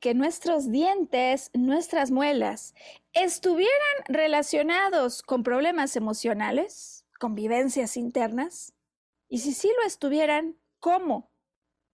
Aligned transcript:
Que 0.00 0.14
nuestros 0.14 0.70
dientes, 0.70 1.50
nuestras 1.52 2.10
muelas, 2.10 2.74
estuvieran 3.12 3.72
relacionados 4.06 5.22
con 5.22 5.42
problemas 5.42 5.96
emocionales, 5.96 7.04
con 7.18 7.34
vivencias 7.34 7.96
internas? 7.96 8.72
Y 9.28 9.38
si 9.38 9.52
sí 9.52 9.68
lo 9.80 9.86
estuvieran, 9.86 10.56
¿cómo? 10.78 11.30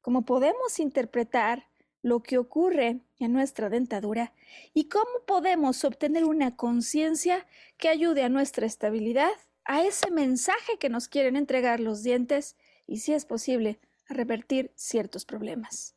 ¿Cómo 0.02 0.26
podemos 0.26 0.78
interpretar 0.78 1.68
lo 2.02 2.22
que 2.22 2.36
ocurre 2.36 3.00
en 3.18 3.32
nuestra 3.32 3.70
dentadura 3.70 4.32
y 4.74 4.88
cómo 4.88 5.24
podemos 5.26 5.84
obtener 5.84 6.24
una 6.24 6.54
conciencia 6.54 7.46
que 7.78 7.88
ayude 7.88 8.24
a 8.24 8.28
nuestra 8.28 8.66
estabilidad, 8.66 9.32
a 9.64 9.82
ese 9.82 10.10
mensaje 10.10 10.78
que 10.78 10.90
nos 10.90 11.08
quieren 11.08 11.36
entregar 11.36 11.80
los 11.80 12.02
dientes 12.02 12.56
y, 12.86 12.98
si 12.98 13.14
es 13.14 13.24
posible, 13.24 13.80
a 14.08 14.14
revertir 14.14 14.70
ciertos 14.74 15.24
problemas. 15.24 15.94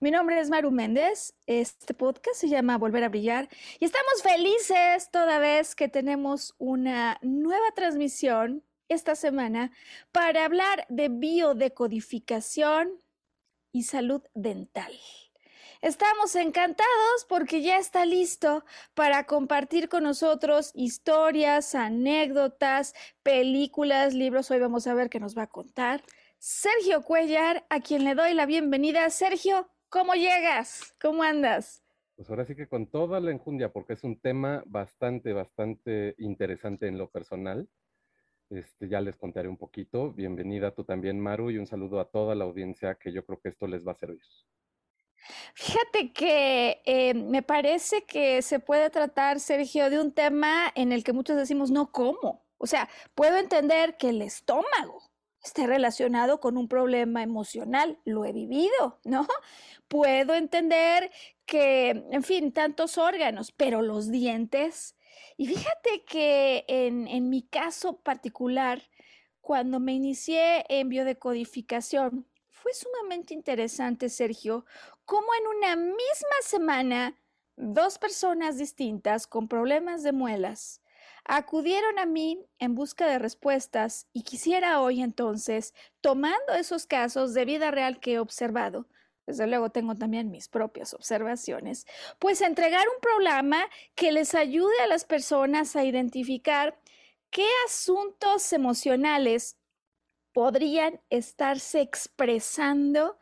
Mi 0.00 0.10
nombre 0.10 0.38
es 0.38 0.50
Maru 0.50 0.70
Méndez. 0.70 1.34
Este 1.46 1.94
podcast 1.94 2.40
se 2.40 2.48
llama 2.48 2.78
Volver 2.78 3.04
a 3.04 3.08
Brillar 3.08 3.48
y 3.80 3.84
estamos 3.84 4.22
felices 4.22 5.10
toda 5.10 5.38
vez 5.38 5.74
que 5.74 5.88
tenemos 5.88 6.54
una 6.58 7.18
nueva 7.22 7.70
transmisión 7.74 8.62
esta 8.88 9.14
semana 9.14 9.72
para 10.12 10.44
hablar 10.44 10.86
de 10.88 11.08
biodecodificación 11.08 13.00
y 13.72 13.84
salud 13.84 14.22
dental. 14.34 14.92
Estamos 15.80 16.34
encantados 16.36 17.26
porque 17.28 17.60
ya 17.60 17.76
está 17.76 18.06
listo 18.06 18.64
para 18.94 19.24
compartir 19.26 19.90
con 19.90 20.04
nosotros 20.04 20.70
historias, 20.74 21.74
anécdotas, 21.74 22.94
películas, 23.22 24.14
libros. 24.14 24.50
Hoy 24.50 24.60
vamos 24.60 24.86
a 24.86 24.94
ver 24.94 25.10
qué 25.10 25.20
nos 25.20 25.36
va 25.36 25.42
a 25.42 25.46
contar. 25.46 26.02
Sergio 26.38 27.02
Cuellar, 27.02 27.66
a 27.68 27.80
quien 27.80 28.04
le 28.04 28.14
doy 28.14 28.32
la 28.32 28.46
bienvenida. 28.46 29.08
Sergio, 29.10 29.68
¿cómo 29.88 30.14
llegas? 30.14 30.94
¿Cómo 31.00 31.22
andas? 31.22 31.82
Pues 32.16 32.30
ahora 32.30 32.44
sí 32.44 32.54
que 32.54 32.68
con 32.68 32.86
toda 32.86 33.20
la 33.20 33.30
enjundia, 33.30 33.72
porque 33.72 33.94
es 33.94 34.04
un 34.04 34.20
tema 34.20 34.62
bastante, 34.66 35.32
bastante 35.32 36.14
interesante 36.18 36.86
en 36.86 36.98
lo 36.98 37.10
personal. 37.10 37.68
Este, 38.50 38.88
ya 38.88 39.00
les 39.00 39.16
contaré 39.16 39.48
un 39.48 39.56
poquito. 39.56 40.12
Bienvenida 40.12 40.72
tú 40.72 40.84
también, 40.84 41.18
Maru, 41.18 41.50
y 41.50 41.58
un 41.58 41.66
saludo 41.66 41.98
a 41.98 42.08
toda 42.10 42.34
la 42.34 42.44
audiencia 42.44 42.94
que 42.94 43.12
yo 43.12 43.24
creo 43.24 43.40
que 43.40 43.48
esto 43.48 43.66
les 43.66 43.86
va 43.86 43.92
a 43.92 43.96
servir. 43.96 44.22
Fíjate 45.54 46.12
que 46.12 46.82
eh, 46.84 47.14
me 47.14 47.42
parece 47.42 48.04
que 48.04 48.42
se 48.42 48.60
puede 48.60 48.90
tratar, 48.90 49.40
Sergio, 49.40 49.90
de 49.90 50.00
un 50.00 50.12
tema 50.12 50.70
en 50.74 50.92
el 50.92 51.02
que 51.02 51.12
muchos 51.12 51.36
decimos 51.36 51.70
no 51.70 51.90
como. 51.90 52.44
O 52.58 52.66
sea, 52.66 52.88
puedo 53.14 53.38
entender 53.38 53.96
que 53.96 54.10
el 54.10 54.22
estómago 54.22 55.02
esté 55.44 55.66
relacionado 55.66 56.40
con 56.40 56.56
un 56.56 56.68
problema 56.68 57.22
emocional. 57.22 57.98
Lo 58.04 58.24
he 58.24 58.32
vivido, 58.32 58.98
¿no? 59.04 59.26
Puedo 59.88 60.34
entender 60.34 61.10
que, 61.46 61.90
en 62.10 62.22
fin, 62.22 62.52
tantos 62.52 62.98
órganos, 62.98 63.52
pero 63.52 63.82
los 63.82 64.10
dientes. 64.10 64.96
Y 65.36 65.46
fíjate 65.46 66.04
que 66.04 66.64
en, 66.68 67.06
en 67.08 67.28
mi 67.28 67.42
caso 67.42 68.00
particular, 68.00 68.82
cuando 69.40 69.80
me 69.80 69.92
inicié 69.92 70.64
en 70.68 70.88
biodecodificación, 70.88 72.26
fue 72.48 72.72
sumamente 72.72 73.34
interesante, 73.34 74.08
Sergio, 74.08 74.64
cómo 75.04 75.26
en 75.38 75.58
una 75.58 75.76
misma 75.76 76.38
semana 76.42 77.14
dos 77.56 77.98
personas 77.98 78.56
distintas 78.56 79.26
con 79.26 79.48
problemas 79.48 80.02
de 80.02 80.12
muelas 80.12 80.80
acudieron 81.24 81.98
a 81.98 82.06
mí 82.06 82.46
en 82.58 82.74
busca 82.74 83.06
de 83.06 83.18
respuestas 83.18 84.06
y 84.12 84.22
quisiera 84.22 84.80
hoy 84.80 85.02
entonces, 85.02 85.74
tomando 86.00 86.54
esos 86.54 86.86
casos 86.86 87.34
de 87.34 87.44
vida 87.44 87.70
real 87.70 87.98
que 88.00 88.14
he 88.14 88.18
observado, 88.18 88.86
desde 89.26 89.46
luego 89.46 89.70
tengo 89.70 89.94
también 89.94 90.30
mis 90.30 90.48
propias 90.48 90.92
observaciones, 90.92 91.86
pues 92.18 92.42
entregar 92.42 92.86
un 92.88 93.00
programa 93.00 93.64
que 93.94 94.12
les 94.12 94.34
ayude 94.34 94.78
a 94.82 94.86
las 94.86 95.04
personas 95.04 95.76
a 95.76 95.84
identificar 95.84 96.78
qué 97.30 97.48
asuntos 97.66 98.52
emocionales 98.52 99.56
podrían 100.32 101.00
estarse 101.08 101.80
expresando 101.80 103.16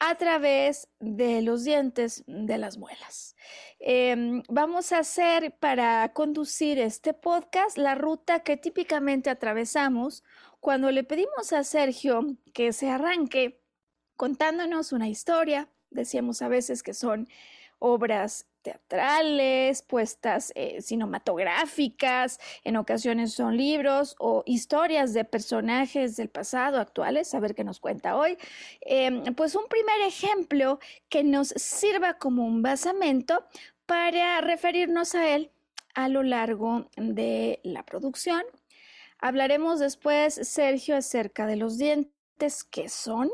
a 0.00 0.14
través 0.16 0.88
de 0.98 1.42
los 1.42 1.62
dientes 1.62 2.24
de 2.26 2.58
las 2.58 2.78
muelas. 2.78 3.36
Em, 3.78 4.42
vamos 4.48 4.92
a 4.92 4.98
hacer 4.98 5.54
para 5.58 6.12
conducir 6.14 6.78
este 6.78 7.12
podcast 7.14 7.76
la 7.76 7.94
ruta 7.94 8.40
que 8.40 8.56
típicamente 8.56 9.30
atravesamos 9.30 10.24
cuando 10.58 10.90
le 10.90 11.04
pedimos 11.04 11.52
a 11.52 11.64
Sergio 11.64 12.36
que 12.54 12.72
se 12.72 12.90
arranque 12.90 13.62
contándonos 14.16 14.92
una 14.92 15.08
historia. 15.08 15.68
Decíamos 15.90 16.40
a 16.40 16.48
veces 16.48 16.82
que 16.82 16.94
son 16.94 17.28
obras 17.78 18.46
teatrales, 18.62 19.82
puestas 19.82 20.52
eh, 20.54 20.80
cinematográficas, 20.82 22.38
en 22.64 22.76
ocasiones 22.76 23.32
son 23.32 23.56
libros 23.56 24.16
o 24.18 24.42
historias 24.46 25.12
de 25.12 25.24
personajes 25.24 26.16
del 26.16 26.28
pasado, 26.28 26.78
actuales, 26.78 27.34
a 27.34 27.40
ver 27.40 27.54
qué 27.54 27.64
nos 27.64 27.80
cuenta 27.80 28.16
hoy. 28.16 28.36
Em, 28.80 29.34
pues 29.34 29.54
un 29.54 29.66
primer 29.68 30.00
ejemplo 30.02 30.78
que 31.08 31.24
nos 31.24 31.48
sirva 31.48 32.14
como 32.14 32.44
un 32.44 32.62
basamento 32.62 33.44
para 33.86 34.40
referirnos 34.40 35.14
a 35.14 35.28
él 35.34 35.50
a 35.94 36.08
lo 36.08 36.22
largo 36.22 36.88
de 36.96 37.60
la 37.64 37.84
producción. 37.84 38.42
Hablaremos 39.18 39.80
después, 39.80 40.34
Sergio, 40.34 40.96
acerca 40.96 41.46
de 41.46 41.56
los 41.56 41.76
dientes, 41.76 42.64
que 42.64 42.88
son, 42.88 43.30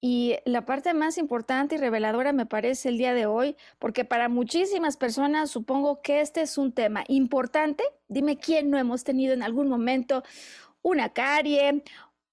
y 0.00 0.36
la 0.44 0.64
parte 0.64 0.94
más 0.94 1.18
importante 1.18 1.74
y 1.74 1.78
reveladora 1.78 2.32
me 2.32 2.46
parece 2.46 2.88
el 2.88 2.98
día 2.98 3.14
de 3.14 3.26
hoy, 3.26 3.56
porque 3.78 4.04
para 4.04 4.28
muchísimas 4.28 4.96
personas 4.96 5.50
supongo 5.50 6.02
que 6.02 6.20
este 6.20 6.40
es 6.42 6.56
un 6.56 6.72
tema 6.72 7.04
importante. 7.08 7.82
Dime 8.08 8.36
quién 8.38 8.70
no 8.70 8.78
hemos 8.78 9.02
tenido 9.02 9.34
en 9.34 9.42
algún 9.42 9.68
momento 9.68 10.22
una 10.82 11.08
carie, 11.12 11.82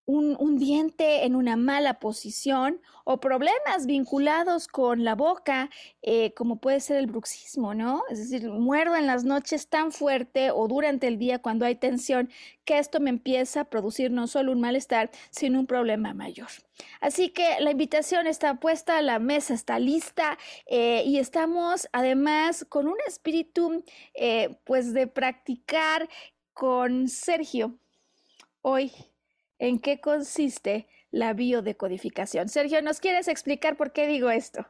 un, 0.05 0.57
diente 0.57 1.25
en 1.25 1.35
una 1.35 1.55
mala 1.55 1.99
posición 1.99 2.79
o 3.03 3.19
problemas 3.19 3.85
vinculados 3.85 4.67
con 4.67 5.03
la 5.03 5.15
boca, 5.15 5.69
eh, 6.01 6.33
como 6.33 6.57
puede 6.57 6.79
ser 6.79 6.97
el 6.97 7.07
bruxismo, 7.07 7.73
¿no? 7.73 8.03
Es 8.09 8.19
decir, 8.19 8.49
muerdo 8.49 8.95
en 8.95 9.07
las 9.07 9.23
noches 9.23 9.67
tan 9.67 9.91
fuerte 9.91 10.51
o 10.51 10.67
durante 10.67 11.07
el 11.07 11.17
día 11.17 11.39
cuando 11.39 11.65
hay 11.65 11.75
tensión 11.75 12.29
que 12.65 12.77
esto 12.77 12.99
me 12.99 13.09
empieza 13.09 13.61
a 13.61 13.65
producir 13.65 14.11
no 14.11 14.27
solo 14.27 14.51
un 14.51 14.61
malestar, 14.61 15.11
sino 15.31 15.59
un 15.59 15.67
problema 15.67 16.13
mayor. 16.13 16.49
Así 17.01 17.29
que 17.29 17.57
la 17.59 17.71
invitación 17.71 18.27
está 18.27 18.55
puesta, 18.55 19.01
la 19.01 19.19
mesa 19.19 19.53
está 19.53 19.79
lista 19.79 20.37
eh, 20.67 21.03
y 21.05 21.17
estamos 21.17 21.87
además 21.91 22.65
con 22.69 22.87
un 22.87 22.97
espíritu 23.07 23.83
eh, 24.13 24.57
pues 24.65 24.93
de 24.93 25.07
practicar 25.07 26.07
con 26.53 27.07
Sergio 27.07 27.77
hoy 28.61 28.91
en 29.65 29.79
qué 29.79 29.99
consiste 29.99 30.87
la 31.09 31.33
biodecodificación. 31.33 32.49
Sergio, 32.49 32.81
¿nos 32.83 32.99
quieres 32.99 33.27
explicar 33.27 33.77
por 33.77 33.93
qué 33.93 34.05
digo 34.05 34.29
esto? 34.29 34.67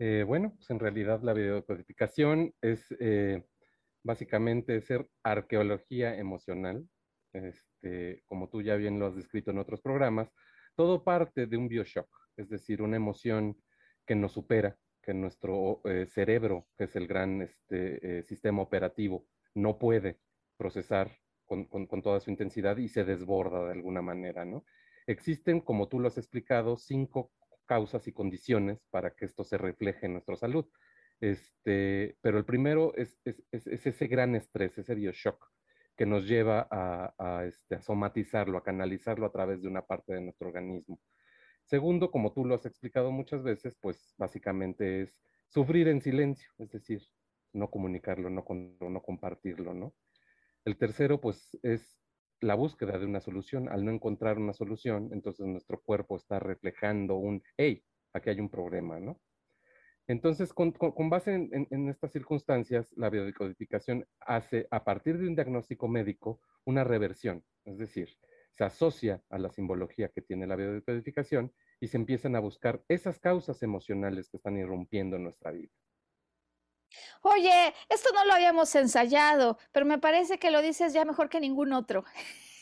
Eh, 0.00 0.24
bueno, 0.26 0.54
pues 0.56 0.68
en 0.70 0.80
realidad 0.80 1.22
la 1.22 1.32
biodecodificación 1.32 2.52
es 2.60 2.84
eh, 2.98 3.44
básicamente 4.02 4.80
ser 4.80 5.08
arqueología 5.22 6.16
emocional, 6.16 6.88
este, 7.32 8.24
como 8.26 8.48
tú 8.48 8.60
ya 8.60 8.74
bien 8.74 8.98
lo 8.98 9.06
has 9.06 9.14
descrito 9.14 9.52
en 9.52 9.58
otros 9.58 9.80
programas, 9.80 10.32
todo 10.74 11.04
parte 11.04 11.46
de 11.46 11.56
un 11.56 11.68
bioshock, 11.68 12.08
es 12.36 12.48
decir, 12.48 12.82
una 12.82 12.96
emoción 12.96 13.56
que 14.04 14.16
nos 14.16 14.32
supera, 14.32 14.76
que 15.00 15.14
nuestro 15.14 15.80
eh, 15.84 16.06
cerebro, 16.06 16.66
que 16.76 16.84
es 16.84 16.96
el 16.96 17.06
gran 17.06 17.40
este, 17.42 18.22
sistema 18.24 18.62
operativo, 18.62 19.26
no 19.54 19.78
puede 19.78 20.18
procesar 20.56 21.16
con, 21.46 22.02
toda 22.02 22.20
su 22.20 22.30
intensidad 22.30 22.76
y 22.76 22.88
se 22.88 23.04
desborda 23.04 23.64
de 23.64 23.72
alguna 23.72 24.02
manera, 24.02 24.44
¿no? 24.44 24.64
Existen, 25.06 25.60
como 25.60 25.88
tú 25.88 26.00
lo 26.00 26.08
has 26.08 26.18
explicado, 26.18 26.76
cinco 26.76 27.32
causas 27.64 28.06
y 28.08 28.12
condiciones 28.12 28.84
para 28.90 29.14
que 29.14 29.24
esto 29.24 29.44
se 29.44 29.56
refleje 29.56 30.06
en 30.06 30.12
nuestra 30.12 30.36
salud. 30.36 30.66
Este, 31.20 32.16
pero 32.20 32.38
el 32.38 32.44
primero 32.44 32.94
es, 32.96 33.18
es, 33.24 33.42
es, 33.50 33.86
ese 33.86 34.06
gran 34.06 34.34
estrés, 34.34 34.76
ese 34.76 34.94
bioshock 34.94 35.50
que 35.96 36.04
nos 36.04 36.26
lleva 36.26 36.66
a, 36.70 37.14
a, 37.18 37.46
este, 37.46 37.76
a, 37.76 37.80
somatizarlo, 37.80 38.58
a 38.58 38.64
canalizarlo 38.64 39.24
a 39.24 39.32
través 39.32 39.62
de 39.62 39.68
una 39.68 39.86
parte 39.86 40.12
de 40.12 40.20
nuestro 40.20 40.48
organismo. 40.48 41.00
Segundo, 41.64 42.10
como 42.10 42.32
tú 42.32 42.44
lo 42.44 42.54
has 42.54 42.66
explicado 42.66 43.10
muchas 43.10 43.42
veces, 43.42 43.76
pues 43.80 44.14
básicamente 44.18 45.02
es 45.02 45.16
sufrir 45.48 45.88
en 45.88 46.02
silencio, 46.02 46.50
es 46.58 46.70
decir, 46.70 47.02
no 47.52 47.70
comunicarlo, 47.70 48.28
no 48.28 49.02
compartirlo, 49.02 49.72
¿no? 49.72 49.94
El 50.66 50.76
tercero, 50.76 51.20
pues, 51.20 51.56
es 51.62 51.96
la 52.40 52.56
búsqueda 52.56 52.98
de 52.98 53.06
una 53.06 53.20
solución. 53.20 53.68
Al 53.68 53.84
no 53.84 53.92
encontrar 53.92 54.36
una 54.36 54.52
solución, 54.52 55.10
entonces 55.12 55.46
nuestro 55.46 55.80
cuerpo 55.80 56.16
está 56.16 56.40
reflejando 56.40 57.14
un, 57.14 57.40
hey, 57.56 57.84
aquí 58.12 58.30
hay 58.30 58.40
un 58.40 58.50
problema, 58.50 58.98
¿no? 58.98 59.20
Entonces, 60.08 60.52
con, 60.52 60.74
base 61.08 61.34
en, 61.34 61.88
estas 61.88 62.10
circunstancias, 62.10 62.92
la 62.96 63.10
biodecodificación 63.10 64.06
hace, 64.18 64.66
a 64.72 64.82
partir 64.82 65.18
de 65.18 65.28
un 65.28 65.36
diagnóstico 65.36 65.86
médico, 65.86 66.40
una 66.64 66.82
reversión, 66.82 67.44
es 67.64 67.78
decir, 67.78 68.16
se 68.50 68.64
asocia 68.64 69.22
a 69.30 69.38
la 69.38 69.50
simbología 69.50 70.08
que 70.08 70.22
tiene 70.22 70.48
la 70.48 70.56
biodecodificación 70.56 71.52
y 71.78 71.88
se 71.88 71.96
empiezan 71.96 72.34
a 72.34 72.40
buscar 72.40 72.82
esas 72.88 73.20
causas 73.20 73.62
emocionales 73.62 74.28
que 74.28 74.36
están 74.36 74.56
irrumpiendo 74.56 75.14
en 75.14 75.24
nuestra 75.24 75.52
vida. 75.52 75.70
Oye, 77.22 77.74
esto 77.88 78.10
no 78.12 78.24
lo 78.24 78.34
habíamos 78.34 78.74
ensayado, 78.74 79.58
pero 79.72 79.86
me 79.86 79.98
parece 79.98 80.38
que 80.38 80.50
lo 80.50 80.62
dices 80.62 80.92
ya 80.92 81.04
mejor 81.04 81.28
que 81.28 81.40
ningún 81.40 81.72
otro. 81.72 82.04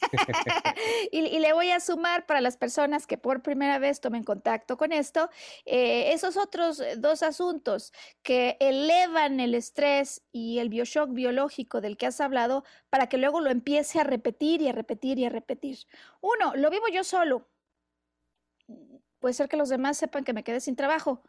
y, 1.12 1.38
le 1.38 1.52
voy 1.52 1.70
a 1.70 1.80
sumar 1.80 2.26
para 2.26 2.40
las 2.40 2.56
personas 2.56 3.06
que 3.06 3.18
por 3.18 3.42
primera 3.42 3.78
vez 3.78 4.00
tomen 4.00 4.24
contacto 4.24 4.76
con 4.76 4.92
esto, 4.92 5.30
eh, 5.64 6.12
esos 6.12 6.36
otros 6.36 6.82
dos 6.98 7.22
asuntos 7.22 7.92
que 8.22 8.56
elevan 8.60 9.40
el 9.40 9.54
estrés 9.54 10.22
y 10.32 10.58
el 10.58 10.68
bioshock 10.68 11.12
biológico 11.12 11.80
del 11.80 11.96
que 11.96 12.06
has 12.06 12.20
hablado 12.20 12.64
para 12.90 13.08
que 13.08 13.18
luego 13.18 13.40
lo 13.40 13.50
empiece 13.50 14.00
a 14.00 14.04
repetir 14.04 14.62
y 14.62 14.68
a 14.68 14.72
repetir 14.72 15.18
y 15.18 15.26
a 15.26 15.30
repetir. 15.30 15.78
Uno, 16.20 16.54
lo 16.56 16.70
vivo 16.70 16.88
yo 16.88 17.04
solo. 17.04 17.48
Puede 19.18 19.34
ser 19.34 19.48
que 19.48 19.56
los 19.56 19.68
demás 19.68 19.96
sepan 19.96 20.24
que 20.24 20.32
me 20.32 20.44
quedé 20.44 20.60
sin 20.60 20.76
trabajo 20.76 21.22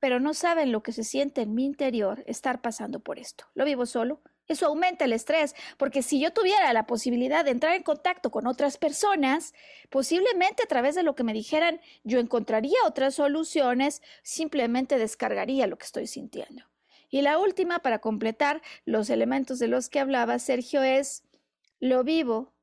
pero 0.00 0.20
no 0.20 0.34
saben 0.34 0.72
lo 0.72 0.82
que 0.82 0.92
se 0.92 1.04
siente 1.04 1.42
en 1.42 1.54
mi 1.54 1.64
interior 1.64 2.22
estar 2.26 2.60
pasando 2.60 3.00
por 3.00 3.18
esto. 3.18 3.46
Lo 3.54 3.64
vivo 3.64 3.86
solo. 3.86 4.20
Eso 4.46 4.66
aumenta 4.66 5.04
el 5.04 5.12
estrés, 5.12 5.54
porque 5.76 6.02
si 6.02 6.20
yo 6.20 6.32
tuviera 6.32 6.72
la 6.72 6.86
posibilidad 6.86 7.44
de 7.44 7.50
entrar 7.50 7.74
en 7.74 7.82
contacto 7.82 8.30
con 8.30 8.46
otras 8.46 8.78
personas, 8.78 9.52
posiblemente 9.90 10.62
a 10.62 10.66
través 10.66 10.94
de 10.94 11.02
lo 11.02 11.14
que 11.14 11.22
me 11.22 11.34
dijeran, 11.34 11.82
yo 12.02 12.18
encontraría 12.18 12.78
otras 12.86 13.16
soluciones, 13.16 14.00
simplemente 14.22 14.96
descargaría 14.96 15.66
lo 15.66 15.76
que 15.76 15.84
estoy 15.84 16.06
sintiendo. 16.06 16.64
Y 17.10 17.20
la 17.20 17.38
última, 17.38 17.80
para 17.80 18.00
completar 18.00 18.62
los 18.86 19.10
elementos 19.10 19.58
de 19.58 19.68
los 19.68 19.90
que 19.90 20.00
hablaba 20.00 20.38
Sergio, 20.38 20.82
es, 20.82 21.24
lo 21.78 22.02
vivo 22.02 22.54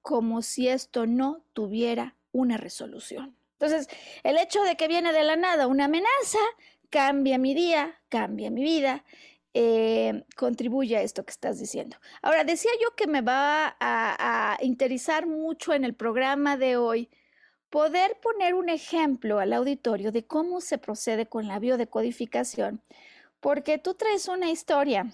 como 0.00 0.40
si 0.40 0.68
esto 0.68 1.06
no 1.06 1.44
tuviera 1.52 2.16
una 2.32 2.56
resolución. 2.56 3.37
Entonces, 3.60 3.88
el 4.22 4.38
hecho 4.38 4.62
de 4.62 4.76
que 4.76 4.88
viene 4.88 5.12
de 5.12 5.24
la 5.24 5.36
nada 5.36 5.66
una 5.66 5.86
amenaza 5.86 6.38
cambia 6.90 7.38
mi 7.38 7.54
día, 7.54 8.00
cambia 8.08 8.50
mi 8.50 8.62
vida, 8.62 9.04
eh, 9.52 10.24
contribuye 10.36 10.96
a 10.96 11.02
esto 11.02 11.24
que 11.24 11.32
estás 11.32 11.58
diciendo. 11.58 11.96
Ahora, 12.22 12.44
decía 12.44 12.70
yo 12.80 12.94
que 12.94 13.08
me 13.08 13.20
va 13.20 13.76
a, 13.80 14.54
a 14.54 14.58
interesar 14.62 15.26
mucho 15.26 15.72
en 15.74 15.84
el 15.84 15.94
programa 15.94 16.56
de 16.56 16.76
hoy 16.76 17.10
poder 17.68 18.18
poner 18.20 18.54
un 18.54 18.68
ejemplo 18.68 19.40
al 19.40 19.52
auditorio 19.52 20.12
de 20.12 20.26
cómo 20.26 20.60
se 20.60 20.78
procede 20.78 21.26
con 21.26 21.48
la 21.48 21.58
biodecodificación, 21.58 22.82
porque 23.40 23.78
tú 23.78 23.94
traes 23.94 24.28
una 24.28 24.50
historia 24.50 25.12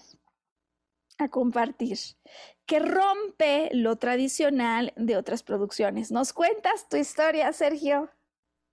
a 1.17 1.29
compartir 1.29 1.97
que 2.65 2.79
rompe 2.79 3.69
lo 3.73 3.95
tradicional 3.97 4.93
de 4.95 5.17
otras 5.17 5.43
producciones. 5.43 6.11
¿Nos 6.11 6.33
cuentas 6.33 6.87
tu 6.89 6.97
historia, 6.97 7.51
Sergio? 7.53 8.09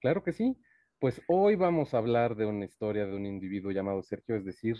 Claro 0.02 0.24
que 0.24 0.32
sí. 0.32 0.56
Pues 0.98 1.22
hoy 1.28 1.54
vamos 1.54 1.94
a 1.94 1.98
hablar 1.98 2.34
de 2.34 2.44
una 2.44 2.64
historia 2.64 3.06
de 3.06 3.14
un 3.14 3.24
individuo 3.24 3.70
llamado 3.70 4.02
Sergio, 4.02 4.34
es 4.34 4.44
decir, 4.44 4.76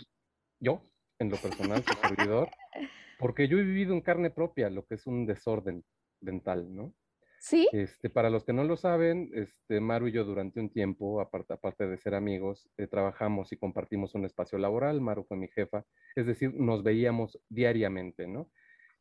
yo, 0.59 0.83
en 1.17 1.29
lo 1.29 1.37
personal, 1.37 1.81
su 1.83 1.93
servidor, 1.93 2.49
porque 3.19 3.47
yo 3.47 3.57
he 3.57 3.63
vivido 3.63 3.93
en 3.93 4.01
carne 4.01 4.31
propia 4.31 4.69
lo 4.69 4.85
que 4.85 4.95
es 4.95 5.07
un 5.07 5.25
desorden 5.25 5.85
dental, 6.19 6.75
¿no? 6.75 6.93
Sí. 7.39 7.67
Este, 7.71 8.09
para 8.09 8.29
los 8.29 8.43
que 8.43 8.53
no 8.53 8.65
lo 8.65 8.75
saben, 8.75 9.29
este, 9.33 9.79
Maru 9.79 10.07
y 10.07 10.11
yo 10.11 10.25
durante 10.25 10.59
un 10.59 10.69
tiempo, 10.69 11.21
aparte, 11.21 11.53
aparte 11.53 11.87
de 11.87 11.97
ser 11.97 12.15
amigos, 12.15 12.69
eh, 12.77 12.87
trabajamos 12.87 13.51
y 13.51 13.57
compartimos 13.57 14.15
un 14.15 14.25
espacio 14.25 14.57
laboral. 14.57 15.01
Maru 15.01 15.23
fue 15.23 15.37
mi 15.37 15.47
jefa, 15.49 15.85
es 16.15 16.25
decir, 16.25 16.53
nos 16.53 16.83
veíamos 16.83 17.39
diariamente, 17.49 18.27
¿no? 18.27 18.49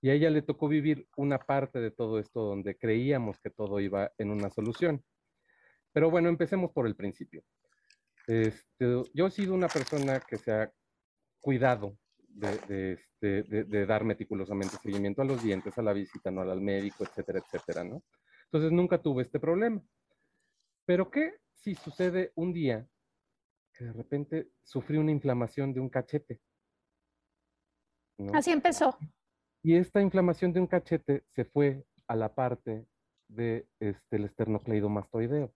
Y 0.00 0.10
a 0.10 0.14
ella 0.14 0.30
le 0.30 0.42
tocó 0.42 0.68
vivir 0.68 1.08
una 1.16 1.38
parte 1.38 1.80
de 1.80 1.92
todo 1.92 2.18
esto 2.18 2.42
donde 2.42 2.76
creíamos 2.76 3.38
que 3.40 3.50
todo 3.50 3.78
iba 3.78 4.12
en 4.18 4.30
una 4.30 4.50
solución. 4.50 5.04
Pero 5.92 6.10
bueno, 6.10 6.28
empecemos 6.28 6.70
por 6.72 6.86
el 6.86 6.96
principio. 6.96 7.42
Este, 8.26 9.02
yo 9.14 9.26
he 9.26 9.30
sido 9.30 9.54
una 9.54 9.68
persona 9.68 10.20
que 10.20 10.36
se 10.38 10.52
ha 10.52 10.72
cuidado 11.40 11.98
de, 12.28 12.92
este, 12.92 13.86
dar 13.86 14.04
meticulosamente 14.04 14.76
seguimiento 14.82 15.22
a 15.22 15.24
los 15.24 15.42
dientes, 15.42 15.76
a 15.76 15.82
la 15.82 15.92
visita 15.92 16.30
anual 16.30 16.50
al 16.50 16.60
médico, 16.60 17.04
etcétera, 17.04 17.40
etcétera, 17.40 17.84
¿no? 17.84 18.02
Entonces 18.44 18.72
nunca 18.72 18.98
tuve 18.98 19.22
este 19.22 19.40
problema. 19.40 19.82
Pero 20.84 21.10
¿qué 21.10 21.34
si 21.54 21.74
sucede 21.74 22.32
un 22.34 22.52
día 22.52 22.86
que 23.74 23.84
de 23.84 23.92
repente 23.92 24.50
sufrí 24.62 24.98
una 24.98 25.10
inflamación 25.10 25.72
de 25.72 25.80
un 25.80 25.88
cachete? 25.88 26.40
Así 28.32 28.50
empezó. 28.50 28.96
Y 29.62 29.76
esta 29.76 30.00
inflamación 30.00 30.52
de 30.52 30.60
un 30.60 30.66
cachete 30.66 31.24
se 31.34 31.44
fue 31.44 31.84
a 32.06 32.16
la 32.16 32.34
parte 32.34 32.70
del 32.70 32.86
de 33.28 33.68
este, 33.80 34.16
el 34.16 34.24
esternocleidomastoideo. 34.24 35.54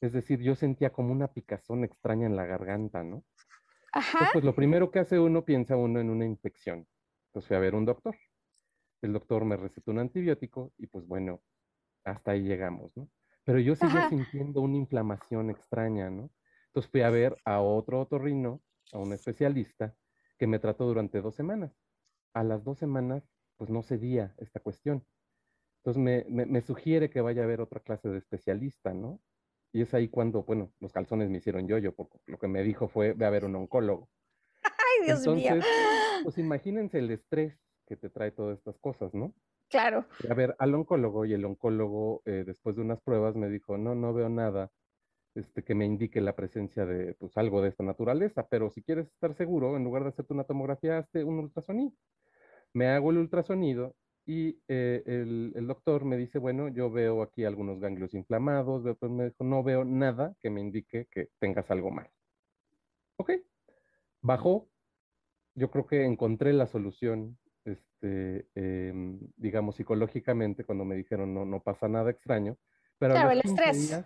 Es 0.00 0.12
decir, 0.12 0.40
yo 0.40 0.54
sentía 0.54 0.90
como 0.90 1.12
una 1.12 1.28
picazón 1.28 1.84
extraña 1.84 2.26
en 2.26 2.36
la 2.36 2.46
garganta, 2.46 3.02
¿no? 3.02 3.24
Ajá. 3.92 4.28
pues 4.32 4.44
lo 4.44 4.54
primero 4.54 4.90
que 4.90 4.98
hace 4.98 5.18
uno, 5.18 5.44
piensa 5.44 5.76
uno 5.76 5.98
en 5.98 6.10
una 6.10 6.24
infección. 6.24 6.86
Entonces 7.28 7.48
fui 7.48 7.56
a 7.56 7.60
ver 7.60 7.74
un 7.74 7.84
doctor. 7.84 8.16
El 9.02 9.12
doctor 9.12 9.44
me 9.44 9.56
recetó 9.56 9.90
un 9.90 9.98
antibiótico 9.98 10.72
y 10.76 10.86
pues 10.86 11.06
bueno, 11.06 11.42
hasta 12.04 12.32
ahí 12.32 12.42
llegamos, 12.42 12.96
¿no? 12.96 13.08
Pero 13.44 13.60
yo 13.60 13.74
seguía 13.74 14.08
sintiendo 14.08 14.60
una 14.60 14.76
inflamación 14.76 15.50
extraña, 15.50 16.10
¿no? 16.10 16.30
Entonces 16.66 16.90
fui 16.90 17.00
a 17.00 17.10
ver 17.10 17.36
a 17.44 17.60
otro 17.60 18.00
otorrino, 18.00 18.62
a 18.92 18.98
un 18.98 19.12
especialista, 19.12 19.94
que 20.38 20.46
me 20.46 20.58
trató 20.58 20.86
durante 20.86 21.20
dos 21.20 21.34
semanas. 21.34 21.72
A 22.34 22.44
las 22.44 22.62
dos 22.62 22.78
semanas, 22.78 23.24
pues 23.56 23.70
no 23.70 23.82
cedía 23.82 24.34
esta 24.38 24.60
cuestión. 24.60 25.04
Entonces 25.78 26.02
me, 26.28 26.46
me 26.46 26.60
sugiere 26.60 27.08
que 27.10 27.20
vaya 27.20 27.42
a 27.44 27.46
ver 27.46 27.60
otra 27.60 27.80
clase 27.80 28.08
de 28.08 28.18
especialista, 28.18 28.92
¿no? 28.92 29.20
Y 29.72 29.82
es 29.82 29.92
ahí 29.94 30.08
cuando, 30.08 30.44
bueno, 30.44 30.72
los 30.80 30.92
calzones 30.92 31.28
me 31.30 31.38
hicieron 31.38 31.68
yo-yo, 31.68 31.94
porque 31.94 32.18
lo 32.26 32.38
que 32.38 32.48
me 32.48 32.62
dijo 32.62 32.88
fue, 32.88 33.12
ve 33.12 33.26
a 33.26 33.30
ver 33.30 33.44
un 33.44 33.56
oncólogo. 33.56 34.08
Ay, 34.62 35.06
Dios 35.06 35.26
mío. 35.26 35.54
Pues 36.24 36.36
imagínense 36.36 36.98
el 36.98 37.12
estrés 37.12 37.56
que 37.86 37.96
te 37.96 38.10
trae 38.10 38.32
todas 38.32 38.58
estas 38.58 38.76
cosas, 38.78 39.14
¿no? 39.14 39.34
Claro. 39.68 40.04
A 40.28 40.34
ver, 40.34 40.56
al 40.58 40.74
oncólogo, 40.74 41.24
y 41.24 41.32
el 41.32 41.44
oncólogo, 41.44 42.22
eh, 42.24 42.42
después 42.44 42.74
de 42.74 42.82
unas 42.82 43.00
pruebas, 43.00 43.36
me 43.36 43.48
dijo, 43.48 43.78
no, 43.78 43.94
no 43.94 44.12
veo 44.12 44.28
nada 44.28 44.72
este, 45.36 45.62
que 45.62 45.76
me 45.76 45.84
indique 45.84 46.20
la 46.20 46.34
presencia 46.34 46.86
de, 46.86 47.14
pues, 47.14 47.36
algo 47.36 47.62
de 47.62 47.68
esta 47.68 47.84
naturaleza, 47.84 48.48
pero 48.48 48.70
si 48.70 48.82
quieres 48.82 49.06
estar 49.06 49.34
seguro, 49.36 49.76
en 49.76 49.84
lugar 49.84 50.02
de 50.02 50.08
hacerte 50.08 50.34
una 50.34 50.44
tomografía, 50.44 50.98
hazte 50.98 51.22
un 51.22 51.38
ultrasonido. 51.38 51.92
Me 52.72 52.88
hago 52.88 53.10
el 53.12 53.18
ultrasonido 53.18 53.94
y 54.28 54.60
eh, 54.68 55.02
el, 55.06 55.66
doctor 55.66 56.04
me 56.04 56.18
dice, 56.18 56.38
bueno, 56.38 56.68
yo 56.68 56.90
veo 56.90 57.22
aquí 57.22 57.46
algunos 57.46 57.80
ganglios 57.80 58.12
inflamados, 58.12 58.84
después 58.84 59.10
me 59.10 59.30
dijo, 59.30 59.42
no 59.42 59.62
veo 59.62 59.86
nada 59.86 60.36
que 60.42 60.50
me 60.50 60.60
indique 60.60 61.06
que 61.10 61.30
tengas 61.38 61.70
algo 61.70 61.90
mal. 61.90 62.10
Ok, 63.16 63.32
bajó, 64.20 64.68
yo 65.54 65.70
creo 65.70 65.86
que 65.86 66.04
encontré 66.04 66.52
la 66.52 66.66
solución, 66.66 67.38
este, 67.64 68.46
em, 68.54 69.18
digamos, 69.36 69.76
psicológicamente, 69.76 70.62
cuando 70.62 70.84
me 70.84 70.96
dijeron, 70.96 71.32
no, 71.32 71.46
no 71.46 71.62
pasa 71.62 71.88
nada 71.88 72.10
extraño, 72.10 72.58
pero 72.98 73.14
claro, 73.14 73.30
el 73.30 73.40
estrés. 73.42 73.98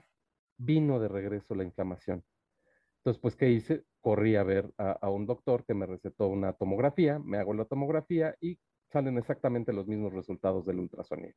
vino 0.57 1.01
de 1.01 1.09
regreso 1.09 1.57
la 1.57 1.65
inflamación. 1.65 2.23
Entonces, 2.99 3.21
pues, 3.21 3.35
¿qué 3.35 3.51
hice? 3.51 3.87
Corrí 4.01 4.37
a 4.37 4.45
ver 4.45 4.73
a, 4.79 5.11
un 5.11 5.27
doctor 5.27 5.65
que 5.65 5.75
me 5.75 5.87
recetó 5.87 6.29
una 6.29 6.53
tomografía, 6.53 7.19
me 7.19 7.39
hago 7.39 7.55
la 7.55 7.65
tomografía 7.65 8.37
y 8.41 8.61
salen 8.93 9.19
exactamente 9.19 9.73
los 9.73 9.87
mismos 9.87 10.13
resultados 10.13 10.65
del 10.67 10.79
ultrasonido. 10.79 11.35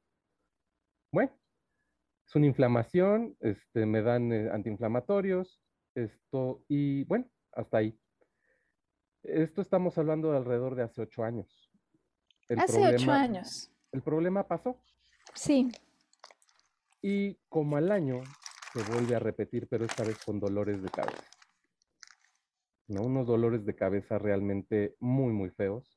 Bueno, 1.11 1.31
es 2.25 2.35
una 2.35 2.47
inflamación, 2.47 3.37
este, 3.39 3.85
me 3.85 4.01
dan 4.01 4.31
eh, 4.33 4.49
antiinflamatorios, 4.51 5.61
esto, 5.95 6.63
y 6.67 7.03
bueno, 7.05 7.29
hasta 7.53 7.77
ahí. 7.77 7.97
Esto 9.23 9.61
estamos 9.61 9.97
hablando 9.97 10.31
de 10.31 10.37
alrededor 10.37 10.75
de 10.75 10.83
hace 10.83 11.01
ocho 11.01 11.23
años. 11.23 11.71
hace 12.57 12.85
ocho 12.85 13.11
años. 13.11 13.71
El 13.91 14.01
problema 14.01 14.47
pasó. 14.47 14.79
Sí. 15.33 15.71
Y 17.01 17.35
como 17.49 17.77
al 17.77 17.91
año 17.91 18.21
se 18.73 18.83
vuelve 18.91 19.15
a 19.15 19.19
repetir, 19.19 19.67
pero 19.67 19.85
esta 19.85 20.03
vez 20.03 20.17
con 20.23 20.39
dolores 20.39 20.81
de 20.83 20.89
cabeza. 20.89 21.23
¿no? 22.87 23.01
Unos 23.01 23.27
dolores 23.27 23.65
de 23.65 23.75
cabeza 23.75 24.19
realmente 24.19 24.95
muy, 24.99 25.33
muy 25.33 25.49
feos. 25.49 25.94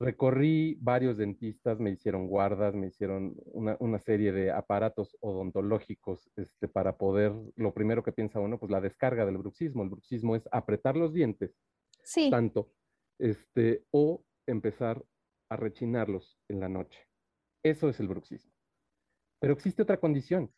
Recorrí 0.00 0.78
varios 0.80 1.16
dentistas, 1.16 1.80
me 1.80 1.90
hicieron 1.90 2.28
guardas, 2.28 2.72
me 2.74 2.86
hicieron 2.86 3.34
una, 3.46 3.98
serie 3.98 4.30
de 4.30 4.52
aparatos 4.52 5.16
odontológicos 5.20 6.30
este, 6.36 6.68
para 6.68 6.96
poder, 6.96 7.32
lo 7.56 7.74
primero 7.74 8.04
que 8.04 8.12
piensa 8.12 8.38
uno, 8.38 8.60
pues 8.60 8.70
la 8.70 8.80
descarga 8.80 9.26
del 9.26 9.38
bruxismo. 9.38 9.82
El 9.82 9.90
bruxismo 9.90 10.36
es 10.36 10.48
apretar 10.52 10.96
los 10.96 11.12
dientes 11.12 11.56
sí. 12.04 12.30
tanto, 12.30 12.72
este, 13.18 13.84
o 13.90 14.24
empezar 14.46 15.04
a 15.50 15.56
rechinarlos 15.56 16.38
en 16.48 16.60
la 16.60 16.68
noche. 16.68 17.00
Eso 17.64 17.88
es 17.88 17.98
el 17.98 18.06
bruxismo. 18.06 18.52
Pero 19.40 19.52
existe 19.52 19.82
otra 19.82 19.98
condición, 19.98 20.52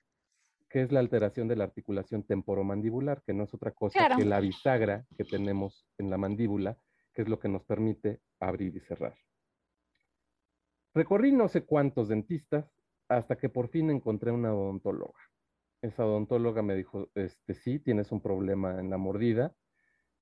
que 0.68 0.82
es 0.82 0.92
la 0.92 1.00
alteración 1.00 1.48
de 1.48 1.56
la 1.56 1.64
articulación 1.64 2.24
temporomandibular, 2.24 3.22
que 3.22 3.32
no 3.32 3.44
es 3.44 3.54
otra 3.54 3.72
cosa 3.72 4.16
que 4.16 4.24
la 4.24 4.40
bisagra 4.40 5.06
que 5.16 5.24
tenemos 5.24 5.86
en 5.98 6.10
la 6.10 6.18
mandíbula, 6.18 6.78
que 7.14 7.22
es 7.22 7.28
lo 7.28 7.38
que 7.38 7.48
nos 7.48 7.64
permite 7.64 8.20
abrir 8.38 8.76
y 8.76 8.80
cerrar. 8.80 9.16
Recorrí 10.94 11.32
no 11.32 11.48
sé 11.48 11.64
cuántos 11.64 12.08
dentistas 12.08 12.66
hasta 13.08 13.36
que 13.36 13.48
por 13.48 13.68
fin 13.68 13.90
encontré 13.90 14.30
una 14.30 14.54
odontóloga. 14.54 15.18
Esa 15.82 16.04
odontóloga 16.04 16.62
me 16.62 16.74
dijo, 16.74 17.10
este, 17.14 17.54
sí, 17.54 17.78
tienes 17.78 18.12
un 18.12 18.20
problema 18.20 18.78
en 18.80 18.90
la 18.90 18.98
mordida, 18.98 19.54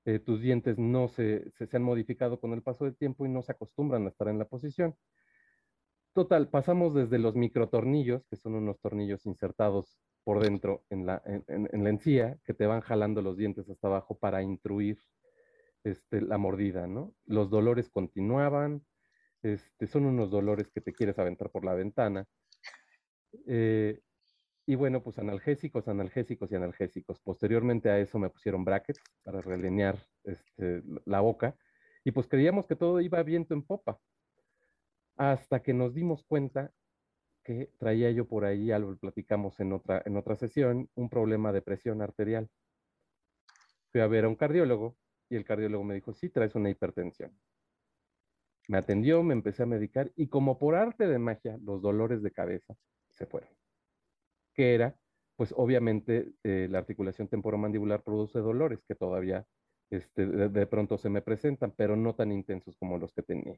eh, 0.04 0.18
tus 0.20 0.40
dientes 0.40 0.78
no 0.78 1.08
se, 1.08 1.50
se, 1.50 1.68
han 1.76 1.82
modificado 1.82 2.40
con 2.40 2.52
el 2.52 2.62
paso 2.62 2.84
del 2.84 2.96
tiempo 2.96 3.26
y 3.26 3.28
no 3.28 3.42
se 3.42 3.52
acostumbran 3.52 4.06
a 4.06 4.08
estar 4.08 4.28
en 4.28 4.38
la 4.38 4.46
posición. 4.46 4.94
Total, 6.14 6.48
pasamos 6.48 6.94
desde 6.94 7.18
los 7.18 7.36
microtornillos, 7.36 8.26
que 8.26 8.36
son 8.36 8.54
unos 8.54 8.80
tornillos 8.80 9.26
insertados 9.26 10.00
por 10.24 10.42
dentro 10.42 10.82
en 10.90 11.06
la, 11.06 11.22
en, 11.26 11.84
la 11.84 11.90
encía, 11.90 12.38
que 12.44 12.54
te 12.54 12.66
van 12.66 12.80
jalando 12.80 13.22
los 13.22 13.36
dientes 13.36 13.68
hasta 13.68 13.88
abajo 13.88 14.18
para 14.18 14.42
intruir 14.42 14.98
este, 15.84 16.20
la 16.20 16.38
mordida, 16.38 16.86
¿no? 16.86 17.14
Los 17.26 17.50
dolores 17.50 17.88
continuaban, 17.90 18.84
este, 19.42 19.86
son 19.86 20.06
unos 20.06 20.30
dolores 20.30 20.68
que 20.68 20.80
te 20.80 20.92
quieres 20.92 21.18
aventar 21.18 21.50
por 21.50 21.64
la 21.64 21.74
ventana. 21.74 22.26
Eh, 23.46 24.00
y 24.66 24.74
bueno, 24.74 25.02
pues 25.02 25.18
analgésicos, 25.18 25.88
analgésicos 25.88 26.52
y 26.52 26.56
analgésicos. 26.56 27.20
Posteriormente 27.20 27.88
a 27.88 27.98
eso 27.98 28.18
me 28.18 28.30
pusieron 28.30 28.64
brackets 28.64 29.00
para 29.22 29.40
relinear 29.40 29.98
este, 30.24 30.82
la 31.06 31.20
boca. 31.20 31.56
Y 32.04 32.10
pues 32.10 32.26
creíamos 32.26 32.66
que 32.66 32.76
todo 32.76 33.00
iba 33.00 33.22
viento 33.22 33.54
en 33.54 33.62
popa. 33.62 33.98
Hasta 35.16 35.62
que 35.62 35.72
nos 35.72 35.94
dimos 35.94 36.22
cuenta 36.24 36.70
que 37.42 37.72
traía 37.78 38.10
yo 38.10 38.28
por 38.28 38.44
ahí, 38.44 38.70
algo 38.70 38.94
platicamos 38.98 39.58
en 39.60 39.72
otra, 39.72 40.02
en 40.04 40.18
otra 40.18 40.36
sesión, 40.36 40.90
un 40.94 41.08
problema 41.08 41.50
de 41.50 41.62
presión 41.62 42.02
arterial. 42.02 42.50
Fui 43.90 44.02
a 44.02 44.06
ver 44.06 44.26
a 44.26 44.28
un 44.28 44.36
cardiólogo 44.36 44.98
y 45.30 45.36
el 45.36 45.46
cardiólogo 45.46 45.82
me 45.82 45.94
dijo, 45.94 46.12
sí, 46.12 46.28
traes 46.28 46.54
una 46.54 46.68
hipertensión. 46.68 47.32
Me 48.68 48.78
atendió, 48.78 49.22
me 49.22 49.34
empecé 49.34 49.64
a 49.64 49.66
medicar 49.66 50.12
y 50.14 50.28
como 50.28 50.58
por 50.58 50.76
arte 50.76 51.08
de 51.08 51.18
magia, 51.18 51.58
los 51.62 51.82
dolores 51.82 52.22
de 52.22 52.30
cabeza 52.30 52.76
se 53.10 53.26
fueron 53.26 53.58
que 54.58 54.74
era, 54.74 54.96
pues 55.36 55.54
obviamente 55.56 56.32
eh, 56.42 56.66
la 56.68 56.78
articulación 56.78 57.28
temporomandibular 57.28 58.02
produce 58.02 58.40
dolores 58.40 58.82
que 58.88 58.96
todavía 58.96 59.46
este, 59.88 60.26
de, 60.26 60.66
pronto 60.66 60.98
se 60.98 61.10
me 61.10 61.22
presentan, 61.22 61.72
pero 61.76 61.94
no 61.94 62.16
tan 62.16 62.32
intensos 62.32 62.76
como 62.76 62.98
los 62.98 63.12
que 63.12 63.22
tenía. 63.22 63.56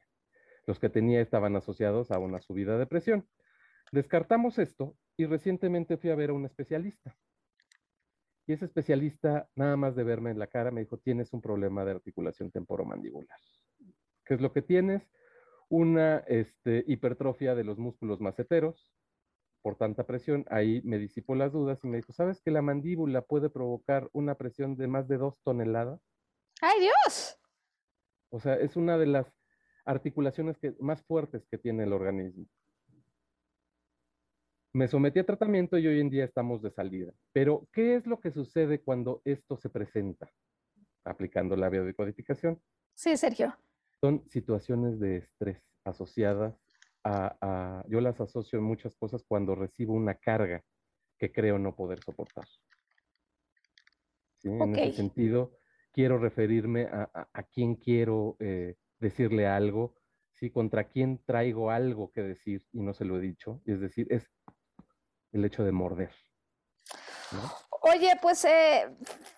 Los 0.66 0.78
que 0.78 0.90
tenía 0.90 1.22
estaban 1.22 1.56
asociados 1.56 2.10
a 2.10 2.18
una 2.18 2.42
subida 2.42 2.76
de 2.76 2.84
presión. 2.84 3.26
Descartamos 3.92 4.58
esto 4.58 4.94
y 5.16 5.24
recientemente 5.24 5.96
fui 5.96 6.10
a 6.10 6.16
ver 6.16 6.28
a 6.28 6.34
un 6.34 6.44
especialista. 6.44 7.16
Y 8.46 8.52
ese 8.52 8.66
especialista, 8.66 9.48
nada 9.54 9.78
más 9.78 9.96
de 9.96 10.04
verme 10.04 10.32
en 10.32 10.38
la 10.38 10.48
cara, 10.48 10.70
me 10.70 10.82
dijo, 10.82 10.98
tienes 10.98 11.32
un 11.32 11.40
problema 11.40 11.82
de 11.82 11.92
articulación 11.92 12.50
temporomandibular. 12.50 13.38
¿Qué 14.30 14.34
es 14.34 14.40
lo 14.40 14.52
que 14.52 14.62
tienes? 14.62 15.02
Una 15.68 16.18
este, 16.18 16.84
hipertrofia 16.86 17.56
de 17.56 17.64
los 17.64 17.78
músculos 17.78 18.20
maceteros, 18.20 18.94
por 19.60 19.74
tanta 19.74 20.06
presión, 20.06 20.44
ahí 20.48 20.80
me 20.84 20.98
disipó 20.98 21.34
las 21.34 21.50
dudas 21.50 21.80
y 21.82 21.88
me 21.88 21.96
dijo, 21.96 22.12
¿sabes 22.12 22.40
que 22.40 22.52
la 22.52 22.62
mandíbula 22.62 23.22
puede 23.22 23.50
provocar 23.50 24.08
una 24.12 24.36
presión 24.36 24.76
de 24.76 24.86
más 24.86 25.08
de 25.08 25.16
dos 25.16 25.40
toneladas? 25.42 26.00
¡Ay, 26.60 26.78
Dios! 26.78 27.40
O 28.28 28.38
sea, 28.38 28.54
es 28.54 28.76
una 28.76 28.98
de 28.98 29.06
las 29.06 29.26
articulaciones 29.84 30.56
que, 30.58 30.76
más 30.78 31.02
fuertes 31.02 31.44
que 31.50 31.58
tiene 31.58 31.82
el 31.82 31.92
organismo. 31.92 32.46
Me 34.72 34.86
sometí 34.86 35.18
a 35.18 35.26
tratamiento 35.26 35.76
y 35.76 35.88
hoy 35.88 35.98
en 35.98 36.08
día 36.08 36.24
estamos 36.24 36.62
de 36.62 36.70
salida. 36.70 37.12
Pero, 37.32 37.66
¿qué 37.72 37.96
es 37.96 38.06
lo 38.06 38.20
que 38.20 38.30
sucede 38.30 38.80
cuando 38.80 39.22
esto 39.24 39.56
se 39.56 39.70
presenta? 39.70 40.30
Aplicando 41.02 41.56
la 41.56 41.68
biodecodificación. 41.68 42.62
Sí, 42.94 43.16
Sergio. 43.16 43.58
Son 44.00 44.24
situaciones 44.30 44.98
de 44.98 45.18
estrés 45.18 45.62
asociadas 45.84 46.54
a, 47.04 47.84
yo 47.88 48.00
las 48.00 48.20
asocio 48.20 48.58
en 48.58 48.64
muchas 48.64 48.94
cosas 48.96 49.24
cuando 49.26 49.54
recibo 49.54 49.94
una 49.94 50.14
carga 50.14 50.62
que 51.18 51.32
creo 51.32 51.58
no 51.58 51.74
poder 51.74 52.02
soportar. 52.02 52.46
En 54.42 54.74
ese 54.74 54.92
sentido, 54.92 55.58
quiero 55.92 56.18
referirme 56.18 56.84
a, 56.84 57.10
a, 57.32 57.42
quién 57.42 57.74
quiero 57.74 58.36
eh, 58.38 58.76
decirle 58.98 59.46
algo, 59.46 59.96
¿sí? 60.32 60.50
contra 60.50 60.84
quién 60.84 61.22
traigo 61.24 61.70
algo 61.70 62.10
que 62.10 62.22
decir 62.22 62.62
y 62.72 62.80
no 62.80 62.94
se 62.94 63.04
lo 63.04 63.18
he 63.18 63.20
dicho. 63.20 63.60
Es 63.66 63.80
decir, 63.80 64.06
es 64.10 64.30
el 65.32 65.44
hecho 65.44 65.62
de 65.62 65.72
morder. 65.72 66.10
Oye, 67.82 68.12
pues 68.20 68.44
eh, 68.44 68.88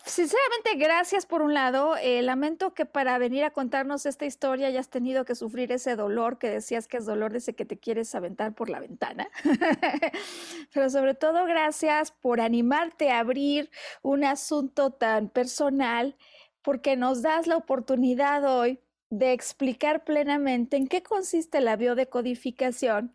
sinceramente 0.04 0.74
gracias 0.76 1.26
por 1.26 1.42
un 1.42 1.54
lado. 1.54 1.96
Eh, 1.96 2.22
lamento 2.22 2.74
que 2.74 2.86
para 2.86 3.16
venir 3.18 3.44
a 3.44 3.50
contarnos 3.50 4.04
esta 4.04 4.24
historia 4.24 4.66
hayas 4.66 4.88
tenido 4.88 5.24
que 5.24 5.36
sufrir 5.36 5.70
ese 5.70 5.94
dolor 5.94 6.38
que 6.38 6.50
decías 6.50 6.88
que 6.88 6.96
es 6.96 7.06
dolor 7.06 7.30
de 7.30 7.38
ese 7.38 7.54
que 7.54 7.64
te 7.64 7.78
quieres 7.78 8.12
aventar 8.16 8.52
por 8.52 8.68
la 8.68 8.80
ventana. 8.80 9.28
Pero 10.74 10.90
sobre 10.90 11.14
todo 11.14 11.44
gracias 11.44 12.10
por 12.10 12.40
animarte 12.40 13.12
a 13.12 13.20
abrir 13.20 13.70
un 14.02 14.24
asunto 14.24 14.90
tan 14.90 15.28
personal 15.28 16.16
porque 16.62 16.96
nos 16.96 17.22
das 17.22 17.46
la 17.46 17.56
oportunidad 17.56 18.44
hoy 18.44 18.80
de 19.10 19.32
explicar 19.32 20.04
plenamente 20.04 20.76
en 20.76 20.88
qué 20.88 21.02
consiste 21.02 21.60
la 21.60 21.76
biodecodificación 21.76 23.12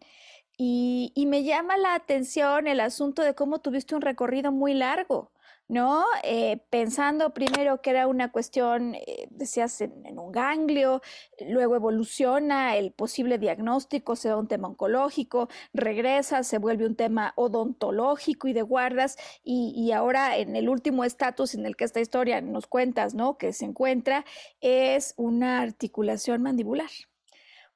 y, 0.58 1.26
me 1.28 1.44
llama 1.44 1.78
la 1.78 1.94
atención 1.94 2.68
el 2.68 2.80
asunto 2.80 3.22
de 3.22 3.36
cómo 3.36 3.60
tuviste 3.60 3.96
un 3.96 4.02
recorrido 4.02 4.52
muy 4.52 4.74
largo, 4.74 5.32
¿no? 5.68 6.04
Eh, 6.24 6.58
pensando 6.72 7.34
primero 7.34 7.82
que 7.82 7.92
era 7.92 8.08
una 8.08 8.32
cuestión, 8.32 8.96
eh, 8.96 9.28
decías, 9.30 9.82
en, 9.82 10.18
un 10.18 10.32
ganglio, 10.32 11.02
luego 11.48 11.76
evoluciona 11.76 12.76
el 12.78 12.92
posible 12.92 13.38
diagnóstico, 13.38 14.16
se 14.16 14.30
da 14.30 14.38
un 14.38 14.48
tema 14.48 14.68
oncológico, 14.70 15.48
regresa, 15.74 16.42
se 16.44 16.58
vuelve 16.58 16.88
un 16.88 16.96
tema 16.96 17.34
odontológico 17.36 18.48
y 18.48 18.54
de 18.54 18.64
guardas, 18.64 19.18
y, 19.44 19.74
y 19.76 19.92
ahora 19.92 20.38
en 20.38 20.56
el 20.56 20.70
último 20.70 21.04
estatus 21.04 21.54
en 21.54 21.66
el 21.68 21.76
que 21.76 21.86
esta 21.86 22.00
historia 22.00 22.42
nos 22.42 22.66
cuentas, 22.68 23.14
¿no? 23.14 23.38
Que 23.38 23.54
se 23.54 23.66
encuentra, 23.66 24.26
es 24.62 25.14
una 25.18 25.62
articulación 25.62 26.42
mandibular. 26.42 26.90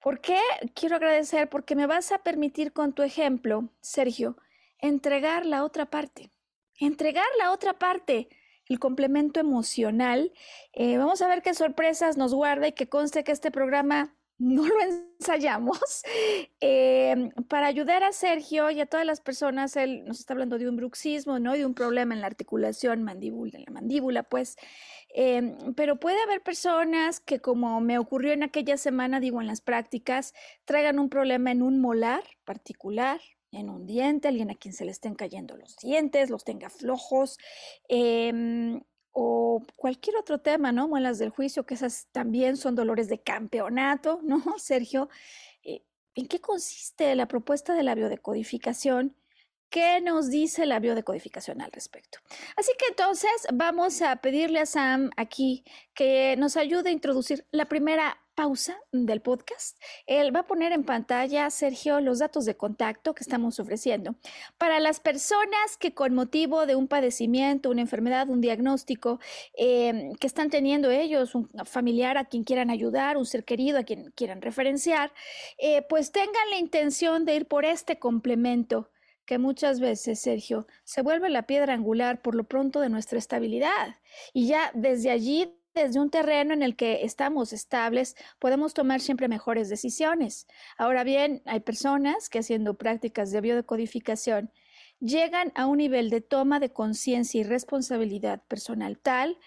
¿Por 0.02 0.20
qué? 0.20 0.40
Quiero 0.74 0.96
agradecer 0.96 1.48
porque 1.50 1.76
me 1.76 1.86
vas 1.86 2.12
a 2.12 2.20
permitir 2.20 2.74
con 2.74 2.94
tu 2.94 3.04
ejemplo, 3.04 3.70
Sergio, 3.82 4.36
entregar 4.80 5.46
la 5.46 5.64
otra 5.64 5.86
parte. 5.86 6.32
Entregar 6.80 7.28
la 7.38 7.52
otra 7.52 7.74
parte, 7.78 8.28
el 8.68 8.80
complemento 8.80 9.40
emocional. 9.40 10.34
Eh, 10.74 10.98
vamos 10.98 11.22
a 11.22 11.28
ver 11.28 11.44
qué 11.44 11.54
sorpresas 11.54 12.18
nos 12.18 12.34
guarda 12.34 12.68
y 12.68 12.72
que 12.72 12.90
conste 12.90 13.24
que 13.24 13.32
este 13.32 13.52
programa 13.52 14.16
no 14.42 14.66
lo 14.68 14.76
ensayamos. 14.82 15.80
Eh, 16.64 17.32
para 17.48 17.66
ayudar 17.66 18.04
a 18.04 18.12
Sergio 18.12 18.70
y 18.70 18.80
a 18.80 18.86
todas 18.86 19.06
las 19.06 19.20
personas, 19.20 19.76
él 19.76 20.06
nos 20.06 20.20
está 20.20 20.34
hablando 20.34 20.60
de 20.60 20.70
un 20.70 20.76
bruxismo, 20.76 21.40
¿no? 21.40 21.54
De 21.54 21.66
un 21.66 21.74
problema 21.74 22.14
en 22.14 22.22
la 22.22 22.28
articulación 22.28 23.02
mandíbula, 23.02 23.58
en 23.58 23.64
la 23.66 23.72
mandíbula, 23.72 24.22
pues. 24.22 24.58
Em, 25.10 25.74
pero 25.74 26.00
puede 26.00 26.22
haber 26.22 26.42
personas 26.44 27.20
que, 27.20 27.40
como 27.40 27.82
me 27.82 27.98
ocurrió 27.98 28.32
en 28.32 28.44
aquella 28.44 28.78
semana, 28.78 29.20
digo, 29.20 29.42
en 29.42 29.48
las 29.48 29.62
prácticas, 29.62 30.34
traigan 30.66 31.00
un 31.00 31.10
problema 31.10 31.52
en 31.52 31.64
un 31.64 31.82
molar 31.82 32.24
particular, 32.46 33.20
en 33.52 33.70
un 33.70 33.88
diente, 33.88 34.28
alguien 34.28 34.52
a 34.52 34.56
quien 34.56 34.74
se 34.74 34.86
le 34.86 34.92
estén 34.92 35.16
cayendo 35.16 35.58
los 35.58 35.76
dientes, 35.78 36.30
los 36.30 36.44
tenga 36.44 36.70
flojos. 36.70 37.38
Em, 37.90 38.82
o 39.12 39.64
cualquier 39.76 40.16
otro 40.18 40.40
tema, 40.40 40.72
¿no? 40.72 40.88
Muelas 40.88 41.20
del 41.20 41.30
juicio, 41.30 41.66
que 41.66 41.74
esas 41.74 42.08
también 42.12 42.58
son 42.58 42.76
dolores 42.76 43.10
de 43.10 43.20
campeonato, 43.20 44.20
¿no, 44.24 44.44
Sergio? 44.58 45.10
Eh, 45.64 45.84
¿En 46.16 46.28
qué 46.28 46.40
consiste 46.40 47.16
la 47.16 47.28
propuesta 47.28 47.74
de 47.74 47.84
la 47.84 47.96
biodecodificación? 47.96 49.16
¿Qué 49.70 50.02
nos 50.02 50.30
dice 50.30 50.66
la 50.66 50.80
biodecodificación 50.80 51.62
al 51.62 51.72
respecto? 51.72 52.20
Así 52.58 52.74
que 52.78 52.88
entonces 52.90 53.32
vamos 53.54 54.02
a 54.02 54.18
pedirle 54.18 54.60
a 54.60 54.66
Sam 54.66 55.12
aquí 55.16 55.64
que 55.94 56.36
nos 56.38 56.58
ayude 56.58 56.90
a 56.90 56.94
introducir 56.94 57.48
la 57.52 57.70
primera 57.70 58.21
pausa 58.36 58.78
del 58.92 59.22
podcast. 59.22 59.78
Él 60.06 60.36
va 60.36 60.42
a 60.42 60.48
poner 60.48 60.72
en 60.72 60.84
pantalla, 60.84 61.50
Sergio, 61.50 62.02
los 62.02 62.20
datos 62.20 62.46
de 62.46 62.56
contacto 62.56 63.14
que 63.14 63.24
estamos 63.24 63.60
ofreciendo 63.60 64.16
para 64.58 64.80
las 64.80 65.00
personas 65.00 65.78
que 65.80 65.94
con 65.94 66.14
motivo 66.14 66.66
de 66.66 66.76
un 66.76 66.88
padecimiento, 66.88 67.70
una 67.70 67.82
enfermedad, 67.82 68.30
un 68.30 68.42
diagnóstico 68.42 69.20
em, 69.54 70.14
que 70.16 70.28
están 70.28 70.50
teniendo 70.50 70.90
ellos, 70.90 71.36
un 71.36 71.50
familiar 71.66 72.18
a 72.18 72.26
quien 72.26 72.44
quieran 72.44 72.70
ayudar, 72.70 73.18
un 73.18 73.26
ser 73.26 73.44
querido 73.44 73.80
a 73.80 73.84
quien 73.84 74.12
quieran 74.12 74.42
referenciar, 74.42 75.14
eh, 75.58 75.84
pues 75.90 76.12
tengan 76.12 76.50
la 76.50 76.58
intención 76.58 77.26
de 77.26 77.36
ir 77.36 77.48
por 77.48 77.66
este 77.66 78.00
complemento 78.00 78.90
que 79.26 79.38
muchas 79.38 79.80
veces, 79.80 80.20
Sergio, 80.20 80.68
se 80.84 81.02
vuelve 81.02 81.30
la 81.30 81.44
piedra 81.48 81.74
angular 81.74 82.22
por 82.22 82.36
lo 82.36 82.44
pronto 82.44 82.82
de 82.82 82.90
nuestra 82.90 83.18
estabilidad. 83.18 83.96
Y 84.34 84.48
ya 84.48 84.72
desde 84.74 85.10
allí, 85.10 85.56
desde 85.74 86.00
un 86.00 86.10
terreno 86.10 86.54
en 86.54 86.64
el 86.64 86.76
que 86.76 87.04
estamos 87.04 87.54
estables, 87.54 88.16
podemos 88.40 88.74
tomar 88.74 89.02
siempre 89.02 89.28
mejores 89.28 89.70
decisiones. 89.70 90.48
Ahora 90.78 91.04
bien, 91.04 91.42
hay 91.46 91.62
personas 91.62 92.30
que 92.30 92.40
haciendo 92.40 92.76
prácticas 92.76 93.32
de 93.32 93.42
biodecodificación 93.42 94.52
llegan 95.00 95.52
a 95.56 95.66
un 95.66 95.78
nivel 95.78 96.10
de 96.10 96.22
toma 96.22 96.60
de 96.60 96.72
conciencia 96.72 97.42
y 97.42 97.44
responsabilidad 97.44 98.44
personal 98.48 99.00
tal 99.00 99.38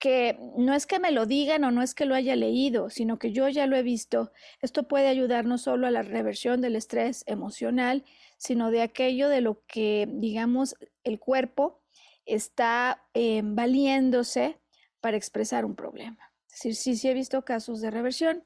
que 0.00 0.38
no 0.56 0.72
es 0.72 0.86
que 0.86 0.98
me 0.98 1.12
lo 1.12 1.26
digan 1.26 1.62
o 1.62 1.70
no 1.70 1.82
es 1.82 1.94
que 1.94 2.06
lo 2.06 2.14
haya 2.14 2.34
leído, 2.34 2.88
sino 2.88 3.18
que 3.18 3.32
yo 3.32 3.48
ya 3.50 3.66
lo 3.66 3.76
he 3.76 3.82
visto. 3.82 4.32
Esto 4.62 4.88
puede 4.88 5.08
ayudar 5.08 5.44
no 5.44 5.58
solo 5.58 5.86
a 5.86 5.90
la 5.90 6.02
reversión 6.02 6.62
del 6.62 6.74
estrés 6.74 7.22
emocional, 7.26 8.02
sino 8.38 8.70
de 8.70 8.80
aquello 8.80 9.28
de 9.28 9.42
lo 9.42 9.62
que, 9.66 10.08
digamos, 10.10 10.74
el 11.04 11.20
cuerpo 11.20 11.82
está 12.24 13.04
eh, 13.12 13.42
valiéndose 13.44 14.58
para 15.00 15.16
expresar 15.16 15.64
un 15.64 15.74
problema. 15.74 16.18
Es 16.46 16.54
decir, 16.54 16.74
sí, 16.74 16.96
sí 16.96 17.08
he 17.08 17.14
visto 17.14 17.44
casos 17.44 17.80
de 17.80 17.90
reversión. 17.90 18.44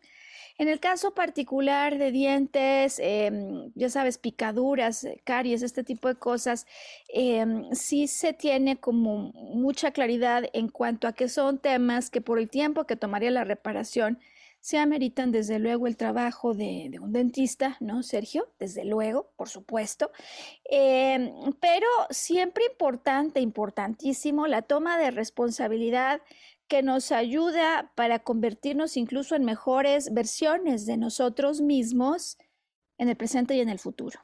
En 0.57 0.69
el 0.69 0.79
caso 0.79 1.15
particular 1.15 1.99
de 1.99 2.13
dientes, 2.13 3.01
em, 3.01 3.73
ya 3.75 3.91
sabes, 3.91 4.19
picaduras, 4.19 5.03
eh, 5.03 5.21
caries, 5.25 5.63
este 5.63 5.83
tipo 5.83 6.07
de 6.07 6.15
cosas, 6.15 6.67
em, 7.09 7.73
sí 7.73 8.07
se 8.07 8.33
tiene 8.33 8.79
como 8.79 9.33
mucha 9.33 9.91
claridad 9.91 10.45
en 10.53 10.69
cuanto 10.69 11.09
a 11.09 11.13
que 11.13 11.29
son 11.29 11.59
temas 11.59 12.09
que 12.09 12.21
por 12.21 12.39
el 12.39 12.49
tiempo 12.49 12.87
que 12.87 12.95
tomaría 12.95 13.33
la 13.33 13.43
reparación, 13.45 14.21
se 14.65 14.79
ameritan 14.79 15.31
desde 15.31 15.59
luego 15.59 15.87
el 15.87 15.99
trabajo 15.99 16.55
de, 16.55 16.91
un 16.99 17.13
dentista, 17.13 17.77
¿no, 17.81 18.03
Sergio? 18.03 18.51
Desde 18.59 18.87
luego, 18.87 19.31
por 19.37 19.51
supuesto. 19.51 20.11
Em, 20.65 21.53
pero 21.61 21.87
siempre 22.09 22.65
importante, 22.65 23.41
importantísimo, 23.41 24.47
la 24.47 24.63
toma 24.63 24.97
de 24.97 25.11
responsabilidad 25.11 26.23
que 26.67 26.83
nos 26.83 27.13
ayuda 27.13 27.93
para 27.95 28.21
convertirnos 28.21 28.97
incluso 28.97 29.37
en 29.37 29.45
mejores 29.45 30.15
versiones 30.15 30.87
de 30.87 30.97
nosotros 30.97 31.61
mismos 31.61 32.39
en 32.97 33.11
el 33.11 33.17
presente 33.17 33.55
y 33.57 33.61
en 33.61 33.69
el 33.69 33.79
futuro. 33.79 34.21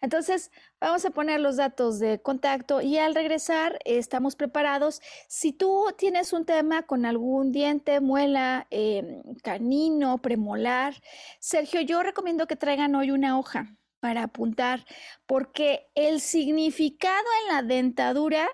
Entonces, 0.00 0.50
vamos 0.80 1.04
a 1.04 1.10
poner 1.10 1.40
los 1.40 1.56
datos 1.56 1.98
de 1.98 2.20
contacto 2.20 2.80
y 2.80 2.98
al 2.98 3.14
regresar 3.14 3.78
estamos 3.84 4.36
preparados. 4.36 5.00
Si 5.28 5.52
tú 5.52 5.86
tienes 5.96 6.32
un 6.32 6.44
tema 6.44 6.82
con 6.82 7.06
algún 7.06 7.52
diente, 7.52 8.00
muela, 8.00 8.66
em, 8.70 9.22
canino, 9.42 10.18
premolar, 10.18 10.94
Sergio, 11.38 11.80
yo 11.80 12.02
recomiendo 12.02 12.46
que 12.46 12.56
traigan 12.56 12.94
hoy 12.94 13.10
una 13.10 13.38
hoja 13.38 13.76
para 14.00 14.24
apuntar, 14.24 14.84
porque 15.26 15.90
el 15.94 16.20
significado 16.20 17.26
en 17.42 17.54
la 17.54 17.62
dentadura 17.62 18.48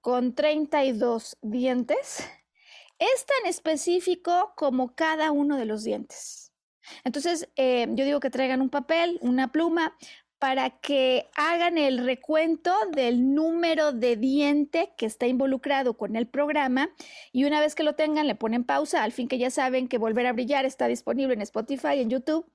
con 0.00 0.34
32 0.34 1.36
dientes 1.42 2.24
es 2.98 3.26
tan 3.26 3.46
específico 3.46 4.52
como 4.56 4.94
cada 4.94 5.32
uno 5.32 5.56
de 5.56 5.66
los 5.66 5.84
dientes. 5.84 6.52
Entonces, 7.04 7.48
em, 7.56 7.96
yo 7.96 8.04
digo 8.04 8.20
que 8.20 8.30
traigan 8.30 8.60
un 8.60 8.70
papel, 8.70 9.18
una 9.20 9.50
pluma, 9.50 9.96
para 10.38 10.70
que 10.70 11.28
hagan 11.34 11.78
el 11.78 12.04
recuento 12.04 12.74
del 12.92 13.34
número 13.34 13.92
de 13.92 14.16
diente 14.16 14.92
que 14.98 15.06
está 15.06 15.26
involucrado 15.26 15.96
con 15.96 16.14
el 16.14 16.28
programa 16.28 16.90
y 17.32 17.44
una 17.44 17.60
vez 17.60 17.74
que 17.74 17.82
lo 17.82 17.94
tengan 17.94 18.26
le 18.26 18.34
ponen 18.34 18.64
pausa 18.64 19.02
al 19.02 19.12
fin 19.12 19.28
que 19.28 19.38
ya 19.38 19.50
saben 19.50 19.88
que 19.88 19.98
Volver 19.98 20.26
a 20.26 20.32
Brillar 20.32 20.66
está 20.66 20.88
disponible 20.88 21.34
en 21.34 21.42
Spotify, 21.42 22.00
en 22.00 22.10
YouTube. 22.10 22.46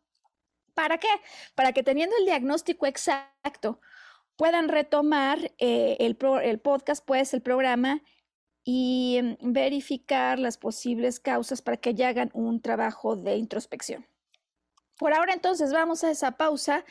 ¿Para 0.74 1.00
qué? 1.00 1.10
Para 1.56 1.74
que 1.74 1.84
teniendo 1.84 2.16
el 2.18 2.26
diagnóstico 2.26 2.86
exacto 2.86 3.80
puedan 4.36 4.70
retomar 4.70 5.52
eh, 5.58 5.98
el, 6.00 6.18
el 6.44 6.60
podcast, 6.60 7.06
pues 7.06 7.34
el 7.34 7.42
programa 7.42 8.02
y 8.64 9.20
mm, 9.22 9.54
verificar 9.54 10.40
las 10.40 10.58
posibles 10.58 11.20
causas 11.20 11.62
para 11.62 11.78
que 11.78 11.94
ya 11.96 12.10
hagan 12.10 12.30
un 12.34 12.62
trabajo 12.62 13.16
de 13.16 13.38
introspección. 13.38 14.06
Por 15.02 15.16
ahora 15.16 15.34
entonces 15.34 15.74
vamos 15.74 16.04
a 16.04 16.12
esa 16.12 16.34
pausa, 16.34 16.86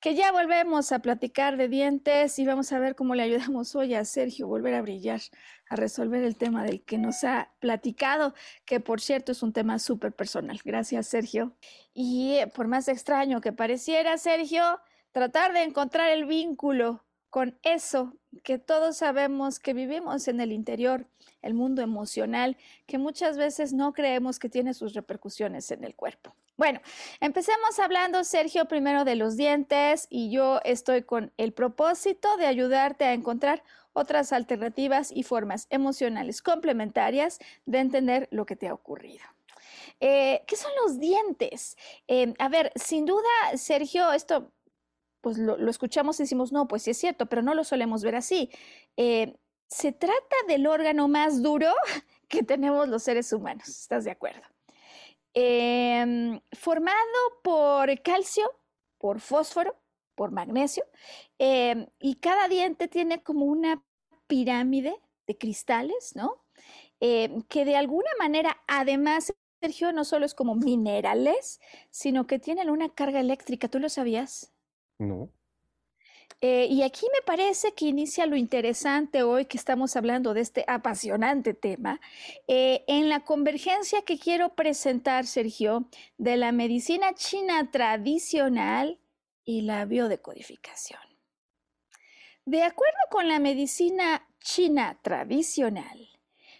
que 0.00 0.16
ya 0.16 0.32
volvemos 0.32 0.90
a 0.90 0.98
platicar 0.98 1.56
de 1.56 1.68
dientes 1.68 2.40
y 2.40 2.44
vamos 2.44 2.72
a 2.72 2.80
ver 2.80 2.96
cómo 2.96 3.14
le 3.14 3.22
ayudamos 3.22 3.76
hoy 3.76 3.94
a 3.94 4.04
Sergio 4.04 4.48
volver 4.48 4.74
a 4.74 4.82
brillar, 4.82 5.20
a 5.68 5.76
resolver 5.76 6.24
el 6.24 6.34
tema 6.34 6.64
del 6.64 6.82
que 6.82 6.98
nos 6.98 7.22
ha 7.22 7.52
platicado, 7.60 8.34
que 8.64 8.80
por 8.80 9.00
cierto 9.00 9.30
es 9.30 9.44
un 9.44 9.52
tema 9.52 9.78
súper 9.78 10.12
personal. 10.12 10.60
Gracias, 10.64 11.06
Sergio. 11.06 11.56
Y 11.94 12.34
eh, 12.34 12.48
por 12.48 12.66
más 12.66 12.88
extraño 12.88 13.40
que 13.40 13.52
pareciera, 13.52 14.18
Sergio, 14.18 14.80
tratar 15.12 15.52
de 15.52 15.62
encontrar 15.62 16.10
el 16.10 16.24
vínculo 16.24 17.04
con 17.30 17.56
eso 17.62 18.16
que 18.42 18.58
todos 18.58 18.96
sabemos 18.96 19.60
que 19.60 19.72
vivimos 19.72 20.26
en 20.26 20.40
el 20.40 20.50
interior, 20.50 21.06
el 21.42 21.54
mundo 21.54 21.80
emocional, 21.80 22.56
que 22.86 22.98
muchas 22.98 23.36
veces 23.36 23.72
no 23.72 23.92
creemos 23.92 24.40
que 24.40 24.48
tiene 24.48 24.74
sus 24.74 24.94
repercusiones 24.94 25.70
en 25.70 25.84
el 25.84 25.94
cuerpo. 25.94 26.34
Bueno, 26.56 26.80
empecemos 27.20 27.78
hablando, 27.78 28.22
Sergio, 28.24 28.66
primero 28.66 29.04
de 29.04 29.16
los 29.16 29.36
dientes 29.36 30.06
y 30.10 30.30
yo 30.30 30.60
estoy 30.64 31.02
con 31.02 31.32
el 31.38 31.52
propósito 31.52 32.36
de 32.36 32.46
ayudarte 32.46 33.04
a 33.04 33.14
encontrar 33.14 33.62
otras 33.94 34.32
alternativas 34.32 35.10
y 35.12 35.22
formas 35.22 35.66
emocionales 35.70 36.42
complementarias 36.42 37.38
de 37.64 37.78
entender 37.78 38.28
lo 38.30 38.46
que 38.46 38.56
te 38.56 38.68
ha 38.68 38.74
ocurrido. 38.74 39.24
Eh, 40.00 40.42
¿Qué 40.46 40.56
son 40.56 40.72
los 40.84 40.98
dientes? 40.98 41.76
Eh, 42.08 42.34
a 42.38 42.48
ver, 42.48 42.72
sin 42.74 43.06
duda, 43.06 43.28
Sergio, 43.56 44.12
esto 44.12 44.52
pues 45.22 45.38
lo, 45.38 45.56
escuchamos 45.70 46.18
y 46.18 46.24
decimos, 46.24 46.52
no, 46.52 46.68
pues 46.68 46.82
sí 46.82 46.90
es 46.90 46.98
cierto, 46.98 47.26
pero 47.26 47.42
no 47.42 47.54
lo 47.54 47.64
solemos 47.64 48.02
ver 48.02 48.16
así. 48.16 48.50
Eh, 48.96 49.36
se 49.68 49.92
trata 49.92 50.36
del 50.48 50.66
órgano 50.66 51.08
más 51.08 51.42
duro 51.42 51.72
que 52.28 52.42
tenemos 52.42 52.88
los 52.88 53.04
seres 53.04 53.32
humanos, 53.32 53.68
¿estás 53.68 54.04
de 54.04 54.10
acuerdo? 54.10 54.51
Em, 55.34 56.40
formado 56.52 56.96
por 57.42 57.88
calcio, 58.02 58.44
por 58.98 59.20
fósforo, 59.20 59.76
por 60.14 60.30
magnesio, 60.30 60.84
em, 61.38 61.86
y 61.98 62.16
cada 62.16 62.48
diente 62.48 62.86
tiene 62.88 63.22
como 63.22 63.46
una 63.46 63.82
pirámide 64.26 65.00
de 65.26 65.38
cristales, 65.38 66.14
¿no? 66.16 66.44
Em, 67.00 67.42
que 67.42 67.64
de 67.64 67.76
alguna 67.76 68.10
manera, 68.18 68.62
además, 68.68 69.32
Sergio, 69.60 69.92
no 69.92 70.04
solo 70.04 70.26
es 70.26 70.34
como 70.34 70.54
minerales, 70.54 71.60
sino 71.90 72.26
que 72.26 72.38
tienen 72.38 72.70
una 72.70 72.90
carga 72.94 73.20
eléctrica. 73.20 73.68
¿Tú 73.68 73.78
lo 73.78 73.88
sabías? 73.88 74.52
No. 74.98 75.30
Eh, 76.44 76.66
y 76.68 76.82
aquí 76.82 77.06
me 77.12 77.22
parece 77.22 77.72
que 77.72 77.84
inicia 77.84 78.26
lo 78.26 78.34
interesante 78.34 79.22
hoy 79.22 79.44
que 79.44 79.56
estamos 79.56 79.94
hablando 79.94 80.34
de 80.34 80.40
este 80.40 80.64
apasionante 80.66 81.54
tema, 81.54 82.00
eh, 82.48 82.82
en 82.88 83.08
la 83.08 83.20
convergencia 83.20 84.02
que 84.02 84.18
quiero 84.18 84.56
presentar, 84.56 85.24
Sergio, 85.24 85.88
de 86.18 86.36
la 86.36 86.50
medicina 86.50 87.14
china 87.14 87.70
tradicional 87.70 88.98
y 89.44 89.62
la 89.62 89.84
biodecodificación. 89.84 91.00
De 92.44 92.64
acuerdo 92.64 92.98
con 93.08 93.28
la 93.28 93.38
medicina 93.38 94.26
china 94.40 94.98
tradicional, 95.00 96.08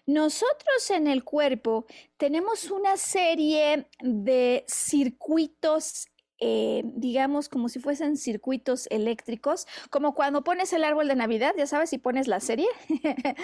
nosotros 0.06 0.90
en 0.90 1.08
el 1.08 1.24
cuerpo 1.24 1.86
tenemos 2.18 2.70
una 2.70 2.96
serie 2.96 3.88
de 4.00 4.64
circuitos 4.68 6.06
eh, 6.44 6.82
digamos, 6.84 7.48
como 7.48 7.68
si 7.68 7.78
fuesen 7.78 8.16
circuitos 8.16 8.88
eléctricos, 8.90 9.68
como 9.90 10.12
cuando 10.12 10.42
pones 10.42 10.72
el 10.72 10.82
árbol 10.82 11.06
de 11.06 11.14
Navidad, 11.14 11.54
ya 11.56 11.68
sabes, 11.68 11.92
y 11.92 11.98
pones 11.98 12.26
la 12.26 12.40
serie. 12.40 12.66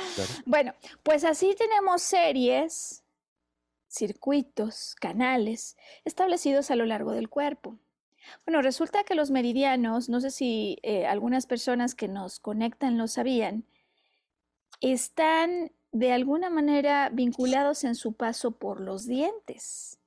bueno, 0.46 0.74
pues 1.04 1.22
así 1.22 1.54
tenemos 1.56 2.02
series, 2.02 3.04
circuitos, 3.86 4.96
canales 4.96 5.76
establecidos 6.04 6.72
a 6.72 6.76
lo 6.76 6.86
largo 6.86 7.12
del 7.12 7.28
cuerpo. 7.28 7.78
Bueno, 8.44 8.62
resulta 8.62 9.04
que 9.04 9.14
los 9.14 9.30
meridianos, 9.30 10.08
no 10.08 10.20
sé 10.20 10.32
si 10.32 10.78
eh, 10.82 11.06
algunas 11.06 11.46
personas 11.46 11.94
que 11.94 12.08
nos 12.08 12.40
conectan 12.40 12.98
lo 12.98 13.06
sabían, 13.06 13.64
están 14.80 15.70
de 15.92 16.12
alguna 16.12 16.50
manera 16.50 17.10
vinculados 17.10 17.84
en 17.84 17.94
su 17.94 18.14
paso 18.14 18.58
por 18.58 18.80
los 18.80 19.06
dientes. 19.06 19.97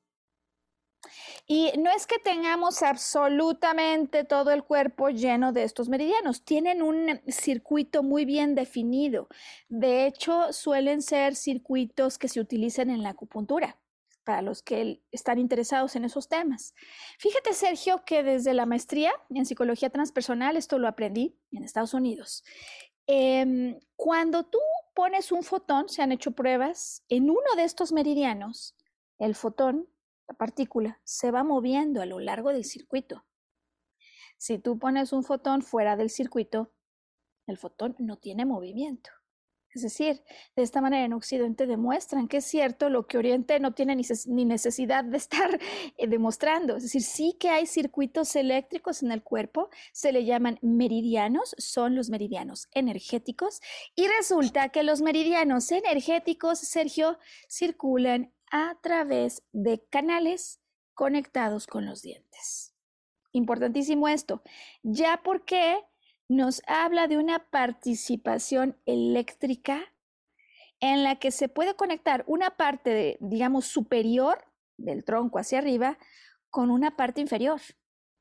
Y 1.48 1.72
no 1.78 1.92
es 1.92 2.08
que 2.08 2.20
tengamos 2.20 2.82
absolutamente 2.84 4.24
todo 4.24 4.52
el 4.52 4.64
cuerpo 4.64 5.10
lleno 5.10 5.52
de 5.54 5.64
estos 5.64 5.90
meridianos, 5.90 6.44
tienen 6.44 6.82
un 6.82 7.22
circuito 7.28 8.04
muy 8.04 8.26
bien 8.26 8.56
definido. 8.56 9.28
De 9.70 10.06
hecho, 10.06 10.54
suelen 10.54 11.02
ser 11.02 11.36
circuitos 11.36 12.18
que 12.18 12.28
se 12.28 12.40
utilizan 12.40 12.90
en 12.90 13.04
la 13.04 13.10
acupuntura 13.10 13.78
para 14.24 14.42
los 14.42 14.62
que 14.62 15.02
están 15.12 15.40
interesados 15.40 15.96
en 15.96 16.06
esos 16.06 16.28
temas. 16.28 16.74
Fíjate, 17.18 17.54
Sergio, 17.54 18.04
que 18.06 18.24
desde 18.24 18.54
la 18.54 18.66
maestría 18.66 19.12
en 19.30 19.46
psicología 19.46 19.90
transpersonal, 19.90 20.58
esto 20.58 20.78
lo 20.78 20.88
aprendí 20.88 21.36
en 21.52 21.64
Estados 21.64 21.94
Unidos, 21.94 22.44
em, 23.08 23.80
cuando 23.96 24.44
tú 24.44 24.60
pones 24.94 25.32
un 25.32 25.44
fotón, 25.44 25.90
se 25.90 26.02
han 26.02 26.12
hecho 26.12 26.32
pruebas, 26.32 27.04
en 27.10 27.30
uno 27.30 27.56
de 27.56 27.64
estos 27.64 27.92
meridianos, 27.92 28.76
el 29.18 29.36
fotón, 29.36 29.88
la 30.32 30.38
partícula, 30.38 31.02
se 31.04 31.30
va 31.30 31.44
moviendo 31.44 32.02
a 32.02 32.06
lo 32.06 32.20
largo 32.20 32.54
del 32.54 32.64
circuito. 32.64 33.26
Si 34.38 34.60
tú 34.60 34.80
pones 34.80 35.12
un 35.12 35.24
fotón 35.24 35.62
fuera 35.62 35.98
del 35.98 36.10
circuito, 36.10 36.72
el 37.48 37.58
fotón 37.58 37.96
no 38.00 38.18
tiene 38.18 38.46
movimiento. 38.46 39.10
Es 39.74 39.82
decir, 39.84 40.22
de 40.56 40.64
esta 40.64 40.82
manera 40.82 41.06
en 41.06 41.14
Occidente 41.14 41.66
demuestran 41.66 42.28
que 42.30 42.38
es 42.38 42.46
cierto 42.46 42.90
lo 42.90 43.08
que 43.08 43.18
Oriente 43.18 43.60
no 43.60 43.74
tiene 43.74 43.96
ni 43.96 44.46
necesidad 44.46 45.04
de 45.04 45.18
estar 45.18 45.60
eh, 45.98 46.08
demostrando. 46.08 46.78
Es 46.78 46.84
decir, 46.84 47.02
sí 47.02 47.36
que 47.38 47.50
hay 47.50 47.66
circuitos 47.66 48.36
eléctricos 48.38 49.04
en 49.04 49.12
el 49.12 49.24
cuerpo, 49.24 49.70
se 49.92 50.14
le 50.14 50.24
llaman 50.24 50.60
meridianos, 50.62 51.56
son 51.58 51.96
los 51.96 52.10
meridianos 52.10 52.70
energéticos, 52.72 53.60
y 53.96 54.08
resulta 54.08 54.70
que 54.70 54.84
los 54.84 55.02
meridianos 55.02 55.72
energéticos, 55.72 56.60
Sergio, 56.60 57.18
circulan 57.50 58.34
a 58.52 58.78
través 58.82 59.44
de 59.54 59.84
canales 59.90 60.62
conectados 60.94 61.66
con 61.66 61.86
los 61.86 62.02
dientes. 62.02 62.76
Importantísimo 63.32 64.08
esto, 64.08 64.44
ya 64.84 65.22
porque 65.24 65.78
nos 66.28 66.62
habla 66.68 67.08
de 67.08 67.18
una 67.18 67.50
participación 67.50 68.78
eléctrica 68.86 69.82
en 70.80 71.04
la 71.04 71.18
que 71.18 71.32
se 71.32 71.48
puede 71.48 71.76
conectar 71.76 72.24
una 72.28 72.58
parte, 72.58 73.18
digamos, 73.22 73.66
superior 73.66 74.46
del 74.78 75.06
tronco 75.06 75.40
hacia 75.40 75.60
arriba 75.60 75.98
con 76.50 76.72
una 76.72 76.98
parte 76.98 77.22
inferior, 77.22 77.62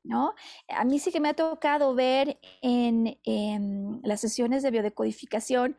¿no? 0.03 0.33
A 0.69 0.85
mí 0.85 0.99
sí 0.99 1.11
que 1.11 1.19
me 1.19 1.29
ha 1.29 1.33
tocado 1.33 1.93
ver 1.93 2.39
en, 2.61 3.19
en 3.23 3.99
las 4.03 4.21
sesiones 4.21 4.63
de 4.63 4.71
biodecodificación 4.71 5.77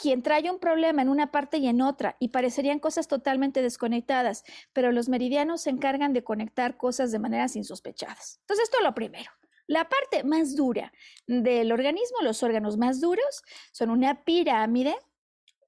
quien 0.00 0.22
trae 0.22 0.50
un 0.50 0.58
problema 0.58 1.02
en 1.02 1.10
una 1.10 1.30
parte 1.30 1.58
y 1.58 1.68
en 1.68 1.82
otra 1.82 2.16
y 2.18 2.28
parecerían 2.28 2.78
cosas 2.78 3.06
totalmente 3.06 3.60
desconectadas, 3.60 4.44
pero 4.72 4.92
los 4.92 5.10
meridianos 5.10 5.62
se 5.62 5.70
encargan 5.70 6.14
de 6.14 6.24
conectar 6.24 6.78
cosas 6.78 7.12
de 7.12 7.18
maneras 7.18 7.54
insospechadas. 7.54 8.38
Entonces, 8.40 8.64
esto 8.64 8.78
es 8.78 8.84
lo 8.84 8.94
primero. 8.94 9.30
La 9.66 9.88
parte 9.88 10.24
más 10.24 10.56
dura 10.56 10.92
del 11.26 11.70
organismo, 11.70 12.22
los 12.22 12.42
órganos 12.42 12.78
más 12.78 13.00
duros, 13.00 13.42
son 13.72 13.90
una 13.90 14.24
pirámide, 14.24 14.96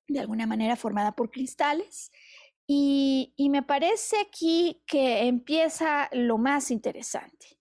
de 0.08 0.20
alguna 0.20 0.46
manera 0.46 0.76
formada 0.76 1.12
por 1.12 1.30
cristales, 1.30 2.10
y, 2.66 3.34
me 3.50 3.62
parece 3.62 4.18
aquí 4.18 4.82
que 4.86 5.26
empieza 5.26 6.08
lo 6.12 6.38
más 6.38 6.70
interesante. 6.70 7.58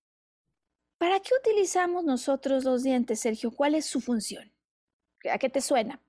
¿Para 0.98 1.20
qué 1.20 1.32
utilizamos 1.38 2.06
nosotros 2.06 2.64
los 2.64 2.84
dientes, 2.84 3.20
Sergio? 3.20 3.52
¿Cuál 3.52 3.76
es 3.76 3.86
su 3.86 4.00
función? 4.00 4.54
¿A 5.30 5.38
qué 5.38 5.50
te 5.50 5.60
suena? 5.60 6.02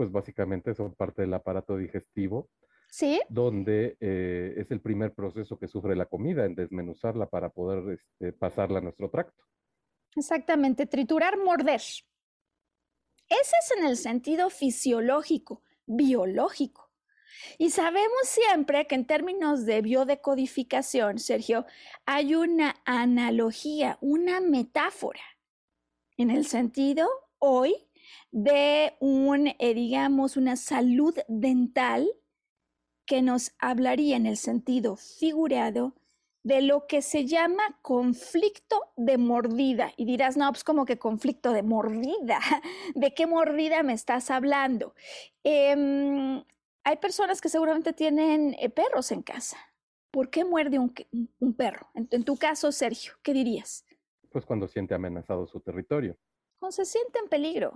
Pues 0.00 0.10
básicamente 0.10 0.74
son 0.74 0.94
parte 0.94 1.20
del 1.20 1.34
aparato 1.34 1.76
digestivo, 1.76 2.48
¿Sí? 2.88 3.20
donde 3.28 3.98
eh, 4.00 4.54
es 4.56 4.70
el 4.70 4.80
primer 4.80 5.12
proceso 5.12 5.58
que 5.58 5.68
sufre 5.68 5.94
la 5.94 6.06
comida 6.06 6.46
en 6.46 6.54
desmenuzarla 6.54 7.28
para 7.28 7.50
poder 7.50 7.98
este, 7.98 8.32
pasarla 8.32 8.78
a 8.78 8.80
nuestro 8.80 9.10
tracto. 9.10 9.44
Exactamente, 10.16 10.86
triturar, 10.86 11.36
morder. 11.36 11.82
Ese 11.82 12.06
es 13.28 13.72
en 13.76 13.84
el 13.84 13.98
sentido 13.98 14.48
fisiológico, 14.48 15.62
biológico. 15.84 16.90
Y 17.58 17.68
sabemos 17.68 18.22
siempre 18.22 18.86
que 18.86 18.94
en 18.94 19.06
términos 19.06 19.66
de 19.66 19.82
biodecodificación, 19.82 21.18
Sergio, 21.18 21.66
hay 22.06 22.34
una 22.34 22.76
analogía, 22.86 23.98
una 24.00 24.40
metáfora, 24.40 25.20
en 26.16 26.30
el 26.30 26.46
sentido 26.46 27.06
hoy 27.38 27.89
de 28.30 28.94
un, 29.00 29.48
eh, 29.58 29.74
digamos, 29.74 30.36
una 30.36 30.56
salud 30.56 31.16
dental 31.28 32.08
que 33.06 33.22
nos 33.22 33.52
hablaría 33.58 34.16
en 34.16 34.26
el 34.26 34.36
sentido 34.36 34.96
figurado 34.96 35.94
de 36.42 36.62
lo 36.62 36.86
que 36.86 37.02
se 37.02 37.26
llama 37.26 37.62
conflicto 37.82 38.80
de 38.96 39.18
mordida. 39.18 39.92
Y 39.96 40.04
dirás, 40.04 40.36
no, 40.36 40.50
pues 40.50 40.64
como 40.64 40.84
que 40.84 40.98
conflicto 40.98 41.52
de 41.52 41.62
mordida. 41.62 42.40
¿De 42.94 43.12
qué 43.14 43.26
mordida 43.26 43.82
me 43.82 43.92
estás 43.92 44.30
hablando? 44.30 44.94
Em, 45.44 46.42
hay 46.84 46.96
personas 46.96 47.40
que 47.40 47.48
seguramente 47.48 47.92
tienen 47.92 48.56
eh, 48.58 48.70
perros 48.70 49.12
en 49.12 49.22
casa. 49.22 49.58
¿Por 50.10 50.30
qué 50.30 50.44
muerde 50.44 50.78
un, 50.78 51.54
perro? 51.54 51.88
En, 51.94 52.24
tu 52.24 52.36
caso, 52.36 52.72
Sergio, 52.72 53.12
¿qué 53.22 53.32
dirías? 53.32 53.84
Pues 54.30 54.44
cuando 54.44 54.66
siente 54.66 54.94
amenazado 54.94 55.46
su 55.46 55.60
territorio. 55.60 56.16
Cuando 56.58 56.72
se 56.72 56.84
siente 56.84 57.20
en 57.20 57.28
peligro. 57.28 57.72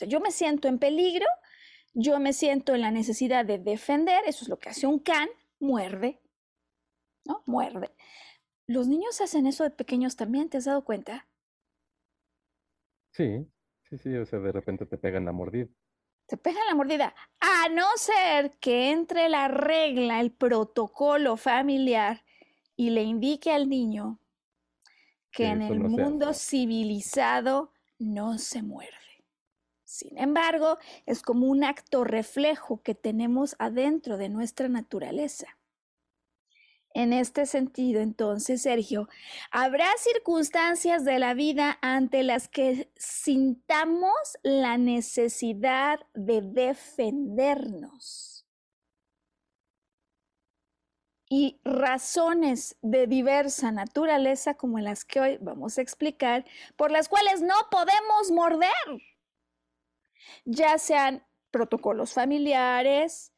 Sea, 0.00 0.08
yo 0.08 0.20
me 0.20 0.30
siento 0.30 0.66
en 0.66 0.78
peligro, 0.78 1.26
yo 1.92 2.18
me 2.20 2.32
siento 2.32 2.74
en 2.74 2.80
la 2.80 2.90
necesidad 2.90 3.44
de 3.44 3.58
defender, 3.58 4.22
eso 4.26 4.44
es 4.44 4.48
lo 4.48 4.58
que 4.58 4.70
hace 4.70 4.86
un 4.86 4.98
can, 4.98 5.28
muerde, 5.58 6.22
¿no? 7.26 7.42
Muerde. 7.44 7.94
Los 8.66 8.88
niños 8.88 9.20
hacen 9.20 9.46
eso 9.46 9.62
de 9.62 9.70
pequeños 9.70 10.16
también, 10.16 10.48
¿te 10.48 10.56
has 10.56 10.64
dado 10.64 10.86
cuenta? 10.86 11.28
Sí, 13.12 13.46
sí, 13.82 13.98
sí, 13.98 14.16
o 14.16 14.24
sea, 14.24 14.38
de 14.38 14.52
repente 14.52 14.86
te 14.86 14.96
pegan 14.96 15.26
la 15.26 15.32
mordida. 15.32 15.68
Te 16.26 16.38
pegan 16.38 16.66
la 16.66 16.74
mordida, 16.74 17.14
a 17.40 17.68
no 17.68 17.88
ser 17.96 18.52
que 18.58 18.92
entre 18.92 19.28
la 19.28 19.48
regla, 19.48 20.20
el 20.20 20.32
protocolo 20.32 21.36
familiar 21.36 22.24
y 22.74 22.88
le 22.88 23.02
indique 23.02 23.52
al 23.52 23.68
niño 23.68 24.18
que 25.30 25.48
en 25.48 25.60
el 25.60 25.80
mundo 25.80 26.32
civilizado 26.32 27.74
no 27.98 28.38
se 28.38 28.62
muerde. 28.62 28.99
Sin 30.00 30.16
embargo, 30.16 30.78
es 31.04 31.20
como 31.20 31.46
un 31.46 31.62
acto 31.62 32.04
reflejo 32.04 32.80
que 32.82 32.94
tenemos 32.94 33.54
adentro 33.58 34.16
de 34.16 34.30
nuestra 34.30 34.66
naturaleza. 34.66 35.58
En 36.94 37.12
este 37.12 37.44
sentido, 37.44 38.00
entonces, 38.00 38.62
Sergio, 38.62 39.10
habrá 39.50 39.84
circunstancias 39.98 41.04
de 41.04 41.18
la 41.18 41.34
vida 41.34 41.78
ante 41.82 42.22
las 42.22 42.48
que 42.48 42.90
sintamos 42.96 44.38
la 44.42 44.78
necesidad 44.78 46.00
de 46.14 46.40
defendernos. 46.40 48.46
Y 51.28 51.60
razones 51.62 52.78
de 52.80 53.06
diversa 53.06 53.70
naturaleza, 53.70 54.54
como 54.54 54.78
las 54.78 55.04
que 55.04 55.20
hoy 55.20 55.38
vamos 55.42 55.76
a 55.76 55.82
explicar, 55.82 56.46
por 56.76 56.90
las 56.90 57.10
cuales 57.10 57.42
no 57.42 57.54
podemos 57.70 58.30
morder, 58.32 59.09
ya 60.44 60.78
sean 60.78 61.24
protocolos 61.50 62.12
familiares, 62.12 63.32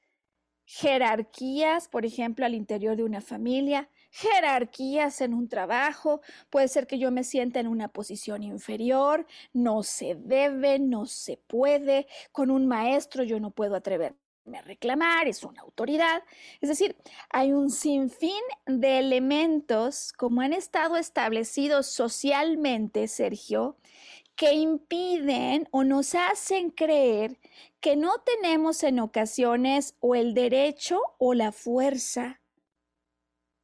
jerarquías, 0.64 1.88
por 1.88 2.06
ejemplo, 2.06 2.46
al 2.46 2.54
interior 2.54 2.96
de 2.96 3.04
una 3.04 3.20
familia, 3.20 3.88
jerarquías 4.10 5.20
en 5.20 5.34
un 5.34 5.48
trabajo, 5.48 6.20
puede 6.50 6.68
ser 6.68 6.86
que 6.86 6.98
yo 6.98 7.10
me 7.10 7.24
sienta 7.24 7.60
en 7.60 7.66
una 7.66 7.88
posición 7.88 8.42
inferior, 8.42 9.26
no 9.52 9.82
se 9.82 10.14
debe, 10.14 10.78
no 10.78 11.06
se 11.06 11.36
puede, 11.36 12.06
con 12.30 12.50
un 12.50 12.66
maestro 12.66 13.24
yo 13.24 13.40
no 13.40 13.50
puedo 13.50 13.74
atreverme 13.74 14.16
a 14.54 14.62
reclamar, 14.62 15.28
es 15.28 15.44
una 15.44 15.62
autoridad. 15.62 16.22
Es 16.60 16.68
decir, 16.68 16.96
hay 17.30 17.52
un 17.52 17.70
sinfín 17.70 18.42
de 18.66 18.98
elementos 18.98 20.12
como 20.12 20.40
han 20.40 20.52
estado 20.52 20.96
establecidos 20.96 21.86
socialmente, 21.86 23.08
Sergio, 23.08 23.76
que 24.36 24.54
impiden 24.54 25.68
o 25.70 25.84
nos 25.84 26.14
hacen 26.14 26.70
creer 26.70 27.38
que 27.80 27.96
no 27.96 28.20
tenemos 28.20 28.82
en 28.82 29.00
ocasiones 29.00 29.96
o 30.00 30.14
el 30.14 30.34
derecho 30.34 31.00
o 31.18 31.34
la 31.34 31.52
fuerza 31.52 32.40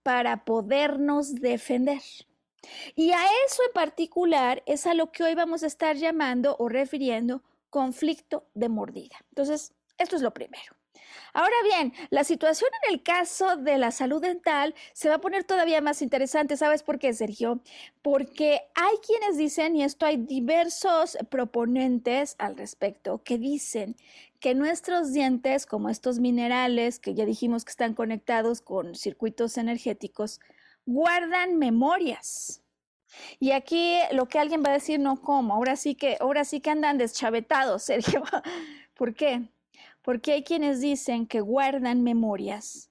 para 0.02 0.44
podernos 0.44 1.35
defender. 1.35 2.02
Y 2.94 3.12
a 3.12 3.22
eso 3.46 3.62
en 3.66 3.72
particular 3.72 4.62
es 4.66 4.87
a 4.87 4.94
lo 4.94 5.12
que 5.12 5.22
hoy 5.22 5.35
vamos 5.35 5.62
a 5.62 5.66
estar 5.66 5.96
llamando 5.96 6.57
o 6.59 6.68
refiriendo 6.68 7.42
conflicto 7.70 8.48
de 8.54 8.68
mordida. 8.68 9.16
Entonces, 9.31 9.74
esto 9.98 10.16
es 10.16 10.22
lo 10.22 10.33
primero. 10.33 10.78
Ahora 11.33 11.57
bien, 11.64 11.92
la 12.11 12.24
situación 12.24 12.70
en 12.85 12.94
el 12.94 13.02
caso 13.02 13.57
de 13.57 13.78
la 13.78 13.90
salud 13.90 14.20
dental 14.20 14.74
se 14.92 15.09
va 15.09 15.16
a 15.16 15.20
poner 15.20 15.44
todavía 15.44 15.81
más 15.81 16.02
interesante. 16.02 16.57
¿Sabes 16.57 16.83
por 16.83 16.98
qué, 16.98 17.12
Sergio? 17.12 17.61
Porque 18.02 18.61
hay 18.74 18.96
quienes 19.07 19.37
dicen, 19.37 19.76
y 19.76 19.85
esto 19.85 20.07
hay 20.07 20.16
diversos 20.16 21.16
proponentes 21.31 22.35
al 22.38 22.57
respecto, 22.57 23.22
que 23.22 23.38
dicen 23.38 23.96
que 24.40 24.54
nuestros 24.54 25.12
dientes, 25.12 25.66
como 25.66 25.88
estos 25.88 26.18
minerales 26.20 26.98
que 26.98 27.14
ya 27.14 27.24
dijimos 27.24 27.64
que 27.64 27.70
están 27.70 27.94
conectados 27.94 28.61
con 28.61 28.94
circuitos 28.94 29.59
energéticos, 29.59 30.40
guardan 30.87 31.59
memorias. 31.59 32.62
Y 33.40 33.52
aquí 33.52 33.98
lo 34.12 34.26
que 34.26 34.38
alguien 34.38 34.62
va 34.62 34.70
a 34.70 34.74
decir, 34.74 35.00
no 35.00 35.20
como, 35.20 35.54
ahora 35.54 35.76
sí 35.76 35.94
que, 35.94 36.16
ahora 36.20 36.44
sí 36.44 36.61
que 36.61 36.70
andan 36.70 36.98
deschavetados, 36.98 37.83
Sergio. 37.85 38.22
¿Por 38.94 39.14
qué? 39.14 39.48
Porque 40.09 40.33
hay 40.33 40.42
quienes 40.42 40.81
dicen 40.81 41.27
que 41.27 41.42
guardan 41.42 42.03
memorias. 42.03 42.90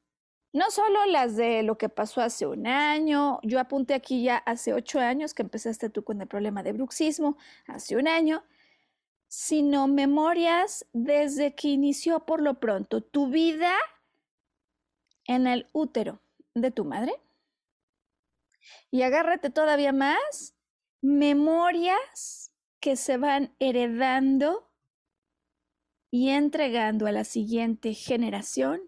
No 0.53 0.69
solo 0.69 1.03
las 1.07 1.35
de 1.35 1.63
lo 1.63 1.75
que 1.75 1.89
pasó 1.89 2.21
hace 2.21 2.45
un 2.45 2.67
año, 2.67 3.39
yo 3.41 3.59
apunté 3.59 3.95
aquí 3.95 4.21
ya 4.21 4.37
hace 4.37 4.71
ocho 4.71 4.99
años 4.99 5.33
que 5.33 5.41
empezaste 5.41 5.89
tú 5.89 6.03
con 6.03 6.21
el 6.21 6.27
problema 6.27 6.61
de 6.61 6.73
bruxismo, 6.73 7.35
hace 7.65 7.95
un 7.95 8.07
año, 8.07 8.43
sino 9.27 9.87
memorias 9.87 10.85
desde 10.93 11.55
que 11.55 11.69
inició 11.69 12.19
por 12.19 12.39
lo 12.39 12.59
pronto 12.59 13.01
tu 13.01 13.29
vida 13.29 13.73
en 15.25 15.47
el 15.47 15.65
útero 15.73 16.21
de 16.53 16.69
tu 16.69 16.85
madre. 16.85 17.15
Y 18.91 19.01
agárrate 19.01 19.49
todavía 19.49 19.91
más, 19.91 20.53
memorias 21.01 22.51
que 22.79 22.95
se 22.95 23.17
van 23.17 23.55
heredando 23.57 24.66
y 26.09 26.29
entregando 26.29 27.07
a 27.07 27.11
la 27.11 27.23
siguiente 27.23 27.93
generación 27.93 28.81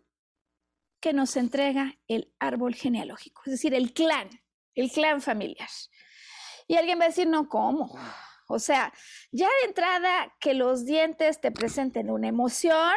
que 1.00 1.14
nos 1.14 1.38
entrega 1.38 1.98
el 2.08 2.34
árbol 2.40 2.76
genealógico, 2.76 3.42
es 3.46 3.52
decir, 3.52 3.74
el 3.74 3.94
clan, 3.94 4.30
el 4.76 4.92
clan 4.92 5.22
familiar. 5.22 5.70
Y 6.68 6.76
alguien 6.76 7.00
va 7.00 7.06
a 7.06 7.10
decir, 7.10 7.28
no, 7.28 7.48
¿cómo? 7.48 7.98
O 8.48 8.60
sea, 8.60 8.94
ya 9.32 9.48
de 9.48 9.68
entrada 9.68 10.36
que 10.40 10.54
los 10.54 10.86
dientes 10.86 11.40
te 11.40 11.52
presenten 11.52 12.10
una 12.10 12.28
emoción, 12.28 12.94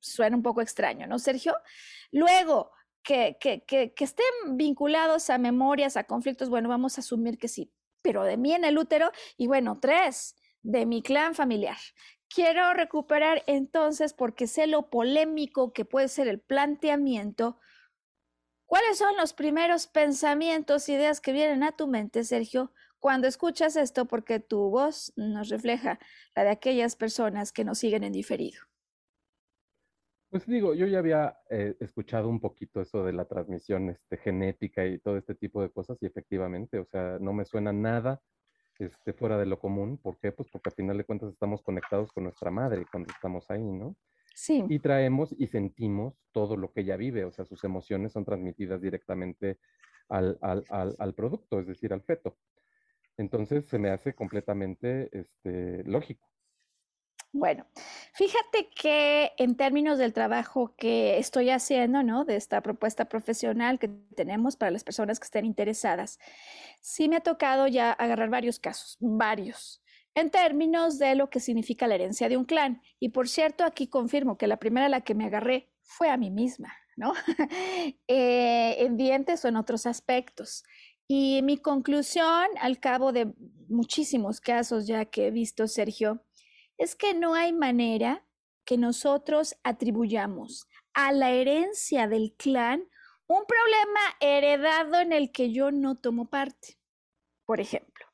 suena 0.00 0.36
un 0.36 0.42
poco 0.42 0.60
extraño, 0.60 1.06
¿no, 1.06 1.18
Sergio? 1.18 1.56
Luego, 2.10 2.70
que, 3.02 3.36
que, 3.40 3.64
que, 3.64 3.92
que, 3.92 4.04
estén 4.04 4.56
vinculados 4.56 5.30
a 5.30 5.38
memorias, 5.38 5.96
a 5.96 6.04
conflictos, 6.04 6.48
bueno, 6.48 6.68
vamos 6.68 6.96
a 6.96 7.00
asumir 7.00 7.38
que 7.38 7.48
sí, 7.48 7.72
pero 8.02 8.24
de 8.24 8.36
mí 8.36 8.52
en 8.54 8.64
el 8.64 8.78
útero, 8.78 9.10
y 9.36 9.46
bueno, 9.46 9.78
tres, 9.80 10.36
de 10.62 10.86
mi 10.86 11.02
clan 11.02 11.34
familiar. 11.34 11.76
Quiero 12.28 12.72
recuperar 12.74 13.42
entonces, 13.46 14.12
porque 14.12 14.46
sé 14.46 14.66
lo 14.66 14.90
polémico 14.90 15.72
que 15.72 15.84
puede 15.84 16.08
ser 16.08 16.28
el 16.28 16.40
planteamiento, 16.40 17.58
¿cuáles 18.66 18.98
son 18.98 19.16
los 19.16 19.32
primeros 19.32 19.86
pensamientos, 19.86 20.88
ideas 20.88 21.20
que 21.20 21.32
vienen 21.32 21.62
a 21.62 21.72
tu 21.72 21.86
mente, 21.86 22.24
Sergio, 22.24 22.72
cuando 23.04 23.28
escuchas 23.28 23.76
esto, 23.76 24.06
porque 24.06 24.40
tu 24.40 24.70
voz 24.70 25.12
nos 25.14 25.50
refleja 25.50 25.98
la 26.34 26.44
de 26.44 26.48
aquellas 26.48 26.96
personas 26.96 27.52
que 27.52 27.62
nos 27.62 27.76
siguen 27.76 28.02
en 28.02 28.14
diferido. 28.14 28.62
Pues 30.30 30.46
digo, 30.46 30.72
yo 30.72 30.86
ya 30.86 31.00
había 31.00 31.38
eh, 31.50 31.76
escuchado 31.80 32.30
un 32.30 32.40
poquito 32.40 32.80
eso 32.80 33.04
de 33.04 33.12
la 33.12 33.26
transmisión 33.26 33.90
este, 33.90 34.16
genética 34.16 34.86
y 34.86 34.98
todo 35.00 35.18
este 35.18 35.34
tipo 35.34 35.60
de 35.60 35.70
cosas 35.70 35.98
y 36.00 36.06
efectivamente, 36.06 36.78
o 36.78 36.86
sea, 36.86 37.18
no 37.20 37.34
me 37.34 37.44
suena 37.44 37.74
nada 37.74 38.22
este, 38.78 39.12
fuera 39.12 39.38
de 39.38 39.46
lo 39.46 39.58
común. 39.58 39.98
¿Por 39.98 40.18
qué? 40.18 40.32
Pues 40.32 40.48
porque 40.50 40.70
al 40.70 40.74
final 40.74 40.98
de 40.98 41.04
cuentas 41.04 41.32
estamos 41.32 41.62
conectados 41.62 42.12
con 42.12 42.24
nuestra 42.24 42.50
madre 42.50 42.86
cuando 42.90 43.12
estamos 43.12 43.50
ahí, 43.50 43.62
¿no? 43.62 43.96
Sí. 44.34 44.64
Y 44.68 44.80
traemos 44.80 45.34
y 45.38 45.46
sentimos 45.46 46.14
todo 46.32 46.56
lo 46.56 46.72
que 46.72 46.80
ella 46.80 46.96
vive, 46.96 47.24
o 47.24 47.30
sea, 47.30 47.44
sus 47.44 47.62
emociones 47.62 48.12
son 48.12 48.24
transmitidas 48.24 48.80
directamente 48.80 49.58
al, 50.08 50.38
al, 50.40 50.64
al, 50.70 50.96
al 50.98 51.14
producto, 51.14 51.60
es 51.60 51.66
decir, 51.66 51.92
al 51.92 52.02
feto. 52.02 52.36
Entonces 53.16 53.66
se 53.66 53.78
me 53.78 53.90
hace 53.90 54.14
completamente 54.14 55.08
este, 55.16 55.84
lógico. 55.84 56.28
Bueno, 57.36 57.66
fíjate 58.12 58.70
que 58.70 59.32
en 59.38 59.56
términos 59.56 59.98
del 59.98 60.12
trabajo 60.12 60.72
que 60.76 61.18
estoy 61.18 61.50
haciendo, 61.50 62.04
¿no? 62.04 62.24
De 62.24 62.36
esta 62.36 62.60
propuesta 62.60 63.06
profesional 63.06 63.80
que 63.80 63.88
tenemos 64.14 64.54
para 64.54 64.70
las 64.70 64.84
personas 64.84 65.18
que 65.18 65.24
estén 65.24 65.44
interesadas, 65.44 66.20
sí 66.80 67.08
me 67.08 67.16
ha 67.16 67.20
tocado 67.22 67.66
ya 67.66 67.90
agarrar 67.90 68.30
varios 68.30 68.60
casos, 68.60 68.96
varios, 69.00 69.82
en 70.14 70.30
términos 70.30 71.00
de 71.00 71.16
lo 71.16 71.28
que 71.28 71.40
significa 71.40 71.88
la 71.88 71.96
herencia 71.96 72.28
de 72.28 72.36
un 72.36 72.44
clan. 72.44 72.80
Y 73.00 73.08
por 73.08 73.28
cierto, 73.28 73.64
aquí 73.64 73.88
confirmo 73.88 74.38
que 74.38 74.46
la 74.46 74.58
primera 74.58 74.86
a 74.86 74.88
la 74.88 75.00
que 75.00 75.16
me 75.16 75.24
agarré 75.24 75.72
fue 75.82 76.10
a 76.10 76.16
mí 76.16 76.30
misma, 76.30 76.72
¿no? 76.96 77.14
eh, 78.06 78.76
en 78.78 78.96
dientes 78.96 79.44
o 79.44 79.48
en 79.48 79.56
otros 79.56 79.86
aspectos. 79.86 80.62
Y 81.08 81.42
mi 81.42 81.58
conclusión, 81.58 82.46
al 82.60 82.78
cabo 82.78 83.10
de 83.10 83.34
muchísimos 83.68 84.40
casos 84.40 84.86
ya 84.86 85.04
que 85.06 85.26
he 85.26 85.30
visto, 85.32 85.66
Sergio, 85.66 86.22
es 86.78 86.96
que 86.96 87.14
no 87.14 87.34
hay 87.34 87.52
manera 87.52 88.24
que 88.64 88.78
nosotros 88.78 89.56
atribuyamos 89.62 90.66
a 90.94 91.12
la 91.12 91.30
herencia 91.30 92.08
del 92.08 92.34
clan 92.36 92.88
un 93.26 93.44
problema 93.46 94.00
heredado 94.20 95.00
en 95.00 95.12
el 95.12 95.32
que 95.32 95.52
yo 95.52 95.70
no 95.70 95.96
tomo 95.96 96.28
parte. 96.28 96.78
Por 97.46 97.60
ejemplo, 97.60 98.06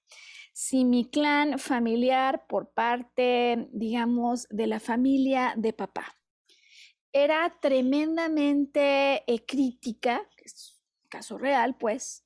si 0.52 0.84
mi 0.84 1.08
clan 1.08 1.58
familiar 1.58 2.46
por 2.46 2.72
parte, 2.72 3.68
digamos, 3.72 4.46
de 4.50 4.66
la 4.66 4.80
familia 4.80 5.54
de 5.56 5.72
papá 5.72 6.16
era 7.12 7.58
tremendamente 7.60 9.24
eh, 9.26 9.44
crítica, 9.44 10.28
es 10.36 10.80
un 11.02 11.08
caso 11.08 11.38
real, 11.38 11.76
pues, 11.76 12.24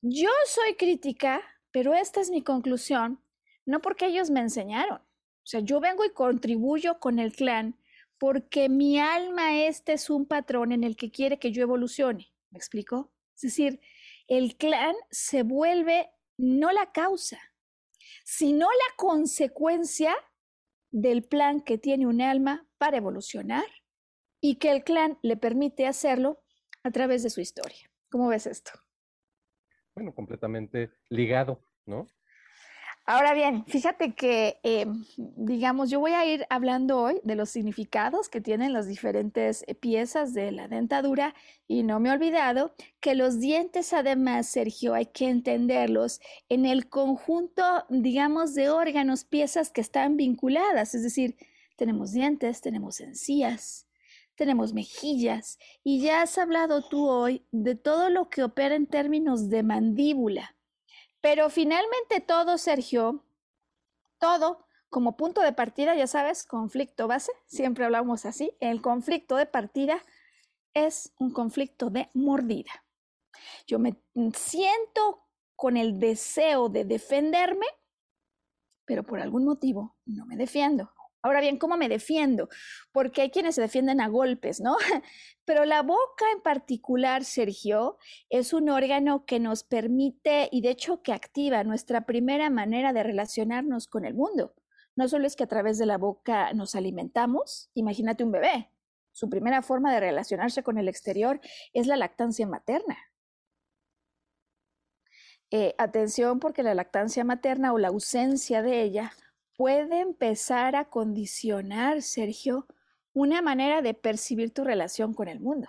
yo 0.00 0.30
soy 0.46 0.74
crítica, 0.74 1.40
pero 1.70 1.94
esta 1.94 2.20
es 2.20 2.30
mi 2.30 2.42
conclusión, 2.42 3.22
no 3.64 3.80
porque 3.80 4.06
ellos 4.06 4.30
me 4.30 4.40
enseñaron. 4.40 5.00
O 5.42 5.46
sea, 5.46 5.60
yo 5.60 5.80
vengo 5.80 6.04
y 6.04 6.10
contribuyo 6.10 6.98
con 6.98 7.18
el 7.18 7.32
clan 7.32 7.78
porque 8.18 8.68
mi 8.68 8.98
alma 8.98 9.58
este 9.64 9.94
es 9.94 10.08
un 10.08 10.26
patrón 10.26 10.72
en 10.72 10.84
el 10.84 10.96
que 10.96 11.10
quiere 11.10 11.38
que 11.38 11.50
yo 11.50 11.62
evolucione. 11.62 12.32
¿Me 12.50 12.58
explico? 12.58 13.12
Es 13.34 13.42
decir, 13.42 13.80
el 14.28 14.56
clan 14.56 14.94
se 15.10 15.42
vuelve 15.42 16.10
no 16.36 16.70
la 16.70 16.92
causa, 16.92 17.40
sino 18.24 18.66
la 18.66 18.96
consecuencia 18.96 20.14
del 20.90 21.24
plan 21.24 21.60
que 21.60 21.78
tiene 21.78 22.06
un 22.06 22.20
alma 22.20 22.68
para 22.78 22.98
evolucionar 22.98 23.64
y 24.40 24.56
que 24.56 24.70
el 24.70 24.84
clan 24.84 25.18
le 25.22 25.36
permite 25.36 25.86
hacerlo 25.86 26.42
a 26.82 26.90
través 26.90 27.22
de 27.22 27.30
su 27.30 27.40
historia. 27.40 27.90
¿Cómo 28.10 28.28
ves 28.28 28.46
esto? 28.46 28.72
bueno, 29.94 30.14
completamente 30.14 30.90
ligado, 31.08 31.60
¿no? 31.86 32.08
Ahora 33.04 33.34
bien, 33.34 33.64
fíjate 33.66 34.14
que, 34.14 34.60
eh, 34.62 34.86
digamos, 35.16 35.90
yo 35.90 35.98
voy 35.98 36.12
a 36.12 36.24
ir 36.24 36.46
hablando 36.50 37.00
hoy 37.00 37.20
de 37.24 37.34
los 37.34 37.50
significados 37.50 38.28
que 38.28 38.40
tienen 38.40 38.72
las 38.72 38.86
diferentes 38.86 39.64
eh, 39.66 39.74
piezas 39.74 40.34
de 40.34 40.52
la 40.52 40.68
dentadura 40.68 41.34
y 41.66 41.82
no 41.82 41.98
me 41.98 42.10
he 42.10 42.12
olvidado 42.12 42.76
que 43.00 43.16
los 43.16 43.40
dientes, 43.40 43.92
además, 43.92 44.46
Sergio, 44.46 44.94
hay 44.94 45.06
que 45.06 45.28
entenderlos 45.28 46.20
en 46.48 46.64
el 46.64 46.88
conjunto, 46.88 47.64
digamos, 47.88 48.54
de 48.54 48.70
órganos, 48.70 49.24
piezas 49.24 49.70
que 49.70 49.80
están 49.80 50.16
vinculadas, 50.16 50.94
es 50.94 51.02
decir, 51.02 51.36
tenemos 51.76 52.12
dientes, 52.12 52.60
tenemos 52.60 53.00
encías, 53.00 53.88
tenemos 54.36 54.74
mejillas 54.74 55.58
y 55.82 56.00
ya 56.00 56.22
has 56.22 56.38
hablado 56.38 56.88
tú 56.88 57.08
hoy 57.08 57.44
de 57.50 57.74
todo 57.74 58.10
lo 58.10 58.30
que 58.30 58.44
opera 58.44 58.76
en 58.76 58.86
términos 58.86 59.48
de 59.48 59.64
mandíbula. 59.64 60.54
Pero 61.22 61.48
finalmente 61.48 62.20
todo, 62.20 62.58
Sergio, 62.58 63.24
todo 64.18 64.66
como 64.90 65.16
punto 65.16 65.40
de 65.40 65.54
partida, 65.54 65.94
ya 65.94 66.06
sabes, 66.06 66.44
conflicto 66.44 67.08
base, 67.08 67.32
siempre 67.46 67.86
hablamos 67.86 68.26
así, 68.26 68.52
el 68.60 68.82
conflicto 68.82 69.36
de 69.36 69.46
partida 69.46 70.02
es 70.74 71.14
un 71.18 71.32
conflicto 71.32 71.88
de 71.88 72.10
mordida. 72.12 72.84
Yo 73.66 73.78
me 73.78 73.96
siento 74.34 75.22
con 75.56 75.78
el 75.78 75.98
deseo 75.98 76.68
de 76.68 76.84
defenderme, 76.84 77.66
pero 78.84 79.02
por 79.02 79.20
algún 79.20 79.44
motivo 79.44 79.96
no 80.04 80.26
me 80.26 80.36
defiendo. 80.36 80.92
Ahora 81.22 81.40
bien, 81.40 81.56
¿cómo 81.56 81.76
me 81.76 81.88
defiendo? 81.88 82.48
Porque 82.90 83.22
hay 83.22 83.30
quienes 83.30 83.54
se 83.54 83.60
defienden 83.60 84.00
a 84.00 84.08
golpes, 84.08 84.60
¿no? 84.60 84.76
Pero 85.44 85.64
la 85.64 85.82
boca 85.82 86.24
en 86.34 86.42
particular, 86.42 87.24
Sergio, 87.24 87.96
es 88.28 88.52
un 88.52 88.68
órgano 88.68 89.24
que 89.24 89.38
nos 89.38 89.62
permite 89.62 90.48
y 90.50 90.62
de 90.62 90.70
hecho 90.70 91.02
que 91.02 91.12
activa 91.12 91.62
nuestra 91.62 92.06
primera 92.06 92.50
manera 92.50 92.92
de 92.92 93.04
relacionarnos 93.04 93.86
con 93.86 94.04
el 94.04 94.14
mundo. 94.14 94.54
No 94.96 95.08
solo 95.08 95.26
es 95.26 95.36
que 95.36 95.44
a 95.44 95.48
través 95.48 95.78
de 95.78 95.86
la 95.86 95.96
boca 95.96 96.52
nos 96.54 96.74
alimentamos, 96.74 97.70
imagínate 97.74 98.24
un 98.24 98.32
bebé. 98.32 98.70
Su 99.12 99.30
primera 99.30 99.62
forma 99.62 99.92
de 99.92 100.00
relacionarse 100.00 100.62
con 100.64 100.76
el 100.76 100.88
exterior 100.88 101.40
es 101.72 101.86
la 101.86 101.96
lactancia 101.96 102.46
materna. 102.46 102.98
Eh, 105.50 105.74
atención 105.78 106.40
porque 106.40 106.62
la 106.62 106.74
lactancia 106.74 107.24
materna 107.24 107.72
o 107.72 107.78
la 107.78 107.88
ausencia 107.88 108.62
de 108.62 108.82
ella 108.82 109.12
puede 109.62 110.00
empezar 110.00 110.74
a 110.74 110.86
condicionar, 110.86 112.02
Sergio, 112.02 112.66
una 113.12 113.42
manera 113.42 113.80
de 113.80 113.94
percibir 113.94 114.52
tu 114.52 114.64
relación 114.64 115.14
con 115.14 115.28
el 115.28 115.38
mundo. 115.38 115.68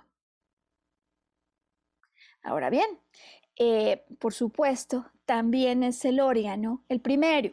Ahora 2.41 2.71
bien, 2.71 2.87
eh, 3.55 4.03
por 4.17 4.33
supuesto, 4.33 5.05
también 5.25 5.83
es 5.83 6.05
el 6.05 6.21
órgano, 6.21 6.83
el 6.89 7.01
primero, 7.01 7.51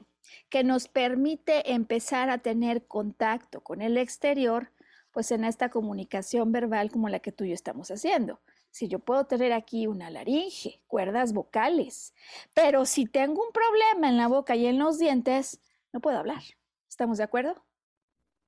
que 0.49 0.65
nos 0.65 0.89
permite 0.89 1.75
empezar 1.75 2.31
a 2.31 2.39
tener 2.39 2.87
contacto 2.87 3.61
con 3.61 3.83
el 3.83 3.99
exterior, 3.99 4.73
pues 5.11 5.33
en 5.33 5.45
esta 5.45 5.69
comunicación 5.69 6.53
verbal 6.53 6.91
como 6.91 7.11
la 7.11 7.19
que 7.19 7.33
tú 7.33 7.45
y 7.45 7.49
yo 7.49 7.55
estamos 7.55 7.91
haciendo. 7.91 8.41
Si 8.71 8.89
yo 8.89 8.99
puedo 8.99 9.27
tener 9.27 9.53
aquí 9.53 9.87
una 9.87 10.09
laringe, 10.09 10.81
cuerdas 10.87 11.35
vocales, 11.35 12.15
pero 12.55 12.87
si 12.87 13.05
tengo 13.05 13.45
un 13.45 13.53
problema 13.53 14.09
en 14.09 14.17
la 14.17 14.27
boca 14.27 14.57
y 14.57 14.65
en 14.65 14.79
los 14.79 14.99
dientes, 14.99 15.61
no 15.93 16.01
puedo 16.01 16.19
hablar. 16.19 16.43
¿Estamos 16.89 17.19
de 17.19 17.25
acuerdo? 17.25 17.55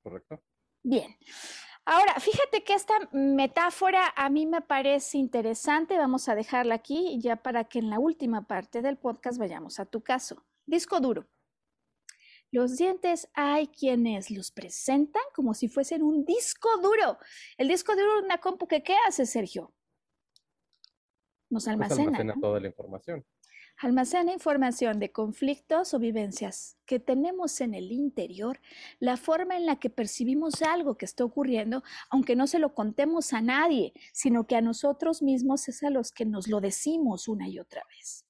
Correcto. 0.02 0.42
Bien. 0.82 1.16
Ahora, 1.84 2.14
fíjate 2.20 2.62
que 2.64 2.74
esta 2.74 2.94
metáfora 3.12 4.12
a 4.16 4.30
mí 4.30 4.46
me 4.46 4.60
parece 4.62 5.18
interesante. 5.18 5.96
Vamos 5.98 6.28
a 6.28 6.34
dejarla 6.34 6.76
aquí 6.76 7.18
ya 7.20 7.36
para 7.36 7.64
que 7.64 7.80
en 7.80 7.90
la 7.90 7.98
última 7.98 8.46
parte 8.46 8.82
del 8.82 8.98
podcast 8.98 9.38
vayamos 9.38 9.80
a 9.80 9.86
tu 9.86 10.02
caso. 10.02 10.44
Disco 10.66 11.00
duro. 11.00 11.28
Los 12.52 12.76
dientes 12.76 13.28
hay 13.34 13.68
quienes 13.68 14.30
los 14.30 14.52
presentan 14.52 15.22
como 15.34 15.54
si 15.54 15.68
fuesen 15.68 16.02
un 16.02 16.24
disco 16.24 16.68
duro. 16.80 17.18
El 17.56 17.66
disco 17.68 17.94
duro 17.96 18.18
es 18.18 18.24
una 18.24 18.38
compu 18.38 18.68
que 18.68 18.82
¿qué 18.82 18.94
hace, 19.08 19.26
Sergio? 19.26 19.72
Nos 21.50 21.64
Pues 21.64 21.68
almacena. 21.68 22.02
almacena 22.04 22.34
¿no? 22.34 22.40
toda 22.40 22.60
la 22.60 22.66
información. 22.68 23.24
Almacena 23.78 24.32
información 24.32 25.00
de 25.00 25.10
conflictos 25.10 25.92
o 25.92 25.98
vivencias 25.98 26.76
que 26.86 27.00
tenemos 27.00 27.60
en 27.60 27.74
el 27.74 27.90
interior, 27.90 28.60
la 29.00 29.16
forma 29.16 29.56
en 29.56 29.66
la 29.66 29.76
que 29.76 29.90
percibimos 29.90 30.62
algo 30.62 30.96
que 30.96 31.04
está 31.04 31.24
ocurriendo, 31.24 31.82
aunque 32.08 32.36
no 32.36 32.46
se 32.46 32.60
lo 32.60 32.74
contemos 32.74 33.32
a 33.32 33.40
nadie, 33.40 33.92
sino 34.12 34.46
que 34.46 34.54
a 34.54 34.60
nosotros 34.60 35.20
mismos 35.20 35.68
es 35.68 35.82
a 35.82 35.90
los 35.90 36.12
que 36.12 36.24
nos 36.24 36.46
lo 36.46 36.60
decimos 36.60 37.26
una 37.26 37.48
y 37.48 37.58
otra 37.58 37.82
vez. 37.88 38.24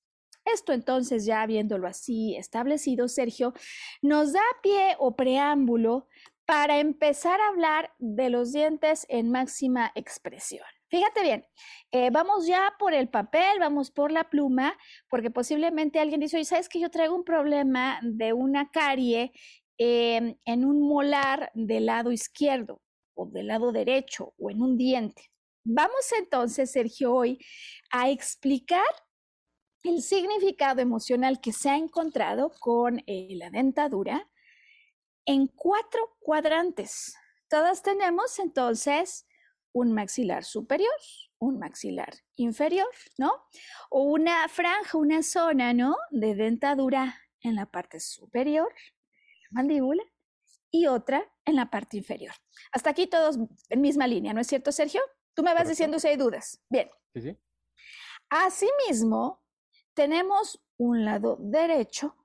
Esto 0.45 0.73
entonces, 0.73 1.25
ya 1.25 1.45
viéndolo 1.47 1.87
así 1.87 2.35
establecido, 2.37 3.09
Sergio, 3.09 3.53
nos 4.01 4.33
da 4.33 4.41
pie 4.63 4.97
o 4.99 5.15
preámbulo 5.17 6.09
para 6.47 6.81
empezar 6.81 7.41
a 7.41 7.49
hablar 7.49 7.93
de 7.99 8.31
los 8.31 8.53
dientes 8.53 9.07
en 9.09 9.31
máxima 9.31 9.93
expresión. 9.95 10.67
Fíjate 10.93 11.23
bien, 11.23 11.47
eh, 11.91 12.11
vamos 12.11 12.47
ya 12.47 12.75
por 12.79 12.93
el 12.93 13.09
papel, 13.09 13.59
vamos 13.59 13.91
por 13.91 14.13
la 14.13 14.29
pluma, 14.29 14.77
porque 15.09 15.31
posiblemente 15.31 15.99
alguien 15.99 16.21
dice, 16.21 16.37
oye, 16.37 16.45
¿sabes 16.45 16.69
que 16.69 16.81
yo 16.81 16.91
traigo 16.91 17.15
un 17.15 17.25
problema 17.25 17.99
de 18.03 18.35
una 18.35 18.71
carie 18.71 19.33
em, 19.79 20.37
en 20.45 20.65
un 20.67 20.87
molar 20.87 21.51
del 21.55 21.87
lado 21.87 22.13
izquierdo 22.13 22.83
o 23.15 23.25
del 23.25 23.47
lado 23.47 23.73
derecho 23.73 24.35
o 24.37 24.51
en 24.51 24.61
un 24.61 24.77
diente? 24.77 25.31
Vamos 25.65 26.13
entonces, 26.19 26.71
Sergio, 26.71 27.15
hoy 27.15 27.39
a 27.91 28.11
explicar 28.11 28.85
el 29.85 30.03
significado 30.03 30.83
emocional 30.83 31.41
que 31.41 31.55
se 31.55 31.71
ha 31.71 31.79
encontrado 31.79 32.53
con 32.61 33.03
eh, 33.07 33.29
la 33.37 33.49
dentadura 33.49 34.29
en 35.25 35.47
cuatro 35.47 36.19
cuadrantes. 36.21 37.15
Todas 37.49 37.81
tenemos 37.81 38.39
entonces 38.39 39.27
un 39.73 39.93
maxilar 39.93 40.45
superior, 40.45 40.93
un 41.39 41.59
maxilar 41.59 42.13
inferior, 42.37 42.89
¿no? 43.19 43.33
O 43.91 44.03
una 44.03 44.49
franja, 44.49 44.99
una 44.99 45.23
zona, 45.23 45.73
¿no? 45.75 45.97
De 46.11 46.35
dentadura 46.35 47.15
en 47.41 47.55
la 47.57 47.67
parte 47.67 47.99
superior, 48.01 48.73
la 49.51 49.63
mandíbula, 49.63 50.03
y 50.71 50.87
otra 50.87 51.31
en 51.45 51.57
la 51.57 51.71
parte 51.71 51.97
inferior. 51.99 52.33
Hasta 52.73 52.91
aquí 52.91 53.07
todos 53.07 53.39
en 53.69 53.81
misma 53.81 54.07
línea, 54.07 54.33
¿no 54.33 54.41
es 54.41 54.47
cierto, 54.47 54.73
Sergio? 54.73 55.01
Tú 55.35 55.43
me 55.43 55.53
vas 55.55 55.69
diciendo 55.69 55.99
si 55.99 56.09
hay 56.09 56.17
dudas. 56.17 56.63
Bien. 56.71 56.91
Sí, 57.15 57.21
sí. 57.23 57.39
Asimismo, 58.31 59.43
tenemos 59.95 60.63
un 60.79 61.05
lado 61.05 61.37
derecho. 61.41 62.17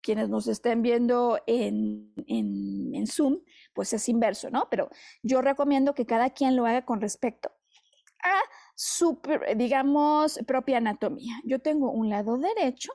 Quienes 0.00 0.28
nos 0.28 0.46
estén 0.46 0.82
viendo 0.82 1.38
en, 1.46 2.12
en- 2.26 2.94
en 2.94 3.06
Zoom, 3.06 3.40
pues 3.76 3.92
es 3.92 4.08
inverso, 4.08 4.50
¿no? 4.50 4.68
Pero 4.70 4.88
yo 5.22 5.42
recomiendo 5.42 5.94
que 5.94 6.06
cada 6.06 6.30
quien 6.30 6.56
lo 6.56 6.66
haga 6.66 6.84
con 6.84 7.00
respecto 7.00 7.52
a 8.24 8.40
su, 8.74 9.20
digamos, 9.54 10.40
propia 10.46 10.78
anatomía. 10.78 11.34
Yo 11.44 11.60
tengo 11.60 11.92
un 11.92 12.08
lado 12.08 12.38
derecho 12.38 12.92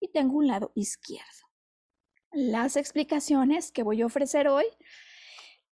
y 0.00 0.08
tengo 0.08 0.38
un 0.38 0.48
lado 0.48 0.72
izquierdo. 0.74 1.44
Las 2.32 2.76
explicaciones 2.76 3.70
que 3.70 3.84
voy 3.84 4.02
a 4.02 4.06
ofrecer 4.06 4.48
hoy 4.48 4.64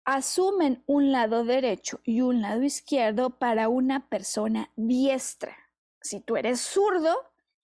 asumen 0.04 0.85
un 0.87 1.11
lado 1.11 1.44
derecho 1.44 2.00
y 2.04 2.20
un 2.20 2.40
lado 2.40 2.62
izquierdo 2.62 3.38
para 3.38 3.68
una 3.68 4.09
persona 4.09 4.70
diestra. 4.76 5.56
Si 6.00 6.20
tú 6.20 6.37
eres 6.37 6.61
zurdo, 6.61 7.14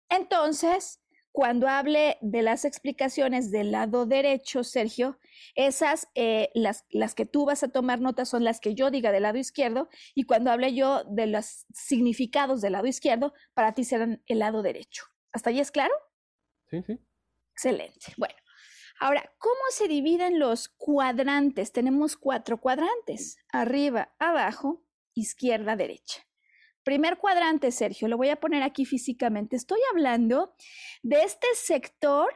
entonces 0.09 1.02
cuando 1.33 1.67
hable 1.67 2.19
de 2.21 2.43
las 2.43 2.67
explicaciones 2.67 3.51
del 3.51 3.73
lado 3.73 4.05
derecho, 4.05 4.63
Sergio, 4.65 5.19
esas, 5.55 6.09
eh, 6.15 6.51
las, 6.55 6.85
las 6.91 7.15
que 7.15 7.25
tú 7.25 7.47
vas 7.47 7.63
a 7.63 7.69
tomar 7.69 8.01
nota 8.01 8.27
son 8.27 8.45
las 8.45 8.61
que 8.61 8.75
yo 8.75 8.91
diga 8.91 9.13
del 9.13 9.23
lado 9.23 9.39
izquierdo, 9.39 9.89
y 10.15 10.25
cuando 10.25 10.51
hable 10.51 10.75
yo 10.75 11.05
de 11.05 11.27
los 11.27 11.65
significados 11.73 12.61
del 12.61 12.73
lado 12.73 12.87
izquierdo, 12.87 13.33
para 13.55 13.73
ti 13.73 13.85
serán 13.85 14.23
el 14.27 14.41
lado 14.41 14.63
derecho. 14.63 15.05
¿Hasta 15.33 15.51
ahí 15.51 15.61
es 15.61 15.71
claro? 15.71 15.95
Sí, 16.69 16.83
sí. 16.87 16.99
Excelente. 17.53 18.13
Bueno, 18.19 18.37
ahora, 19.01 19.33
¿cómo 19.39 19.61
se 19.71 19.89
dividen 19.89 20.39
los 20.39 20.69
cuadrantes? 20.69 21.73
Tenemos 21.73 22.17
cuatro 22.17 22.61
cuadrantes, 22.61 23.39
arriba, 23.51 24.15
abajo, 24.19 24.85
izquierda, 25.15 25.77
derecha. 25.77 26.27
Primer 26.85 27.19
cuadrante, 27.19 27.71
Sergio, 27.71 28.09
lo 28.09 28.17
voy 28.17 28.31
a 28.31 28.41
poner 28.41 28.63
aquí 28.63 28.85
físicamente. 28.85 29.57
Estoy 29.57 29.79
hablando 29.93 30.55
de 31.03 31.23
este 31.23 31.47
sector 31.55 32.35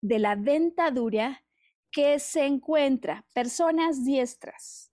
de 0.00 0.18
la 0.18 0.34
dentadura 0.34 1.44
que 1.90 2.18
se 2.18 2.46
encuentra 2.46 3.26
personas 3.34 4.04
diestras, 4.04 4.90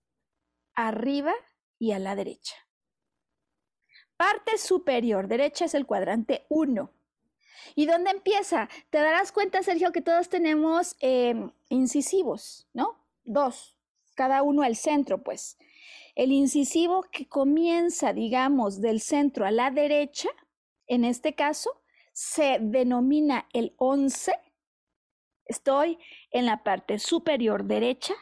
arriba 0.76 1.34
y 1.80 1.94
a 1.94 2.00
la 2.00 2.16
derecha. 2.16 2.56
Parte 4.18 4.58
superior 4.58 5.30
derecha 5.30 5.64
es 5.64 5.74
el 5.74 5.86
cuadrante 5.86 6.46
1. 6.50 6.92
¿Y 7.76 7.86
dónde 7.86 8.12
empieza? 8.12 8.68
Te 8.90 8.98
darás 8.98 9.32
cuenta, 9.32 9.64
Sergio, 9.64 9.94
que 9.94 10.02
todos 10.02 10.28
tenemos 10.28 10.98
eh, 11.00 11.50
incisivos, 11.70 12.68
¿no? 12.74 13.06
Dos, 13.24 13.78
cada 14.16 14.44
uno 14.44 14.64
al 14.64 14.76
centro, 14.76 15.24
pues. 15.24 15.58
El 16.16 16.32
incisivo 16.32 17.04
que 17.12 17.28
comienza, 17.28 18.14
digamos, 18.14 18.82
del 18.82 19.02
centro 19.02 19.46
a 19.46 19.52
la 19.52 19.72
derecha, 19.72 20.30
en 20.88 21.06
este 21.06 21.36
caso, 21.36 21.82
se 22.14 22.58
denomina 22.60 23.48
el 23.54 23.74
11. 23.78 24.34
Estoy 25.46 25.98
en 26.32 26.46
la 26.46 26.64
parte 26.64 27.00
superior 27.00 27.66
derecha 27.66 28.14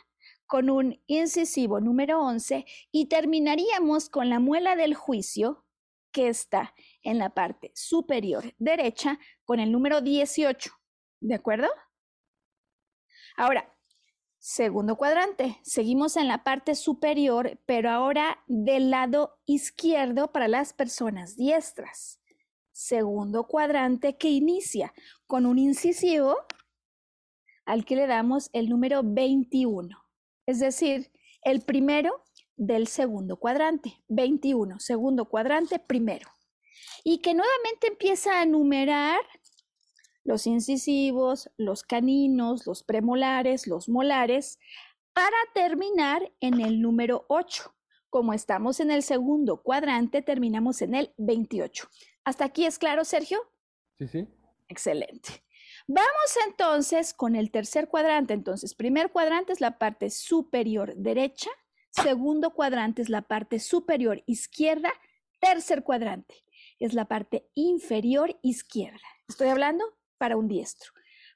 con 0.46 0.70
un 0.70 1.02
incisivo 1.08 1.80
número 1.80 2.22
11 2.22 2.66
y 2.92 3.08
terminaríamos 3.08 4.10
con 4.10 4.30
la 4.30 4.40
muela 4.40 4.76
del 4.76 4.96
juicio 4.96 5.66
que 6.12 6.30
está 6.30 6.74
en 7.04 7.18
la 7.18 7.32
parte 7.32 7.72
superior 7.76 8.54
derecha 8.58 9.20
con 9.44 9.60
el 9.60 9.72
número 9.72 10.02
18. 10.02 10.72
¿De 11.20 11.36
acuerdo? 11.36 11.68
Ahora, 13.36 13.77
segundo 14.48 14.96
cuadrante. 14.96 15.60
Seguimos 15.62 16.16
en 16.16 16.30
la 16.30 16.46
parte 16.46 16.74
superior, 16.76 17.60
pero 17.66 17.90
ahora 17.90 18.40
del 18.48 18.92
lado 18.92 19.38
izquierdo 19.46 20.32
para 20.32 20.48
las 20.48 20.72
personas 20.72 21.36
diestras. 21.36 22.22
Segundo 22.72 23.46
cuadrante 23.46 24.16
que 24.16 24.30
inicia 24.30 24.94
con 25.26 25.46
un 25.46 25.60
incisivo 25.60 26.38
al 27.66 27.84
que 27.84 27.98
le 27.98 28.08
damos 28.08 28.50
el 28.54 28.70
número 28.70 29.02
21. 29.04 29.90
Es 30.46 30.62
decir, 30.62 31.12
el 31.42 31.60
primero 31.60 32.24
del 32.56 32.88
segundo 32.88 33.36
cuadrante, 33.36 34.02
21, 34.08 34.80
segundo 34.80 35.26
cuadrante, 35.26 35.78
primero. 35.78 36.30
Y 37.04 37.18
que 37.18 37.34
nuevamente 37.34 37.88
empieza 37.88 38.40
a 38.40 38.46
numerar 38.46 39.20
los 40.28 40.46
incisivos, 40.46 41.50
los 41.56 41.84
caninos, 41.84 42.68
los 42.68 42.84
premolares, 42.84 43.66
los 43.66 43.88
molares, 43.88 44.60
para 45.14 45.38
terminar 45.56 46.34
en 46.42 46.60
el 46.60 46.82
número 46.82 47.26
8. 47.30 47.74
Como 48.10 48.34
estamos 48.34 48.82
en 48.82 48.92
el 48.92 49.04
segundo 49.04 49.64
cuadrante, 49.64 50.22
terminamos 50.22 50.82
en 50.82 50.96
el 50.96 51.14
28. 51.18 51.88
¿Hasta 52.26 52.44
aquí 52.44 52.66
es 52.66 52.78
claro, 52.78 53.06
Sergio? 53.06 53.40
Sí, 53.98 54.08
sí. 54.10 54.28
Excelente. 54.68 55.46
Vamos 55.88 56.38
entonces 56.46 57.14
con 57.14 57.38
el 57.38 57.50
tercer 57.50 57.88
cuadrante. 57.88 58.34
Entonces, 58.34 58.76
primer 58.76 59.14
cuadrante 59.14 59.54
es 59.54 59.62
la 59.62 59.78
parte 59.78 60.10
superior 60.10 60.94
derecha, 60.98 61.50
segundo 61.90 62.50
cuadrante 62.54 63.02
es 63.02 63.08
la 63.08 63.22
parte 63.22 63.60
superior 63.60 64.24
izquierda, 64.26 64.92
tercer 65.40 65.84
cuadrante 65.84 66.36
es 66.80 66.94
la 66.94 67.06
parte 67.06 67.50
inferior 67.56 68.38
izquierda. 68.42 69.08
Estoy 69.30 69.48
hablando 69.48 69.86
para 70.18 70.38
un 70.38 70.48
diestro. 70.48 70.92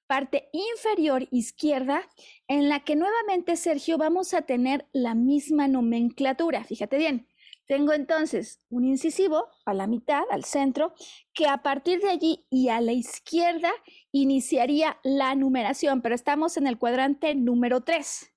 Parte 0.08 0.50
inferior 0.52 1.28
izquierda 1.32 2.08
en 2.48 2.68
la 2.68 2.84
que 2.84 2.96
nuevamente, 2.96 3.56
Sergio, 3.56 3.98
vamos 3.98 4.34
a 4.34 4.42
tener 4.42 4.88
la 4.92 5.16
misma 5.16 5.68
nomenclatura. 5.68 6.64
Fíjate 6.64 6.98
bien, 6.98 7.28
Tengo 7.72 7.94
entonces 7.94 8.60
un 8.68 8.84
incisivo 8.84 9.48
a 9.66 9.74
la 9.74 9.88
mitad, 9.88 10.24
al 10.30 10.44
centro, 10.44 10.94
que 11.34 11.48
a 11.48 11.64
partir 11.64 12.02
de 12.02 12.10
allí 12.10 12.46
y 12.50 12.68
a 12.68 12.82
la 12.82 12.92
izquierda 12.92 13.72
iniciaría 14.12 15.00
la 15.04 15.36
numeración, 15.36 16.02
pero 16.02 16.14
estamos 16.14 16.58
en 16.58 16.68
el 16.68 16.78
cuadrante 16.78 17.34
número 17.34 17.80
3. 17.80 18.34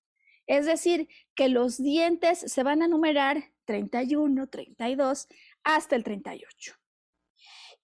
Es 0.46 0.66
decir, 0.66 1.08
que 1.34 1.48
los 1.48 1.82
dientes 1.82 2.38
se 2.38 2.62
van 2.62 2.80
a 2.82 2.86
numerar 2.86 3.42
31, 3.64 4.46
32 4.46 5.26
hasta 5.64 5.96
el 5.96 6.04
38. 6.04 6.74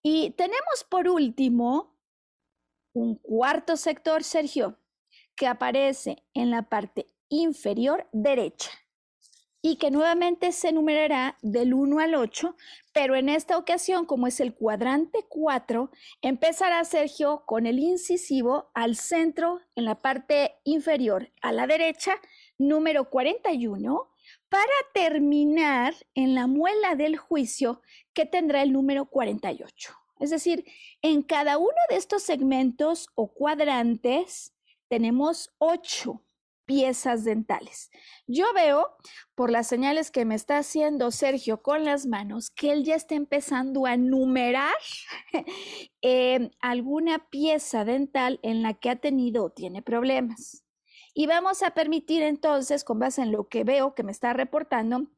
Y 0.04 0.30
tenemos 0.36 0.86
por 0.88 1.08
último 1.08 1.98
un 2.93 3.16
cuarto 3.16 3.76
sector, 3.76 4.24
Sergio, 4.24 4.78
que 5.36 5.47
aparece 5.47 6.24
en 6.34 6.51
la 6.51 6.68
parte 6.68 7.07
inferior 7.28 8.09
derecha 8.12 8.70
y 9.62 9.76
que 9.76 9.91
nuevamente 9.91 10.53
se 10.53 10.72
numerará 10.72 11.36
del 11.43 11.74
1 11.74 11.99
al 12.01 12.14
8, 12.14 12.57
pero 12.93 13.14
en 13.14 13.28
esta 13.28 13.59
ocasión, 13.59 14.07
como 14.07 14.26
es 14.26 14.41
el 14.41 14.55
cuadrante 14.55 15.26
4, 15.28 15.91
empezará 16.22 16.82
Sergio 16.84 17.45
con 17.47 17.66
el 17.66 17.78
incisivo 17.78 18.70
al 18.74 18.97
centro, 18.97 19.61
en 19.76 19.84
la 19.84 20.01
parte 20.01 20.57
inferior 20.64 21.30
a 21.43 21.53
la 21.53 21.66
derecha, 21.66 22.18
número 22.59 23.11
41, 23.11 24.09
para 24.49 24.64
terminar 24.95 25.95
en 26.14 26.34
la 26.34 26.47
muela 26.47 26.95
del 26.95 27.18
juicio 27.18 27.82
que 28.14 28.26
tendrá 28.26 28.62
el 28.62 28.72
número 28.72 29.07
48. 29.07 29.95
Es 30.20 30.30
decir, 30.30 30.64
en 31.02 31.22
cada 31.22 31.58
uno 31.58 31.70
de 31.88 31.96
estos 31.96 32.22
segmentos 32.22 33.08
o 33.14 33.32
cuadrantes 33.32 34.54
tenemos 34.88 35.52
8 35.58 36.22
piezas 36.70 37.24
dentales. 37.24 37.90
Yo 38.28 38.52
veo 38.54 38.86
por 39.34 39.50
las 39.50 39.66
señales 39.66 40.12
que 40.12 40.24
me 40.24 40.36
está 40.36 40.58
haciendo 40.58 41.10
Sergio 41.10 41.62
con 41.62 41.84
las 41.84 42.06
manos 42.06 42.50
que 42.50 42.70
él 42.70 42.84
ya 42.84 42.94
está 42.94 43.16
empezando 43.16 43.86
a 43.86 43.96
numerar 43.96 44.76
eh, 46.02 46.50
alguna 46.60 47.28
pieza 47.28 47.84
dental 47.84 48.38
en 48.44 48.62
la 48.62 48.74
que 48.74 48.90
ha 48.90 48.96
tenido 48.96 49.46
o 49.46 49.50
tiene 49.50 49.82
problemas. 49.82 50.62
Y 51.12 51.26
vamos 51.26 51.64
a 51.64 51.72
permitir 51.72 52.22
entonces, 52.22 52.84
con 52.84 53.00
base 53.00 53.22
en 53.22 53.32
lo 53.32 53.48
que 53.48 53.64
veo 53.64 53.96
que 53.96 54.04
me 54.04 54.12
está 54.12 54.32
reportando, 54.32 55.08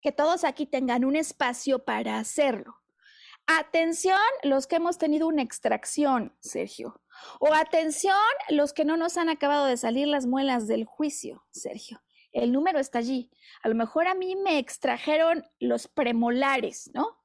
que 0.00 0.10
todos 0.10 0.42
aquí 0.42 0.66
tengan 0.66 1.04
un 1.04 1.14
espacio 1.14 1.84
para 1.84 2.18
hacerlo. 2.18 2.74
Atención, 3.50 4.20
los 4.42 4.66
que 4.66 4.76
hemos 4.76 4.98
tenido 4.98 5.26
una 5.26 5.40
extracción, 5.40 6.36
Sergio. 6.38 7.00
O 7.40 7.54
atención, 7.54 8.14
los 8.50 8.74
que 8.74 8.84
no 8.84 8.98
nos 8.98 9.16
han 9.16 9.30
acabado 9.30 9.64
de 9.64 9.78
salir 9.78 10.06
las 10.06 10.26
muelas 10.26 10.66
del 10.66 10.84
juicio, 10.84 11.46
Sergio. 11.50 12.02
El 12.32 12.52
número 12.52 12.78
está 12.78 12.98
allí. 12.98 13.30
A 13.62 13.70
lo 13.70 13.74
mejor 13.74 14.06
a 14.06 14.14
mí 14.14 14.36
me 14.36 14.58
extrajeron 14.58 15.46
los 15.60 15.88
premolares, 15.88 16.90
¿no? 16.92 17.22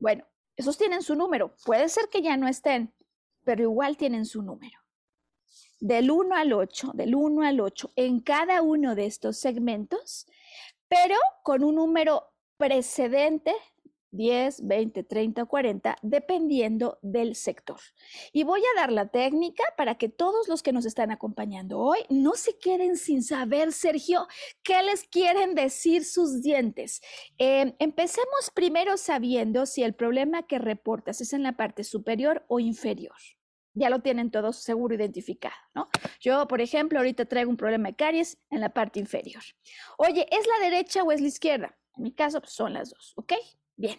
Bueno, 0.00 0.26
esos 0.56 0.78
tienen 0.78 1.02
su 1.02 1.14
número. 1.14 1.54
Puede 1.64 1.88
ser 1.90 2.08
que 2.08 2.22
ya 2.22 2.36
no 2.36 2.48
estén, 2.48 2.92
pero 3.44 3.62
igual 3.62 3.96
tienen 3.96 4.24
su 4.24 4.42
número. 4.42 4.80
Del 5.78 6.10
1 6.10 6.34
al 6.34 6.54
8, 6.54 6.90
del 6.94 7.14
1 7.14 7.46
al 7.46 7.60
8 7.60 7.92
en 7.94 8.18
cada 8.18 8.62
uno 8.62 8.96
de 8.96 9.06
estos 9.06 9.38
segmentos, 9.38 10.26
pero 10.88 11.14
con 11.44 11.62
un 11.62 11.76
número 11.76 12.32
precedente 12.56 13.54
10, 14.16 14.66
20, 14.66 15.04
30, 15.04 15.44
40, 15.44 15.96
dependiendo 16.02 16.98
del 17.02 17.34
sector. 17.34 17.78
Y 18.32 18.44
voy 18.44 18.60
a 18.60 18.80
dar 18.80 18.92
la 18.92 19.08
técnica 19.08 19.62
para 19.76 19.96
que 19.96 20.08
todos 20.08 20.48
los 20.48 20.62
que 20.62 20.72
nos 20.72 20.86
están 20.86 21.10
acompañando 21.10 21.78
hoy 21.78 21.98
no 22.08 22.34
se 22.34 22.58
queden 22.58 22.96
sin 22.96 23.22
saber, 23.22 23.72
Sergio, 23.72 24.26
qué 24.62 24.82
les 24.82 25.04
quieren 25.04 25.54
decir 25.54 26.04
sus 26.04 26.42
dientes. 26.42 27.00
Em, 27.38 27.74
empecemos 27.78 28.50
primero 28.54 28.96
sabiendo 28.96 29.66
si 29.66 29.82
el 29.82 29.94
problema 29.94 30.46
que 30.46 30.58
reportas 30.58 31.20
es 31.20 31.32
en 31.32 31.42
la 31.42 31.56
parte 31.56 31.84
superior 31.84 32.44
o 32.48 32.60
inferior 32.60 33.16
ya 33.76 33.90
lo 33.90 34.00
tienen 34.00 34.30
todos 34.30 34.56
seguro 34.56 34.94
identificado, 34.94 35.54
¿no? 35.74 35.90
Yo, 36.18 36.48
por 36.48 36.60
ejemplo, 36.60 36.98
ahorita 36.98 37.26
traigo 37.26 37.50
un 37.50 37.58
problema 37.58 37.90
de 37.90 37.94
caries 37.94 38.38
en 38.50 38.60
la 38.60 38.70
parte 38.70 38.98
inferior. 38.98 39.42
Oye, 39.98 40.26
¿es 40.30 40.46
la 40.46 40.64
derecha 40.64 41.02
o 41.02 41.12
es 41.12 41.20
la 41.20 41.28
izquierda? 41.28 41.78
En 41.96 42.04
mi 42.04 42.12
caso, 42.12 42.40
pues, 42.40 42.52
son 42.52 42.72
las 42.72 42.90
dos, 42.90 43.12
¿ok? 43.16 43.34
Bien. 43.76 43.98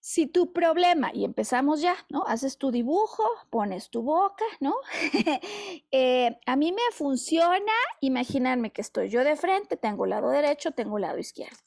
Si 0.00 0.26
tu 0.26 0.52
problema, 0.52 1.12
y 1.14 1.24
empezamos 1.24 1.80
ya, 1.80 1.94
¿no? 2.08 2.24
Haces 2.26 2.58
tu 2.58 2.72
dibujo, 2.72 3.22
pones 3.50 3.88
tu 3.88 4.02
boca, 4.02 4.44
¿no? 4.60 4.74
Eh, 5.94 6.38
a 6.46 6.56
mí 6.56 6.72
me 6.72 6.82
funciona 6.92 7.72
imaginarme 8.00 8.72
que 8.72 8.80
estoy 8.80 9.10
yo 9.10 9.22
de 9.24 9.36
frente, 9.36 9.76
tengo 9.76 10.06
lado 10.06 10.30
derecho, 10.30 10.72
tengo 10.72 10.98
lado 10.98 11.18
izquierdo. 11.18 11.58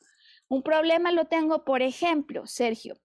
Un 0.50 0.64
problema 0.64 1.12
lo 1.12 1.26
tengo, 1.26 1.64
por 1.64 1.82
ejemplo, 1.82 2.46
Sergio, 2.46 2.96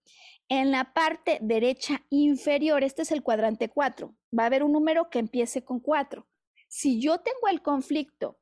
en 0.48 0.72
la 0.72 0.92
parte 0.92 1.38
derecha 1.42 2.02
inferior, 2.10 2.82
este 2.82 3.02
es 3.02 3.12
el 3.12 3.22
cuadrante 3.22 3.68
4, 3.68 4.16
va 4.36 4.42
a 4.42 4.46
haber 4.46 4.64
un 4.64 4.72
número 4.72 5.10
que 5.10 5.20
empiece 5.20 5.62
con 5.62 5.78
4. 5.78 6.26
Si 6.68 7.00
yo 7.00 7.18
tengo 7.18 7.48
el 7.48 7.62
conflicto 7.62 8.40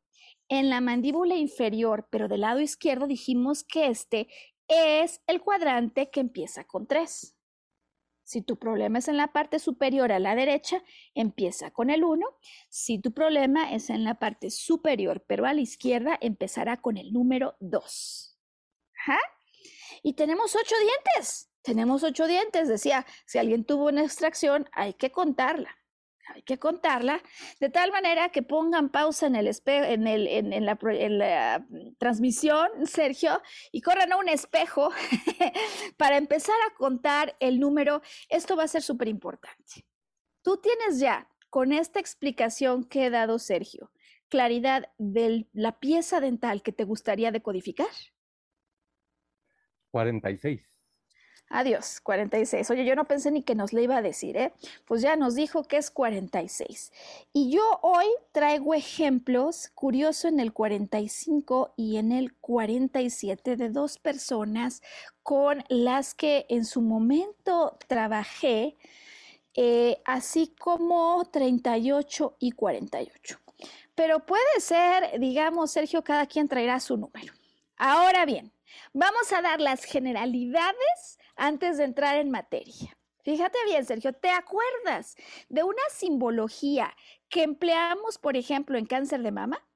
en 0.49 0.71
la 0.71 0.81
mandíbula 0.81 1.35
inferior, 1.35 2.09
pero 2.11 2.29
del 2.29 2.41
lado 2.41 2.61
izquierdo 2.61 3.07
dijimos 3.07 3.63
que 3.63 3.89
este 3.89 4.29
es 4.69 5.21
el 5.27 5.41
cuadrante 5.41 6.11
que 6.11 6.21
empieza 6.21 6.65
con 6.65 6.87
3. 6.87 7.35
Si 8.23 8.43
tu 8.43 8.59
problema 8.59 8.99
es 8.99 9.09
en 9.09 9.17
la 9.17 9.33
parte 9.33 9.59
superior 9.59 10.13
a 10.13 10.19
la 10.19 10.35
derecha, 10.35 10.83
empieza 11.15 11.71
con 11.71 11.89
el 11.89 12.05
1. 12.05 12.27
Si 12.69 12.99
tu 12.99 13.13
problema 13.13 13.73
es 13.73 13.89
en 13.89 14.05
la 14.05 14.19
parte 14.19 14.51
superior, 14.51 15.25
pero 15.27 15.47
a 15.47 15.55
la 15.55 15.63
izquierda, 15.63 16.19
empezará 16.21 16.77
con 16.77 16.99
el 16.99 17.13
número 17.13 17.57
2. 17.61 18.39
Y 20.03 20.13
tenemos 20.13 20.55
8 20.55 20.75
dientes. 20.79 21.51
Tenemos 21.63 22.03
8 22.03 22.27
dientes. 22.27 22.69
Decía, 22.69 23.07
si 23.25 23.39
alguien 23.39 23.65
tuvo 23.65 23.87
una 23.87 24.03
extracción, 24.03 24.69
hay 24.73 24.93
que 24.93 25.11
contarla 25.11 25.75
hay 26.35 26.43
que 26.43 26.59
contarla, 26.59 27.23
de 27.61 27.69
tal 27.69 27.93
manera 27.93 28.29
que 28.31 28.43
pongan 28.43 28.91
pausa 28.91 29.27
en, 29.27 29.37
el 29.37 29.49
en, 29.67 30.07
el, 30.07 30.27
en, 30.27 30.65
la, 30.65 30.79
en, 30.83 31.19
la, 31.19 31.67
transmisión, 31.99 32.69
Sergio, 32.87 33.41
y 33.73 33.81
corran 33.81 34.13
a 34.13 34.17
un 34.17 34.29
espejo 34.29 34.91
para 35.97 36.17
empezar 36.17 36.57
a 36.69 36.75
contar 36.75 37.37
el 37.41 37.59
número. 37.59 38.03
Esto 38.29 38.57
va 38.57 38.65
a 38.65 38.69
ser 38.69 38.83
súper 38.83 39.09
importante. 39.09 39.87
Tú 40.43 40.59
tienes 40.59 40.99
ya, 41.01 41.29
con 41.51 41.73
esta 41.73 42.01
explicación 42.01 42.85
que 42.85 43.07
he 43.07 43.11
dado, 43.11 43.39
Sergio, 43.39 43.91
claridad 44.29 44.91
de 44.99 45.49
la 45.53 45.79
pieza 45.81 46.21
dental 46.21 46.63
que 46.63 46.73
te 46.73 46.85
gustaría 46.85 47.33
decodificar. 47.33 47.89
46. 49.91 50.78
Adiós, 51.51 52.01
46. 52.01 52.71
Oye, 52.71 52.85
yo 52.85 52.95
no 52.95 53.07
pensé 53.07 53.31
ni 53.31 53.43
que 53.43 53.55
nos 53.55 53.73
le 53.73 53.83
iba 53.83 53.97
a 53.97 54.03
decir, 54.03 54.37
¿eh? 54.37 54.53
Pues 54.85 55.01
ya 55.01 55.17
nos 55.17 55.35
dijo 55.35 55.65
que 55.65 55.79
es 55.79 55.91
46. 55.91 56.93
Y 57.33 57.51
yo 57.51 57.63
hoy 57.81 58.07
traigo 58.33 58.75
ejemplos, 58.75 59.71
curioso, 59.75 60.29
en 60.29 60.41
el 60.41 60.53
45 60.53 61.73
y 61.77 61.97
en 61.97 62.13
el 62.13 62.35
47 62.35 63.57
de 63.57 63.71
dos 63.71 63.99
personas 63.99 64.83
con 65.23 65.65
las 65.69 66.15
que 66.15 66.45
en 66.51 66.67
su 66.67 66.83
momento 66.83 67.79
trabajé, 67.87 68.77
eh, 69.55 70.03
así 70.05 70.55
como 70.59 71.25
38 71.31 72.37
y 72.39 72.53
48. 72.53 73.41
Pero 73.95 74.25
puede 74.27 74.61
ser, 74.61 75.19
digamos, 75.19 75.71
Sergio, 75.71 76.05
cada 76.05 76.27
quien 76.27 76.47
traerá 76.47 76.79
su 76.79 76.97
número. 76.99 77.33
Ahora 77.77 78.27
bien, 78.27 78.53
vamos 78.93 79.33
a 79.33 79.41
dar 79.41 79.61
las 79.61 79.85
generalidades 79.85 81.18
antes 81.39 81.79
de 81.79 81.85
entrar 81.85 82.17
en 82.17 82.31
materia. 82.31 82.97
Fíjate 83.23 83.59
bien, 83.67 83.85
Sergio, 83.85 84.13
¿te 84.13 84.31
acuerdas 84.31 85.17
de 85.49 85.63
una 85.63 85.83
simbología 85.91 86.95
que 87.29 87.43
empleamos, 87.43 88.19
por 88.19 88.37
ejemplo, 88.37 88.79
en 88.79 88.87
cáncer 88.87 89.23
de 89.23 89.33
mama? 89.33 89.67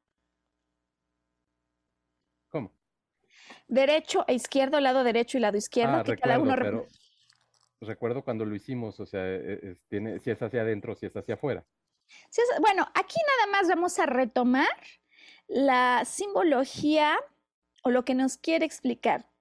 ¿Cómo? 2.49 2.73
Derecho 3.69 4.25
e 4.27 4.35
izquierdo, 4.35 4.81
lado 4.81 5.05
derecho 5.05 5.39
y 5.39 5.41
lado 5.41 5.57
izquierdo, 5.57 5.99
ah, 5.99 6.05
que 6.05 6.17
cada 6.17 6.39
uno... 6.39 6.55
Pero 6.57 6.87
recuerdo 7.81 8.23
cuando 8.23 8.45
lo 8.45 8.55
hicimos, 8.55 9.01
o 9.01 9.07
sea, 9.07 9.27
e, 9.27 9.77
e, 9.91 10.21
si 10.21 10.31
es 10.31 10.43
hacia 10.43 10.63
adentro, 10.63 10.95
si 10.95 11.07
es 11.07 11.17
hacia 11.17 11.35
afuera. 11.35 11.65
bueno, 12.61 12.87
aquí 12.95 13.17
nada 13.37 13.53
más 13.53 13.69
vamos 13.69 13.99
a 13.99 14.07
retomar 14.07 14.69
la 15.47 16.05
simbología 16.05 17.19
o 17.83 17.91
lo 17.91 18.05
que 18.05 18.15
nos 18.15 18.37
quiere 18.37 18.65
explicar 18.65 19.32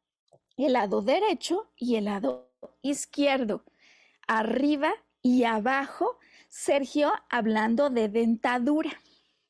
el 0.57 0.73
lado 0.73 1.01
derecho 1.01 1.71
y 1.75 1.95
el 1.95 2.05
lado 2.05 2.49
izquierdo, 2.81 3.63
arriba 4.27 4.93
y 5.21 5.43
abajo, 5.43 6.17
Sergio 6.49 7.11
hablando 7.29 7.89
de 7.89 8.09
dentadura. 8.09 8.91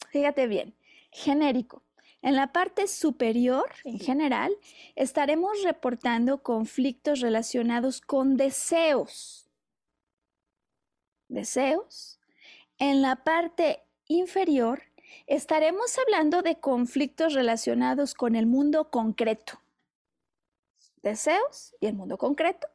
Fíjate 0.10 0.48
bien, 0.48 0.76
genérico. 1.12 1.84
En 2.22 2.36
la 2.36 2.52
parte 2.52 2.88
superior, 2.88 3.72
en 3.84 4.00
general, 4.00 4.56
estaremos 4.96 5.64
reportando 5.64 6.44
conflictos 6.44 7.20
relacionados 7.20 8.00
con 8.00 8.38
deseos. 8.38 9.50
Deseos. 11.28 12.20
En 12.78 13.02
la 13.02 13.24
parte 13.24 13.82
inferior, 14.08 14.84
estaremos 15.26 15.98
hablando 15.98 16.42
de 16.44 16.60
conflictos 16.60 17.34
relacionados 17.34 18.14
con 18.14 18.36
el 18.36 18.46
mundo 18.46 18.92
concreto 18.92 19.61
deseos 21.04 21.76
y 21.80 21.88
el 21.88 21.96
mundo 21.96 22.18
concreto. 22.18 22.68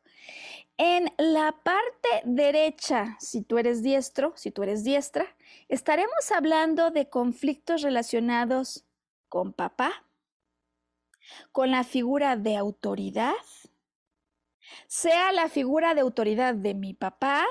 En 0.78 1.10
la 1.16 1.52
parte 1.62 2.08
derecha, 2.24 3.16
si 3.18 3.42
tú 3.42 3.56
eres 3.56 3.82
diestro, 3.82 4.32
si 4.36 4.50
tú 4.50 4.62
eres 4.62 4.84
diestra, 4.84 5.26
estaremos 5.68 6.30
hablando 6.34 6.90
de 6.90 7.08
conflictos 7.08 7.82
relacionados 7.82 8.84
con 9.28 9.52
papá, 9.54 10.04
con 11.52 11.70
la 11.70 11.82
figura 11.82 12.36
de 12.36 12.56
autoridad, 12.56 13.34
sea 14.86 15.32
la 15.32 15.48
figura 15.48 15.94
de 15.94 16.02
autoridad 16.02 16.54
de 16.54 16.74
mi 16.74 16.92
papá, 16.92 17.46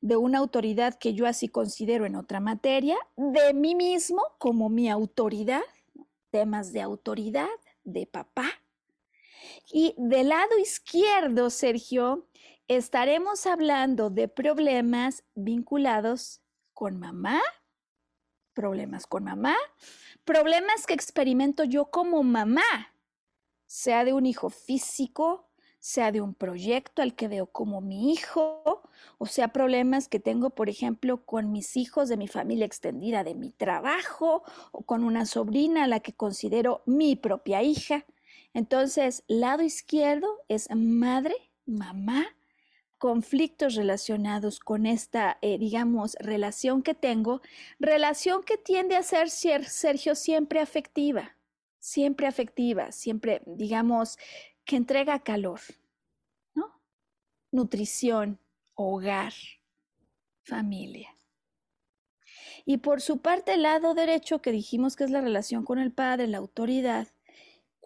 de 0.00 0.16
una 0.16 0.38
autoridad 0.38 0.94
que 0.98 1.14
yo 1.14 1.26
así 1.26 1.48
considero 1.48 2.04
en 2.04 2.14
otra 2.14 2.40
materia, 2.40 2.96
de 3.16 3.54
mí 3.54 3.74
mismo 3.74 4.22
como 4.38 4.68
mi 4.68 4.90
autoridad, 4.90 5.62
temas 6.30 6.72
de 6.72 6.82
autoridad, 6.82 7.48
de 7.84 8.06
papá. 8.06 8.46
Y 9.72 9.94
del 9.96 10.30
lado 10.30 10.58
izquierdo, 10.58 11.50
Sergio, 11.50 12.28
estaremos 12.68 13.46
hablando 13.46 14.10
de 14.10 14.28
problemas 14.28 15.24
vinculados 15.34 16.42
con 16.72 16.98
mamá, 16.98 17.40
problemas 18.54 19.06
con 19.06 19.24
mamá, 19.24 19.56
problemas 20.24 20.86
que 20.86 20.94
experimento 20.94 21.64
yo 21.64 21.86
como 21.90 22.22
mamá, 22.22 22.92
sea 23.66 24.04
de 24.04 24.12
un 24.12 24.26
hijo 24.26 24.50
físico, 24.50 25.46
sea 25.78 26.10
de 26.10 26.20
un 26.20 26.34
proyecto 26.34 27.00
al 27.00 27.14
que 27.14 27.28
veo 27.28 27.46
como 27.46 27.80
mi 27.80 28.12
hijo, 28.12 28.82
o 29.18 29.26
sea, 29.26 29.48
problemas 29.48 30.08
que 30.08 30.18
tengo, 30.18 30.50
por 30.50 30.68
ejemplo, 30.68 31.24
con 31.24 31.52
mis 31.52 31.76
hijos 31.76 32.08
de 32.08 32.16
mi 32.16 32.26
familia 32.26 32.66
extendida, 32.66 33.22
de 33.22 33.36
mi 33.36 33.50
trabajo, 33.52 34.42
o 34.72 34.82
con 34.82 35.04
una 35.04 35.26
sobrina 35.26 35.84
a 35.84 35.86
la 35.86 36.00
que 36.00 36.12
considero 36.12 36.82
mi 36.86 37.14
propia 37.14 37.62
hija. 37.62 38.04
Entonces, 38.56 39.22
lado 39.28 39.62
izquierdo 39.62 40.42
es 40.48 40.74
madre, 40.74 41.34
mamá, 41.66 42.26
conflictos 42.96 43.74
relacionados 43.74 44.60
con 44.60 44.86
esta, 44.86 45.36
eh, 45.42 45.58
digamos, 45.58 46.16
relación 46.20 46.82
que 46.82 46.94
tengo, 46.94 47.42
relación 47.78 48.42
que 48.44 48.56
tiende 48.56 48.96
a 48.96 49.02
ser, 49.02 49.28
Sergio, 49.28 50.14
siempre 50.14 50.60
afectiva, 50.60 51.36
siempre 51.78 52.26
afectiva, 52.26 52.92
siempre, 52.92 53.42
digamos, 53.44 54.16
que 54.64 54.76
entrega 54.76 55.22
calor, 55.22 55.60
¿no? 56.54 56.80
Nutrición, 57.50 58.40
hogar, 58.74 59.34
familia. 60.44 61.14
Y 62.64 62.78
por 62.78 63.02
su 63.02 63.18
parte, 63.18 63.52
el 63.52 63.64
lado 63.64 63.92
derecho, 63.92 64.40
que 64.40 64.50
dijimos 64.50 64.96
que 64.96 65.04
es 65.04 65.10
la 65.10 65.20
relación 65.20 65.62
con 65.62 65.78
el 65.78 65.92
padre, 65.92 66.26
la 66.26 66.38
autoridad, 66.38 67.08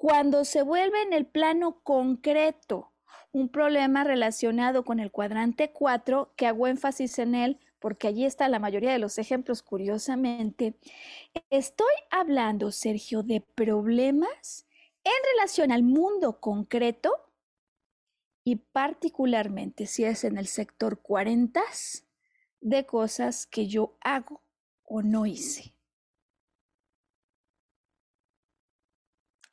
cuando 0.00 0.46
se 0.46 0.62
vuelve 0.62 1.02
en 1.02 1.12
el 1.12 1.26
plano 1.26 1.82
concreto, 1.82 2.90
un 3.32 3.50
problema 3.50 4.02
relacionado 4.02 4.82
con 4.82 4.98
el 4.98 5.10
cuadrante 5.10 5.72
4, 5.72 6.32
que 6.36 6.46
hago 6.46 6.66
énfasis 6.66 7.18
en 7.18 7.34
él 7.34 7.60
porque 7.78 8.08
allí 8.08 8.24
está 8.24 8.48
la 8.48 8.58
mayoría 8.58 8.92
de 8.92 8.98
los 8.98 9.18
ejemplos, 9.18 9.60
curiosamente. 9.62 10.74
Estoy 11.50 11.92
hablando, 12.10 12.72
Sergio, 12.72 13.22
de 13.22 13.42
problemas 13.42 14.66
en 15.04 15.12
relación 15.34 15.70
al 15.70 15.82
mundo 15.82 16.40
concreto 16.40 17.12
y 18.42 18.56
particularmente 18.56 19.84
si 19.84 20.04
es 20.04 20.24
en 20.24 20.38
el 20.38 20.46
sector 20.46 21.02
40 21.02 21.60
de 22.62 22.86
cosas 22.86 23.46
que 23.46 23.66
yo 23.66 23.98
hago 24.00 24.40
o 24.82 25.02
no 25.02 25.26
hice. 25.26 25.74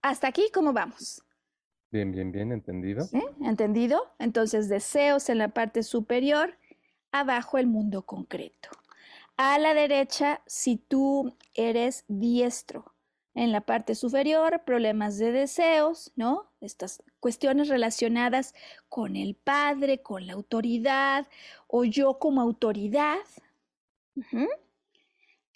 Hasta 0.02 0.28
aquí, 0.28 0.50
¿cómo 0.54 0.74
vamos? 0.74 1.22
Bien, 1.91 2.12
bien, 2.12 2.32
bien, 2.32 2.52
entendido. 2.52 3.08
¿Entendido? 3.41 4.14
Entonces, 4.20 4.68
deseos 4.68 5.30
en 5.30 5.38
la 5.38 5.50
parte 5.50 5.84
superior, 5.84 6.58
abajo 7.12 7.58
el 7.58 7.68
mundo 7.68 8.04
concreto. 8.04 8.70
A 9.38 9.58
la 9.60 9.74
derecha, 9.74 10.41
si 10.45 10.78
tú 10.78 11.36
eres 11.54 12.04
diestro. 12.08 12.93
En 13.34 13.52
la 13.52 13.62
parte 13.62 13.93
superior, 13.93 14.64
problemas 14.66 15.20
de 15.20 15.32
deseos, 15.32 16.12
¿no? 16.16 16.52
Estas 16.60 17.04
cuestiones 17.20 17.70
relacionadas 17.70 18.56
con 18.89 19.16
el 19.16 19.36
padre, 19.36 20.02
con 20.02 20.26
la 20.26 20.34
autoridad 20.34 21.28
o 21.68 21.86
yo 21.86 22.18
como 22.18 22.41
autoridad. 22.41 23.20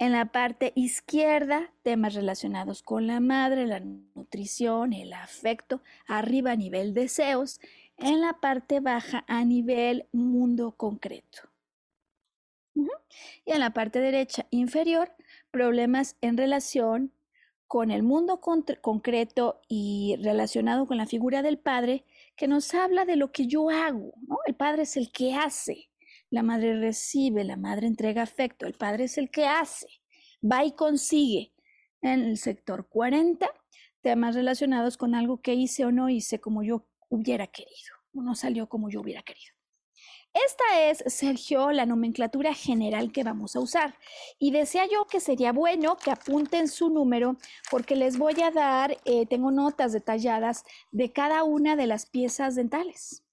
En 0.02 0.14
la 0.14 0.32
parte 0.32 0.74
izquierda, 0.74 1.72
temas 1.84 2.16
relacionados 2.16 2.82
con 2.82 3.06
la 3.06 3.20
madre, 3.20 3.68
la 3.68 3.82
nutrición, 3.82 4.93
el 4.93 5.14
afecto, 5.14 5.84
arriba 6.08 6.54
a 6.54 6.56
nivel 6.56 6.95
deseos, 6.95 7.60
en 7.97 8.20
la 8.20 8.39
parte 8.39 8.80
baja 8.80 9.24
a 9.28 9.45
nivel 9.45 10.08
mundo 10.12 10.72
concreto. 10.72 11.52
Y 12.74 13.52
en 13.52 13.60
la 13.60 13.74
parte 13.74 13.99
derecha 13.99 14.47
inferior, 14.49 15.14
problemas 15.52 16.18
en 16.22 16.36
relación 16.36 17.14
con 17.68 17.91
el 17.91 18.02
mundo 18.02 18.41
concreto 18.41 19.62
y 19.68 20.18
relacionado 20.24 20.88
con 20.88 20.97
la 20.97 21.06
figura 21.06 21.43
del 21.43 21.60
padre, 21.60 22.06
que 22.36 22.47
nos 22.47 22.74
habla 22.74 23.06
de 23.06 23.18
lo 23.18 23.32
que 23.32 23.45
yo 23.45 23.70
hago. 23.70 24.16
El 24.47 24.56
padre 24.56 24.82
es 24.82 24.97
el 24.97 25.12
que 25.12 25.36
hace. 25.36 25.91
La 26.32 26.44
madre 26.44 26.80
recibe, 26.80 27.44
la 27.44 27.58
madre 27.58 27.88
entrega 27.88 28.22
afecto, 28.22 28.66
el 28.66 28.74
padre 28.74 29.04
es 29.04 29.18
el 29.18 29.30
que 29.30 29.46
hace, 29.46 29.88
va 30.42 30.64
y 30.64 30.72
consigue. 30.72 31.54
En 32.02 32.22
el 32.22 32.38
sector 32.38 32.88
40, 32.88 33.48
temas 34.02 34.34
relacionados 34.34 34.96
con 34.98 35.14
algo 35.14 35.42
que 35.42 35.54
hice 35.54 35.84
o 35.84 35.92
no 35.92 36.10
hice 36.10 36.40
como 36.40 36.64
yo 36.64 36.88
hubiera 37.10 37.48
querido, 37.48 37.96
o 38.16 38.24
no 38.24 38.34
salió 38.34 38.70
como 38.70 38.90
yo 38.90 39.02
hubiera 39.02 39.22
querido. 39.24 39.54
Esta 40.34 40.90
es, 40.90 41.04
Sergio, 41.14 41.72
la 41.74 41.86
nomenclatura 41.86 42.54
general 42.54 43.12
que 43.12 43.26
vamos 43.26 43.58
a 43.58 43.60
usar. 43.60 43.96
Y 44.40 44.52
decía 44.52 44.88
yo 44.90 45.06
que 45.06 45.20
sería 45.20 45.52
bueno 45.52 45.98
que 45.98 46.12
apunten 46.12 46.70
su 46.70 46.90
número 46.90 47.36
porque 47.70 47.98
les 47.98 48.18
voy 48.18 48.42
a 48.42 48.52
dar, 48.52 48.98
eh, 49.04 49.26
tengo 49.26 49.52
notas 49.52 49.92
detalladas 49.92 50.64
de 50.92 51.12
cada 51.12 51.44
una 51.44 51.76
de 51.76 51.88
las 51.88 52.06
piezas 52.06 52.56
dentales. 52.56 53.26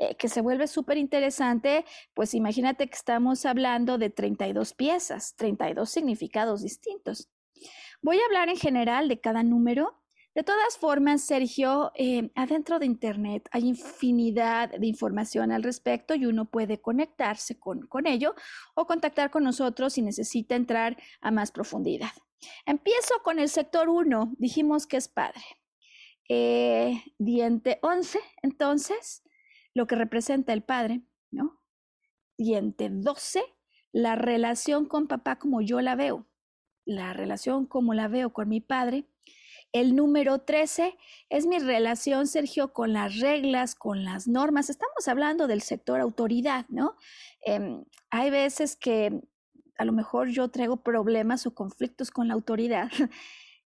Eh, 0.00 0.16
que 0.16 0.28
se 0.28 0.40
vuelve 0.40 0.66
súper 0.66 0.98
interesante, 0.98 1.84
pues 2.14 2.34
imagínate 2.34 2.86
que 2.88 2.94
estamos 2.94 3.46
hablando 3.46 3.98
de 3.98 4.10
32 4.10 4.74
piezas, 4.74 5.34
32 5.36 5.88
significados 5.90 6.62
distintos. 6.62 7.28
Voy 8.02 8.18
a 8.18 8.24
hablar 8.26 8.48
en 8.48 8.56
general 8.56 9.08
de 9.08 9.20
cada 9.20 9.42
número. 9.42 10.00
De 10.34 10.42
todas 10.42 10.76
formas, 10.78 11.22
Sergio, 11.22 11.92
eh, 11.94 12.32
adentro 12.34 12.80
de 12.80 12.86
Internet 12.86 13.48
hay 13.52 13.68
infinidad 13.68 14.70
de 14.70 14.86
información 14.86 15.52
al 15.52 15.62
respecto 15.62 16.14
y 16.16 16.26
uno 16.26 16.46
puede 16.46 16.80
conectarse 16.80 17.58
con, 17.58 17.86
con 17.86 18.08
ello 18.08 18.34
o 18.74 18.86
contactar 18.86 19.30
con 19.30 19.44
nosotros 19.44 19.92
si 19.92 20.02
necesita 20.02 20.56
entrar 20.56 20.96
a 21.20 21.30
más 21.30 21.52
profundidad. 21.52 22.10
Empiezo 22.66 23.14
con 23.22 23.38
el 23.38 23.48
sector 23.48 23.88
1, 23.88 24.34
dijimos 24.38 24.86
que 24.86 24.96
es 24.96 25.08
padre. 25.08 25.40
Eh, 26.28 27.02
diente 27.18 27.78
11, 27.82 28.18
entonces, 28.42 29.22
lo 29.74 29.86
que 29.86 29.96
representa 29.96 30.52
el 30.52 30.62
padre, 30.62 31.02
¿no? 31.30 31.60
Diente 32.38 32.88
12, 32.90 33.42
la 33.92 34.16
relación 34.16 34.86
con 34.86 35.06
papá 35.06 35.38
como 35.38 35.60
yo 35.60 35.80
la 35.80 35.96
veo, 35.96 36.26
la 36.84 37.12
relación 37.12 37.66
como 37.66 37.94
la 37.94 38.08
veo 38.08 38.32
con 38.32 38.48
mi 38.48 38.60
padre. 38.60 39.06
El 39.72 39.96
número 39.96 40.40
13 40.40 40.96
es 41.30 41.46
mi 41.46 41.58
relación, 41.58 42.28
Sergio, 42.28 42.72
con 42.72 42.92
las 42.92 43.18
reglas, 43.18 43.74
con 43.74 44.04
las 44.04 44.28
normas. 44.28 44.70
Estamos 44.70 45.08
hablando 45.08 45.48
del 45.48 45.62
sector 45.62 46.00
autoridad, 46.00 46.64
¿no? 46.68 46.96
Em, 47.42 47.84
hay 48.10 48.30
veces 48.30 48.76
que 48.76 49.20
a 49.76 49.84
lo 49.84 49.92
mejor 49.92 50.28
yo 50.28 50.48
traigo 50.48 50.82
problemas 50.82 51.46
o 51.46 51.54
conflictos 51.54 52.10
con 52.10 52.28
la 52.28 52.34
autoridad 52.34 52.88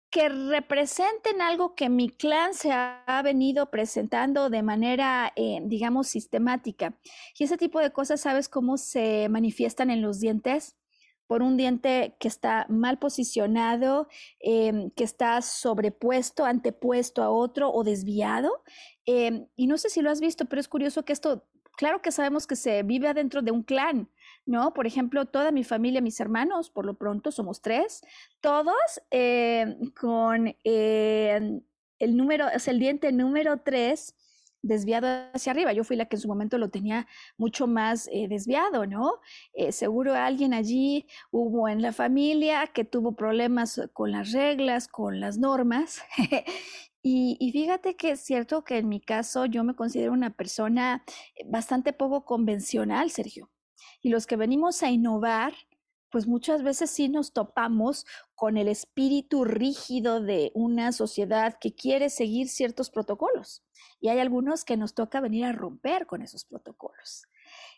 que 0.10 0.30
representen 0.30 1.42
algo 1.42 1.76
que 1.76 1.90
mi 1.90 2.10
clan 2.10 2.54
se 2.54 2.72
ha 2.72 3.22
venido 3.24 3.70
presentando 3.70 4.50
de 4.50 4.64
manera, 4.64 5.34
eh, 5.36 5.60
digamos, 5.64 6.08
sistemática. 6.08 6.98
Y 7.38 7.44
ese 7.44 7.58
tipo 7.58 7.80
de 7.80 7.92
cosas, 7.92 8.22
¿sabes 8.22 8.48
cómo 8.48 8.78
se 8.78 9.28
manifiestan 9.30 9.90
en 9.90 10.02
los 10.02 10.20
dientes? 10.20 10.78
por 11.28 11.42
un 11.42 11.58
diente 11.58 12.16
que 12.20 12.28
está 12.28 12.66
mal 12.70 13.00
posicionado, 13.00 14.08
em, 14.40 14.92
que 14.92 15.04
está 15.04 15.42
sobrepuesto, 15.42 16.46
antepuesto 16.46 17.24
a 17.24 17.30
otro 17.30 17.72
o 17.72 17.84
desviado. 17.84 18.52
Em, 19.06 19.48
y 19.56 19.68
no 19.68 19.78
sé 19.78 19.90
si 19.90 20.02
lo 20.02 20.12
has 20.12 20.22
visto, 20.22 20.46
pero 20.46 20.60
es 20.60 20.68
curioso 20.68 21.04
que 21.04 21.14
esto, 21.14 21.48
claro 21.78 22.02
que 22.02 22.12
sabemos 22.12 22.48
que 22.48 22.56
se 22.56 22.84
vive 22.84 23.08
adentro 23.08 23.42
de 23.42 23.52
un 23.52 23.64
clan, 23.64 24.10
¿no? 24.46 24.74
Por 24.74 24.88
ejemplo, 24.88 25.26
toda 25.26 25.52
mi 25.52 25.64
familia, 25.64 26.02
mis 26.02 26.20
hermanos, 26.20 26.70
por 26.70 26.86
lo 26.86 26.96
pronto 26.96 27.32
somos 27.32 27.62
tres, 27.62 28.02
todos 28.42 28.76
eh, 29.12 29.78
con 30.00 30.56
eh, 30.64 31.62
el 32.00 32.18
número, 32.18 32.48
es 32.50 32.68
el 32.68 32.80
diente 32.80 33.12
número 33.12 33.62
tres 33.62 34.16
desviado 34.62 35.08
hacia 35.34 35.52
arriba. 35.52 35.74
Yo 35.74 35.84
fui 35.84 35.96
la 35.96 36.06
que 36.06 36.16
en 36.16 36.22
su 36.22 36.28
momento 36.28 36.58
lo 36.58 36.70
tenía 36.70 37.08
mucho 37.38 37.68
más 37.68 38.10
eh, 38.12 38.28
desviado, 38.28 38.88
¿no? 38.88 39.20
seguro 39.70 40.16
alguien 40.16 40.54
allí 40.56 41.06
hubo 41.32 41.70
en 41.70 41.84
la 41.84 41.92
familia 41.94 42.68
que 42.68 42.84
tuvo 42.84 43.16
problemas 43.16 43.80
con 43.94 44.12
las 44.12 44.32
reglas, 44.32 44.88
con 44.88 45.20
las 45.20 45.38
normas. 45.38 46.02
Y, 47.08 47.52
fíjate 47.52 47.96
que 47.96 48.12
es 48.12 48.22
cierto 48.22 48.64
que 48.64 48.80
en 48.80 48.90
mi 48.90 49.00
caso 49.00 49.46
yo 49.46 49.64
me 49.64 49.76
considero 49.76 50.12
una 50.12 50.32
persona 50.32 51.04
eh, 51.36 51.44
bastante 51.46 51.94
poco 51.94 52.26
convencional, 52.26 53.12
Sergio. 53.12 53.52
Y 54.06 54.10
los 54.10 54.28
que 54.28 54.36
venimos 54.36 54.84
a 54.84 54.92
innovar, 54.92 55.56
pues 56.12 56.28
muchas 56.28 56.62
veces 56.62 56.92
sí 56.92 57.10
nos 57.10 57.34
topamos 57.34 58.06
con 58.36 58.56
el 58.56 58.68
espíritu 58.68 59.46
rígido 59.46 60.22
de 60.22 60.52
una 60.54 60.92
sociedad 60.92 61.58
que 61.60 61.74
quiere 61.74 62.12
seguir 62.12 62.48
ciertos 62.48 62.92
protocolos. 62.92 63.64
Y 64.00 64.10
hay 64.10 64.20
algunos 64.20 64.64
que 64.64 64.78
nos 64.78 64.94
toca 64.94 65.22
venir 65.22 65.46
a 65.46 65.54
romper 65.54 66.06
con 66.06 66.22
esos 66.22 66.46
protocolos. 66.46 67.24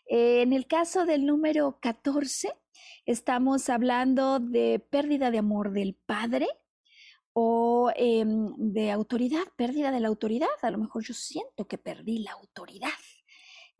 en 0.06 0.52
el 0.52 0.66
caso 0.66 1.06
del 1.06 1.24
número 1.24 1.78
14, 1.80 2.54
estamos 3.06 3.70
hablando 3.70 4.38
de 4.38 4.86
pérdida 4.90 5.30
de 5.30 5.38
amor 5.38 5.72
del 5.72 5.94
padre, 5.94 6.46
o 7.32 7.90
em, 7.96 8.52
de 8.58 8.90
autoridad, 8.90 9.44
pérdida 9.56 9.90
de 9.92 10.00
la 10.00 10.08
autoridad. 10.08 10.48
A 10.60 10.70
lo 10.70 10.78
mejor 10.78 11.04
yo 11.04 11.14
siento 11.14 11.66
que 11.66 11.78
perdí 11.78 12.18
la 12.18 12.32
autoridad. 12.32 12.98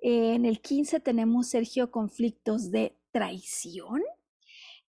En 0.00 0.44
el 0.44 0.60
15 0.60 1.00
tenemos, 1.00 1.48
Sergio, 1.48 1.90
conflictos 1.90 2.70
de 2.70 2.96
traición 3.10 4.02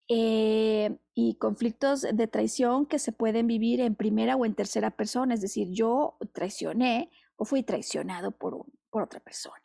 eh, 0.08 0.98
y 1.14 1.36
conflictos 1.36 2.02
de 2.02 2.28
traición 2.28 2.86
que 2.86 3.00
se 3.00 3.12
pueden 3.12 3.48
vivir 3.48 3.80
en 3.80 3.96
primera 3.96 4.36
o 4.36 4.46
en 4.46 4.56
tercera 4.56 4.92
persona, 4.92 5.36
es 5.36 5.42
decir, 5.42 5.70
yo 5.72 6.18
traicioné 6.34 7.12
o 7.36 7.46
fui 7.46 7.64
traicionado 7.64 8.32
por, 8.32 8.66
por 8.90 9.04
otra 9.04 9.20
persona. 9.20 9.56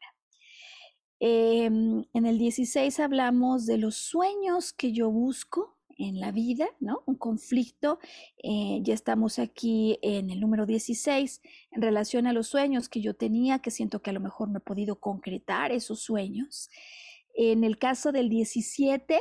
Em, 1.18 2.04
en 2.12 2.26
el 2.26 2.38
16 2.38 3.00
hablamos 3.00 3.64
de 3.64 3.78
los 3.78 3.96
sueños 3.96 4.72
que 4.74 4.92
yo 4.92 5.10
busco 5.10 5.78
en 5.98 6.20
la 6.20 6.32
vida, 6.32 6.66
¿no? 6.80 7.02
Un 7.06 7.16
conflicto. 7.16 7.98
Eh, 8.42 8.80
ya 8.82 8.94
estamos 8.94 9.38
aquí 9.38 9.98
en 10.02 10.30
el 10.30 10.40
número 10.40 10.66
16 10.66 11.40
en 11.72 11.82
relación 11.82 12.26
a 12.26 12.32
los 12.32 12.48
sueños 12.48 12.88
que 12.88 13.00
yo 13.00 13.14
tenía, 13.14 13.60
que 13.60 13.70
siento 13.70 14.02
que 14.02 14.10
a 14.10 14.14
lo 14.14 14.20
mejor 14.20 14.48
no 14.48 14.58
he 14.58 14.62
podido 14.62 15.00
concretar 15.00 15.72
esos 15.72 16.00
sueños. 16.00 16.70
En 17.34 17.64
el 17.64 17.78
caso 17.78 18.12
del 18.12 18.28
17, 18.28 19.20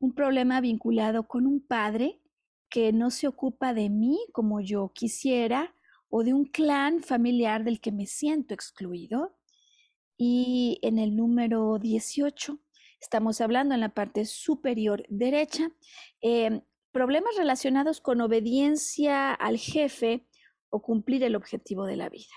un 0.00 0.14
problema 0.14 0.60
vinculado 0.60 1.28
con 1.28 1.46
un 1.46 1.60
padre 1.60 2.20
que 2.68 2.92
no 2.92 3.10
se 3.10 3.28
ocupa 3.28 3.74
de 3.74 3.88
mí 3.88 4.18
como 4.32 4.60
yo 4.60 4.90
quisiera 4.94 5.74
o 6.08 6.24
de 6.24 6.34
un 6.34 6.44
clan 6.44 7.02
familiar 7.02 7.64
del 7.64 7.80
que 7.80 7.92
me 7.92 8.06
siento 8.06 8.52
excluido. 8.52 9.36
Y 10.16 10.78
en 10.82 10.98
el 10.98 11.14
número 11.14 11.78
18, 11.78 12.58
Estamos 13.02 13.40
hablando 13.40 13.74
en 13.74 13.80
la 13.80 13.88
parte 13.88 14.24
superior 14.24 15.04
derecha. 15.08 15.72
Em, 16.20 16.62
problemas 16.92 17.34
relacionados 17.36 18.00
con 18.00 18.20
obediencia 18.20 19.32
al 19.32 19.58
jefe 19.58 20.24
o 20.70 20.82
cumplir 20.82 21.24
el 21.24 21.34
objetivo 21.34 21.84
de 21.84 21.96
la 21.96 22.08
vida. 22.08 22.32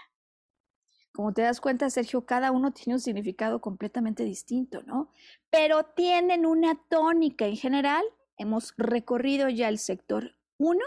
Como 1.13 1.33
te 1.33 1.43
das 1.43 1.61
cuenta, 1.61 1.91
Sergio, 1.91 2.25
cada 2.25 2.51
uno 2.51 2.73
tiene 2.73 2.95
un 2.95 2.99
significado 2.99 3.61
completamente 3.61 4.23
distinto, 4.23 4.81
¿no? 4.81 5.11
Pero 5.51 5.85
tienen 5.95 6.47
una 6.47 6.81
tónica 6.89 7.45
en 7.45 7.57
general. 7.57 8.03
Hemos 8.35 8.73
recorrido 8.75 9.49
ya 9.49 9.69
el 9.69 9.77
sector 9.77 10.35
1 10.57 10.79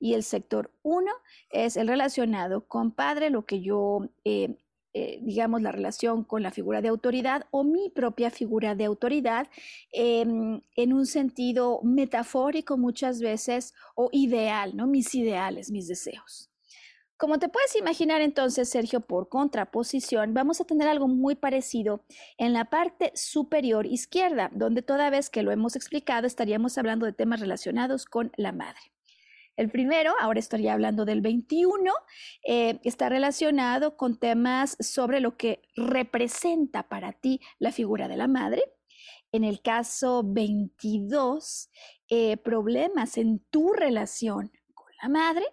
y 0.00 0.14
el 0.14 0.24
sector 0.24 0.72
1 0.82 1.10
es 1.50 1.76
el 1.76 1.86
relacionado 1.86 2.66
con 2.66 2.90
padre, 2.90 3.30
lo 3.30 3.46
que 3.46 3.60
yo 3.60 4.08
eh, 4.24 4.58
eh, 4.94 5.20
digamos, 5.22 5.62
la 5.62 5.72
relación 5.72 6.22
con 6.24 6.42
la 6.42 6.50
figura 6.50 6.82
de 6.82 6.88
autoridad 6.88 7.46
o 7.50 7.64
mi 7.64 7.88
propia 7.88 8.30
figura 8.30 8.74
de 8.74 8.84
autoridad 8.84 9.48
em, 9.90 10.60
en 10.76 10.92
un 10.92 11.06
sentido 11.06 11.80
metafórico 11.82 12.76
muchas 12.76 13.20
veces 13.20 13.72
o 13.94 14.10
ideal, 14.12 14.76
¿no? 14.76 14.86
Mis 14.86 15.14
ideales, 15.14 15.70
mis 15.70 15.88
deseos. 15.88 16.50
Como 17.16 17.38
te 17.38 17.48
puedes 17.48 17.76
imaginar 17.76 18.20
entonces, 18.20 18.68
Sergio, 18.68 19.00
por 19.00 19.28
contraposición, 19.28 20.34
vamos 20.34 20.60
a 20.60 20.64
tener 20.64 20.88
algo 20.88 21.06
muy 21.06 21.36
parecido 21.36 22.04
en 22.36 22.52
la 22.52 22.64
parte 22.64 23.12
superior 23.14 23.86
izquierda, 23.86 24.50
donde 24.52 24.82
toda 24.82 25.08
vez 25.08 25.30
que 25.30 25.44
lo 25.44 25.52
hemos 25.52 25.76
explicado 25.76 26.26
estaríamos 26.26 26.76
hablando 26.78 27.06
de 27.06 27.12
temas 27.12 27.38
relacionados 27.38 28.06
con 28.06 28.32
la 28.36 28.50
madre. 28.50 28.80
El 29.56 29.70
primero, 29.70 30.14
ahora 30.18 30.40
estaría 30.40 30.72
hablando 30.72 31.04
del 31.04 31.20
21, 31.20 31.92
eh, 32.46 32.80
está 32.84 33.08
relacionado 33.08 33.96
con 33.96 34.18
temas 34.18 34.76
sobre 34.80 35.20
lo 35.20 35.36
que 35.36 35.62
representa 35.76 36.88
para 36.88 37.12
ti 37.12 37.40
la 37.58 37.70
figura 37.70 38.08
de 38.08 38.16
la 38.16 38.28
madre. 38.28 38.62
En 39.30 39.44
el 39.44 39.60
caso 39.60 40.22
22, 40.24 41.70
eh, 42.08 42.36
problemas 42.38 43.18
en 43.18 43.40
tu 43.50 43.72
relación 43.72 44.52
con 44.74 44.86
la 45.02 45.08
madre. 45.08 45.44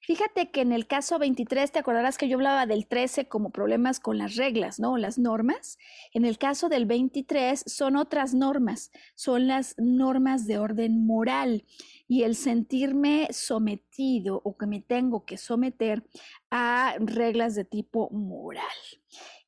Fíjate 0.00 0.52
que 0.52 0.60
en 0.60 0.70
el 0.70 0.86
caso 0.86 1.18
23, 1.18 1.72
te 1.72 1.80
acordarás 1.80 2.16
que 2.16 2.28
yo 2.28 2.36
hablaba 2.36 2.66
del 2.66 2.86
13 2.86 3.26
como 3.26 3.50
problemas 3.50 3.98
con 3.98 4.18
las 4.18 4.36
reglas, 4.36 4.78
¿no? 4.78 4.96
Las 4.98 5.18
normas. 5.18 5.78
En 6.12 6.24
el 6.24 6.38
caso 6.38 6.68
del 6.68 6.86
23 6.86 7.64
son 7.66 7.96
otras 7.96 8.32
normas, 8.32 8.92
son 9.16 9.48
las 9.48 9.74
normas 9.78 10.46
de 10.46 10.58
orden 10.58 11.04
moral 11.04 11.64
y 12.08 12.22
el 12.22 12.36
sentirme 12.36 13.28
sometido 13.30 14.40
o 14.44 14.56
que 14.56 14.66
me 14.66 14.80
tengo 14.80 15.24
que 15.24 15.36
someter 15.36 16.04
a 16.50 16.94
reglas 16.98 17.54
de 17.54 17.64
tipo 17.64 18.10
moral. 18.10 18.62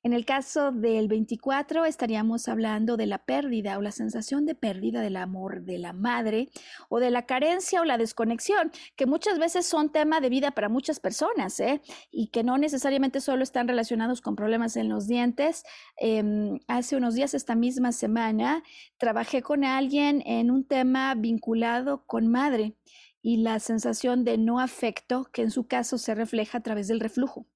En 0.05 0.13
el 0.13 0.25
caso 0.25 0.71
del 0.71 1.09
24 1.09 1.85
estaríamos 1.85 2.47
hablando 2.47 2.97
de 2.97 3.07
la 3.07 3.19
pérdida 3.19 3.77
o 3.79 3.83
la 3.83 3.91
sensación 3.91 4.47
de 4.47 4.55
pérdida 4.55 5.01
del 5.01 5.17
amor 5.17 5.63
de 5.63 5.79
la 5.79 5.93
madre 5.93 6.51
o 6.89 7.01
de 7.01 7.11
la 7.11 7.27
carencia 7.27 7.81
o 7.81 7.85
la 7.85 7.99
desconexión, 7.99 8.71
que 8.95 9.07
muchas 9.07 9.41
veces 9.41 9.67
son 9.67 9.91
tema 9.91 10.21
de 10.21 10.29
vida 10.29 10.53
para 10.53 10.69
muchas 10.69 11.01
personas 11.01 11.59
¿eh? 11.59 11.83
y 12.13 12.29
que 12.29 12.45
no 12.45 12.59
necesariamente 12.59 13.21
solo 13.21 13.43
están 13.43 13.67
relacionados 13.67 14.21
con 14.21 14.37
problemas 14.37 14.77
en 14.77 14.89
los 14.89 15.09
dientes. 15.09 15.65
Em, 15.97 16.61
hace 16.69 16.97
unos 16.97 17.15
días, 17.15 17.35
esta 17.35 17.57
misma 17.57 17.91
semana, 17.91 18.63
trabajé 18.99 19.43
con 19.43 19.65
alguien 19.65 20.23
en 20.27 20.53
un 20.53 20.65
tema 20.65 21.13
vinculado 21.17 22.05
con 22.07 22.29
madre 22.29 22.77
y 23.21 23.39
la 23.39 23.59
sensación 23.59 24.23
de 24.23 24.39
no 24.39 24.61
afecto 24.61 25.29
que 25.33 25.43
en 25.43 25.51
su 25.51 25.67
caso 25.67 25.99
se 25.99 26.15
refleja 26.15 26.59
a 26.59 26.63
través 26.63 26.87
del 26.87 27.01
reflujo. 27.01 27.47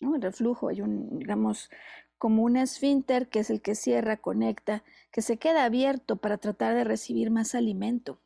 El 0.00 0.20
reflujo, 0.20 0.68
hay 0.68 0.82
un, 0.82 1.18
digamos, 1.18 1.70
como 2.18 2.42
un 2.42 2.56
esfínter 2.56 3.28
que 3.28 3.40
es 3.40 3.50
el 3.50 3.60
que 3.60 3.74
cierra, 3.74 4.16
conecta, 4.16 4.84
que 5.10 5.22
se 5.22 5.36
queda 5.36 5.64
abierto 5.64 6.16
para 6.16 6.38
tratar 6.38 6.74
de 6.74 6.84
recibir 6.84 7.30
más 7.30 7.54
alimento, 7.54 8.20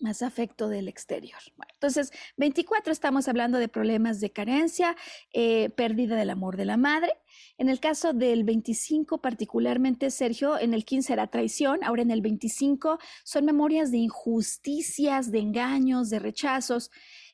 más 0.00 0.22
afecto 0.22 0.68
del 0.68 0.88
exterior. 0.88 1.38
entonces, 1.74 2.10
24 2.36 2.92
estamos 2.92 3.28
hablando 3.28 3.58
de 3.58 3.68
problemas 3.68 4.20
de 4.20 4.30
carencia, 4.30 4.96
eh, 5.32 5.70
pérdida 5.70 6.16
del 6.16 6.30
amor 6.30 6.56
de 6.56 6.64
la 6.64 6.76
madre. 6.76 7.12
En 7.58 7.68
el 7.68 7.80
caso 7.80 8.12
del 8.12 8.44
25, 8.44 9.18
particularmente, 9.18 10.10
Sergio, 10.10 10.58
en 10.58 10.74
el 10.74 10.84
15 10.84 11.12
era 11.12 11.26
traición, 11.26 11.84
ahora 11.84 12.02
en 12.02 12.10
el 12.10 12.22
25 12.22 12.98
son 13.24 13.44
memorias 13.44 13.90
de 13.90 13.98
injusticias, 13.98 15.30
de 15.30 15.38
engaños, 15.40 16.10
de 16.10 16.18
rechazos. 16.18 16.90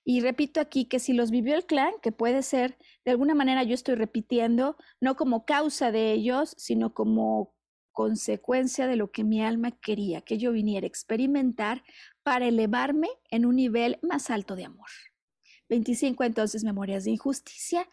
Y 0.09 0.21
repito 0.21 0.61
aquí 0.61 0.85
que 0.85 1.01
si 1.01 1.13
los 1.13 1.33
vivió 1.33 1.57
el 1.57 1.67
clan, 1.67 1.93
que 2.01 2.13
puede 2.13 2.45
ser, 2.45 2.79
de 3.05 3.11
alguna 3.11 3.35
manera 3.35 3.65
yo 3.65 3.75
estoy 3.75 3.97
repitiendo, 3.97 4.77
no 5.01 5.17
como 5.17 5.45
causa 5.45 5.91
de 5.91 6.13
ellos, 6.13 6.55
sino 6.57 6.95
como 6.95 7.53
consecuencia 7.91 8.87
de 8.87 8.95
lo 8.95 9.11
que 9.11 9.25
mi 9.25 9.43
alma 9.43 9.73
quería 9.73 10.21
que 10.21 10.39
yo 10.39 10.53
viniera 10.53 10.85
a 10.85 10.89
experimentar 10.89 11.83
para 12.23 12.47
elevarme 12.47 13.09
en 13.31 13.47
un 13.47 13.57
nivel 13.57 13.99
más 14.01 14.31
alto 14.31 14.55
de 14.55 14.67
amor. 14.67 14.87
25 15.69 16.23
entonces 16.23 16.63
memorias 16.63 17.03
de 17.03 17.11
injusticia. 17.11 17.89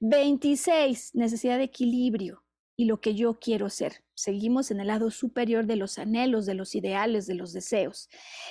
26 0.00 1.14
necesidad 1.14 1.56
de 1.56 1.64
equilibrio 1.64 2.44
y 2.76 2.84
lo 2.84 3.00
que 3.00 3.14
yo 3.14 3.38
quiero 3.38 3.70
ser. 3.70 4.03
Seguimos 4.14 4.70
en 4.70 4.80
el 4.80 4.86
lado 4.86 5.10
superior 5.10 5.66
de 5.66 5.76
los 5.76 5.98
anhelos, 5.98 6.46
de 6.46 6.54
los 6.54 6.74
ideales, 6.74 7.26
de 7.26 7.34
los 7.34 7.52
deseos. 7.52 8.08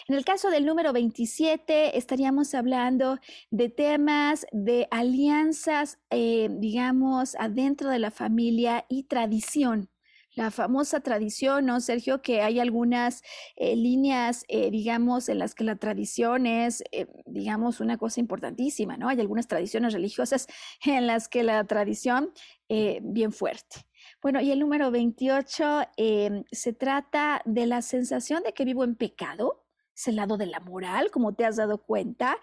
En 0.08 0.16
el 0.16 0.26
caso 0.26 0.50
del 0.50 0.66
número 0.66 0.92
27, 0.92 1.98
estaríamos 1.98 2.54
hablando 2.54 3.18
de 3.50 3.70
temas 3.70 4.46
de 4.52 4.88
alianzas, 4.92 6.00
eh, 6.10 6.50
digamos, 6.52 7.36
adentro 7.36 7.90
de 7.90 8.00
la 8.00 8.12
familia 8.12 8.86
y 8.90 9.04
tradición 9.04 9.90
la 10.36 10.50
famosa 10.50 11.02
tradición, 11.02 11.68
¿no, 11.68 11.80
Sergio? 11.80 12.24
Que 12.24 12.42
hay 12.42 12.60
algunas 12.60 13.22
eh, 13.56 13.76
líneas, 13.76 14.46
eh, 14.48 14.72
digamos, 14.72 15.30
en 15.30 15.38
las 15.38 15.54
que 15.54 15.64
la 15.64 15.76
tradición 15.76 16.48
es, 16.48 16.84
digamos, 17.28 17.80
una 17.80 18.00
cosa 18.00 18.20
importantísima, 18.20 18.98
¿no? 18.98 19.10
Hay 19.10 19.20
algunas 19.20 19.48
tradiciones 19.48 19.94
religiosas 19.94 20.48
en 20.84 21.06
las 21.06 21.30
que 21.30 21.44
la 21.44 21.64
tradición, 21.66 22.34
bien 22.68 23.32
fuerte. 23.32 23.86
Bueno, 24.24 24.40
y 24.40 24.52
el 24.52 24.60
número 24.60 24.90
28 24.90 25.82
em, 25.98 26.46
se 26.50 26.72
trata 26.72 27.42
de 27.44 27.68
la 27.68 27.82
sensación 27.82 28.42
de 28.44 28.54
que 28.54 28.64
vivo 28.64 28.86
en 28.86 28.96
pecado, 28.96 29.66
es 29.94 30.08
el 30.08 30.16
lado 30.16 30.38
de 30.38 30.46
la 30.46 30.62
moral, 30.62 31.12
como 31.12 31.36
te 31.36 31.44
has 31.44 31.58
dado 31.58 31.80
cuenta, 31.80 32.38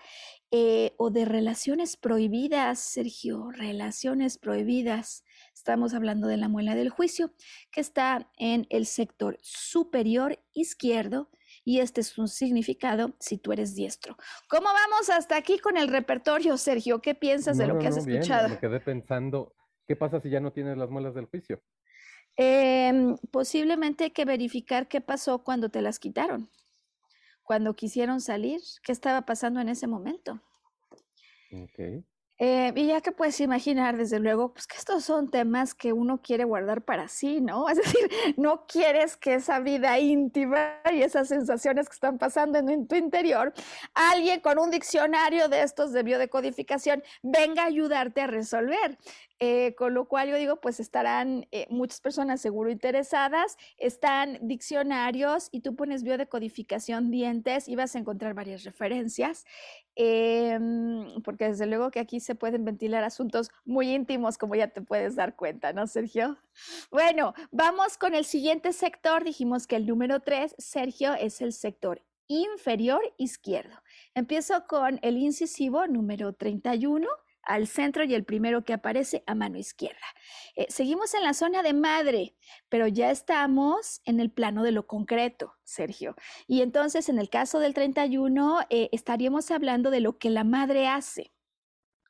eh, 0.50 0.92
o 0.98 1.10
de 1.10 1.24
relaciones 1.24 1.96
prohibidas, 1.96 2.80
Sergio, 2.80 3.50
relaciones 3.50 4.36
prohibidas. 4.36 5.24
Estamos 5.54 5.94
hablando 5.94 6.28
de 6.28 6.36
la 6.36 6.48
muela 6.50 6.74
del 6.74 6.90
juicio, 6.90 7.32
que 7.72 7.80
está 7.80 8.30
en 8.36 8.66
el 8.68 8.84
sector 8.84 9.38
superior 9.40 10.38
izquierdo 10.52 11.30
y 11.64 11.80
este 11.80 12.02
es 12.02 12.18
un 12.18 12.28
significado 12.28 13.16
si 13.20 13.38
tú 13.38 13.52
eres 13.52 13.74
diestro. 13.74 14.18
¿Cómo 14.50 14.66
vamos 14.66 15.08
hasta 15.08 15.34
aquí 15.34 15.58
con 15.58 15.78
el 15.78 15.88
repertorio, 15.88 16.58
Sergio? 16.58 17.00
¿Qué 17.00 17.14
piensas 17.14 17.56
de 17.56 17.66
lo 17.66 17.78
que 17.78 17.88
has 17.88 17.96
escuchado? 17.96 18.50
me 18.50 18.58
quedé 18.58 18.80
pensando, 18.80 19.54
¿qué 19.90 19.96
pasa 19.96 20.20
si 20.20 20.30
ya 20.30 20.38
no 20.38 20.52
tienes 20.52 20.78
las 20.78 20.88
muelas 20.88 21.16
del 21.16 21.26
juicio? 21.26 21.60
Em, 22.36 23.16
posiblemente 23.32 24.04
hay 24.04 24.10
que 24.12 24.24
verificar 24.24 24.86
qué 24.86 25.00
pasó 25.00 25.42
cuando 25.42 25.68
te 25.68 25.82
las 25.82 25.98
quitaron, 25.98 26.48
cuando 27.42 27.74
quisieron 27.74 28.20
salir, 28.20 28.60
qué 28.84 28.92
estaba 28.92 29.22
pasando 29.22 29.58
en 29.58 29.68
ese 29.68 29.88
momento. 29.88 30.40
Okay. 31.50 32.04
Eh, 32.42 32.72
y 32.74 32.86
ya 32.86 33.02
que 33.02 33.12
puedes 33.12 33.38
imaginar, 33.40 33.98
desde 33.98 34.18
luego, 34.18 34.54
pues 34.54 34.66
que 34.66 34.78
estos 34.78 35.04
son 35.04 35.28
temas 35.28 35.74
que 35.74 35.92
uno 35.92 36.22
quiere 36.22 36.44
guardar 36.44 36.82
para 36.82 37.06
sí, 37.06 37.42
¿no? 37.42 37.68
Es 37.68 37.76
decir, 37.76 38.10
no 38.38 38.64
quieres 38.66 39.18
que 39.18 39.34
esa 39.34 39.60
vida 39.60 39.98
íntima 39.98 40.80
y 40.90 41.02
esas 41.02 41.28
sensaciones 41.28 41.86
que 41.88 41.94
están 41.94 42.16
pasando 42.16 42.58
en, 42.58 42.88
tu 42.88 42.94
interior, 42.94 43.52
alguien 43.92 44.40
con 44.40 44.58
un 44.58 44.70
diccionario 44.70 45.48
de 45.48 45.62
estos 45.62 45.92
de 45.92 46.02
biodecodificación 46.02 47.02
venga 47.22 47.64
a 47.64 47.66
ayudarte 47.66 48.22
a 48.22 48.28
resolver. 48.28 48.96
Eh, 49.42 49.74
con 49.74 49.94
lo 49.94 50.06
cual 50.06 50.28
yo 50.28 50.36
digo, 50.36 50.60
pues 50.60 50.80
estarán 50.80 51.46
eh, 51.50 51.66
muchas 51.70 52.02
personas 52.02 52.42
seguro 52.42 52.70
interesadas, 52.70 53.56
están 53.78 54.38
diccionarios 54.42 55.48
y 55.50 55.62
tú 55.62 55.74
pones 55.74 56.02
biodecodificación 56.02 57.10
dientes 57.10 57.66
y 57.66 57.74
vas 57.74 57.96
a 57.96 58.00
encontrar 58.00 58.34
varias 58.34 58.64
referencias, 58.64 59.46
em, 59.94 61.22
porque 61.22 61.48
desde 61.48 61.64
luego 61.64 61.90
que 61.90 62.00
aquí 62.00 62.20
se 62.20 62.34
pueden 62.34 62.66
ventilar 62.66 63.02
asuntos 63.02 63.50
muy 63.64 63.94
íntimos, 63.94 64.36
como 64.36 64.56
ya 64.56 64.68
te 64.68 64.82
puedes 64.82 65.16
dar 65.16 65.34
cuenta, 65.36 65.72
¿no, 65.72 65.86
Sergio? 65.86 66.36
Bueno, 66.90 67.32
vamos 67.50 67.96
con 67.96 68.14
el 68.14 68.26
siguiente 68.26 68.74
sector. 68.74 69.24
Dijimos 69.24 69.66
que 69.66 69.76
el 69.76 69.86
número 69.86 70.20
tres, 70.20 70.54
Sergio, 70.58 71.14
es 71.14 71.40
el 71.40 71.54
sector 71.54 72.02
inferior 72.26 73.00
izquierdo. 73.16 73.76
Empiezo 74.14 74.66
con 74.66 74.98
el 75.00 75.16
incisivo 75.16 75.86
número 75.86 76.34
31 76.34 77.08
al 77.42 77.66
centro 77.66 78.04
y 78.04 78.14
el 78.14 78.24
primero 78.24 78.64
que 78.64 78.72
aparece 78.72 79.22
a 79.26 79.34
mano 79.34 79.58
izquierda. 79.58 80.06
Eh, 80.56 80.66
seguimos 80.68 81.14
en 81.14 81.22
la 81.22 81.34
zona 81.34 81.62
de 81.62 81.72
madre, 81.72 82.36
pero 82.68 82.86
ya 82.86 83.10
estamos 83.10 84.00
en 84.04 84.20
el 84.20 84.30
plano 84.30 84.62
de 84.62 84.72
lo 84.72 84.86
concreto, 84.86 85.54
Sergio. 85.64 86.16
Y 86.46 86.62
entonces 86.62 87.08
en 87.08 87.18
el 87.18 87.30
caso 87.30 87.58
del 87.58 87.74
31 87.74 88.60
eh, 88.70 88.88
estaríamos 88.92 89.50
hablando 89.50 89.90
de 89.90 90.00
lo 90.00 90.18
que 90.18 90.30
la 90.30 90.44
madre 90.44 90.86
hace, 90.86 91.32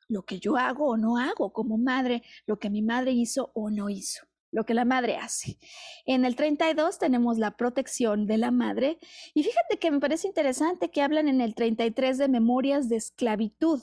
lo 0.07 0.23
que 0.23 0.39
yo 0.39 0.57
hago 0.57 0.89
o 0.89 0.97
no 0.97 1.17
hago 1.17 1.53
como 1.53 1.77
madre, 1.77 2.23
lo 2.45 2.59
que 2.59 2.69
mi 2.69 2.81
madre 2.81 3.11
hizo 3.11 3.51
o 3.53 3.69
no 3.69 3.89
hizo 3.89 4.27
lo 4.53 4.65
que 4.65 4.73
la 4.73 4.83
madre 4.83 5.15
hace. 5.15 5.57
En 6.05 6.25
el 6.25 6.35
32 6.35 6.99
tenemos 6.99 7.37
la 7.37 7.55
protección 7.55 8.27
de 8.27 8.37
la 8.37 8.51
madre 8.51 8.99
y 9.33 9.43
fíjate 9.43 9.79
que 9.79 9.91
me 9.91 10.01
parece 10.01 10.27
interesante 10.27 10.91
que 10.91 11.01
hablan 11.01 11.29
en 11.29 11.39
el 11.39 11.55
33 11.55 12.17
de 12.17 12.27
memorias 12.27 12.89
de 12.89 12.97
esclavitud 12.97 13.81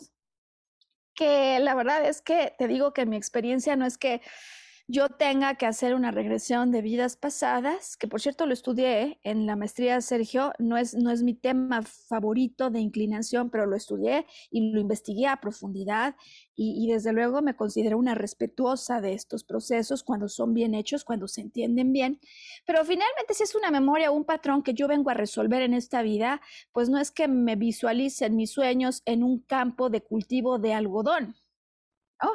que 1.19 1.59
la 1.59 1.75
verdad 1.75 2.09
es 2.09 2.23
que 2.23 2.55
te 2.57 2.69
digo 2.69 2.93
que 2.93 3.05
mi 3.05 3.16
experiencia 3.16 3.75
no 3.75 3.87
es 3.87 3.99
que 3.99 4.23
yo 4.91 5.11
tenga 5.11 5.55
que 5.57 5.66
hacer 5.66 5.95
una 5.95 6.11
regresión 6.11 6.70
de 6.70 6.80
vidas 6.80 7.14
pasadas, 7.16 7.99
que 7.99 8.09
por 8.09 8.22
cierto 8.22 8.47
lo 8.47 8.55
estudié 8.55 9.20
en 9.22 9.45
la 9.45 9.55
maestría 9.55 10.01
Sergio, 10.01 10.55
no 10.59 10.78
es, 10.78 10.95
no 10.95 11.11
es 11.11 11.22
mi 11.22 11.34
tema 11.34 11.82
favorito 11.82 12.70
de 12.70 12.80
inclinación, 12.80 13.51
pero 13.51 13.66
lo 13.66 13.76
estudié 13.76 14.26
y 14.51 14.72
lo 14.72 14.80
investigué 14.80 15.26
a 15.26 15.36
profundidad 15.43 16.16
y, 16.61 16.89
desde 16.89 17.12
luego 17.12 17.43
me 17.43 17.55
considero 17.55 17.99
una 17.99 18.14
respetuosa 18.16 19.01
de 19.01 19.12
estos 19.12 19.45
procesos 19.45 20.03
cuando 20.03 20.28
son 20.28 20.55
bien 20.55 20.74
hechos, 20.74 21.05
cuando 21.05 21.28
se 21.28 21.43
entienden 21.43 21.93
bien, 21.93 22.18
pero 22.66 22.82
finalmente 22.84 23.34
si 23.34 23.43
es 23.43 23.55
una 23.55 23.70
memoria 23.70 24.11
un 24.11 24.24
patrón 24.24 24.62
que 24.62 24.74
yo 24.74 24.89
vengo 24.89 25.11
a 25.11 25.14
resolver 25.14 25.62
en 25.62 25.74
esta 25.74 26.01
vida, 26.01 26.41
pues 26.72 26.89
no 26.89 26.99
es 26.99 27.11
que 27.11 27.28
me 27.28 27.57
visualicen 27.57 28.34
mis 28.34 28.53
sueños 28.53 29.03
en 29.05 29.22
un 29.22 29.41
campo 29.41 29.91
de 29.91 30.01
cultivo 30.01 30.59
de 30.59 30.72
algodón. 30.72 31.36
¿no? 32.22 32.32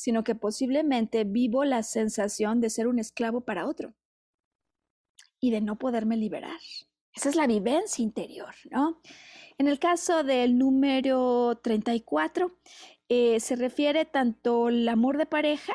Sino 0.00 0.24
que 0.24 0.34
posiblemente 0.34 1.24
vivo 1.24 1.66
la 1.66 1.82
sensación 1.82 2.62
de 2.62 2.70
ser 2.70 2.88
un 2.88 2.98
esclavo 2.98 3.42
para 3.42 3.66
otro 3.66 3.92
y 5.38 5.50
de 5.50 5.60
no 5.60 5.76
poderme 5.76 6.16
liberar. 6.16 6.58
Esa 7.14 7.28
es 7.28 7.36
la 7.36 7.46
vivencia 7.46 8.02
interior, 8.02 8.54
¿no? 8.70 9.02
En 9.58 9.68
el 9.68 9.78
caso 9.78 10.24
del 10.24 10.56
número 10.56 11.60
34, 11.62 12.56
eh, 13.10 13.40
se 13.40 13.56
refiere 13.56 14.06
tanto 14.06 14.68
al 14.68 14.88
amor 14.88 15.18
de 15.18 15.26
pareja, 15.26 15.74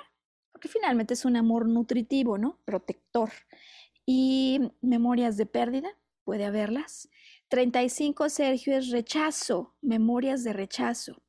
porque 0.51 0.69
finalmente 0.69 1.13
es 1.13 1.23
un 1.25 1.35
amor 1.35 1.67
nutritivo, 1.67 2.39
¿no? 2.39 2.59
Protector. 2.65 3.29
Y 4.07 4.59
memorias 4.81 5.37
de 5.37 5.45
pérdida, 5.45 5.89
puede 6.23 6.45
haberlas. 6.45 7.09
35, 7.49 8.29
Sergio, 8.29 8.75
es 8.75 8.89
rechazo, 8.89 9.75
memorias 9.81 10.43
de 10.43 10.53
rechazo. 10.53 11.21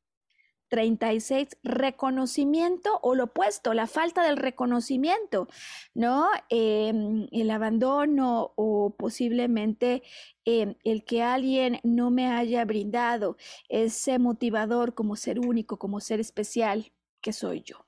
36, 0.69 1.57
reconocimiento 1.63 2.99
o 3.01 3.15
lo 3.15 3.25
opuesto, 3.25 3.73
la 3.73 3.87
falta 3.87 4.23
del 4.23 4.37
reconocimiento, 4.37 5.47
¿no? 5.93 6.27
Em, 6.49 7.27
el 7.31 7.51
abandono 7.51 8.53
o 8.55 8.95
posiblemente 8.97 10.03
em, 10.45 10.75
el 10.83 11.03
que 11.03 11.23
alguien 11.23 11.79
no 11.83 12.11
me 12.11 12.29
haya 12.29 12.63
brindado 12.65 13.37
ese 13.69 14.19
motivador 14.19 14.93
como 14.93 15.15
ser 15.15 15.39
único, 15.39 15.77
como 15.77 15.99
ser 15.99 16.19
especial 16.19 16.91
que 17.21 17.33
soy 17.33 17.61
yo. 17.61 17.87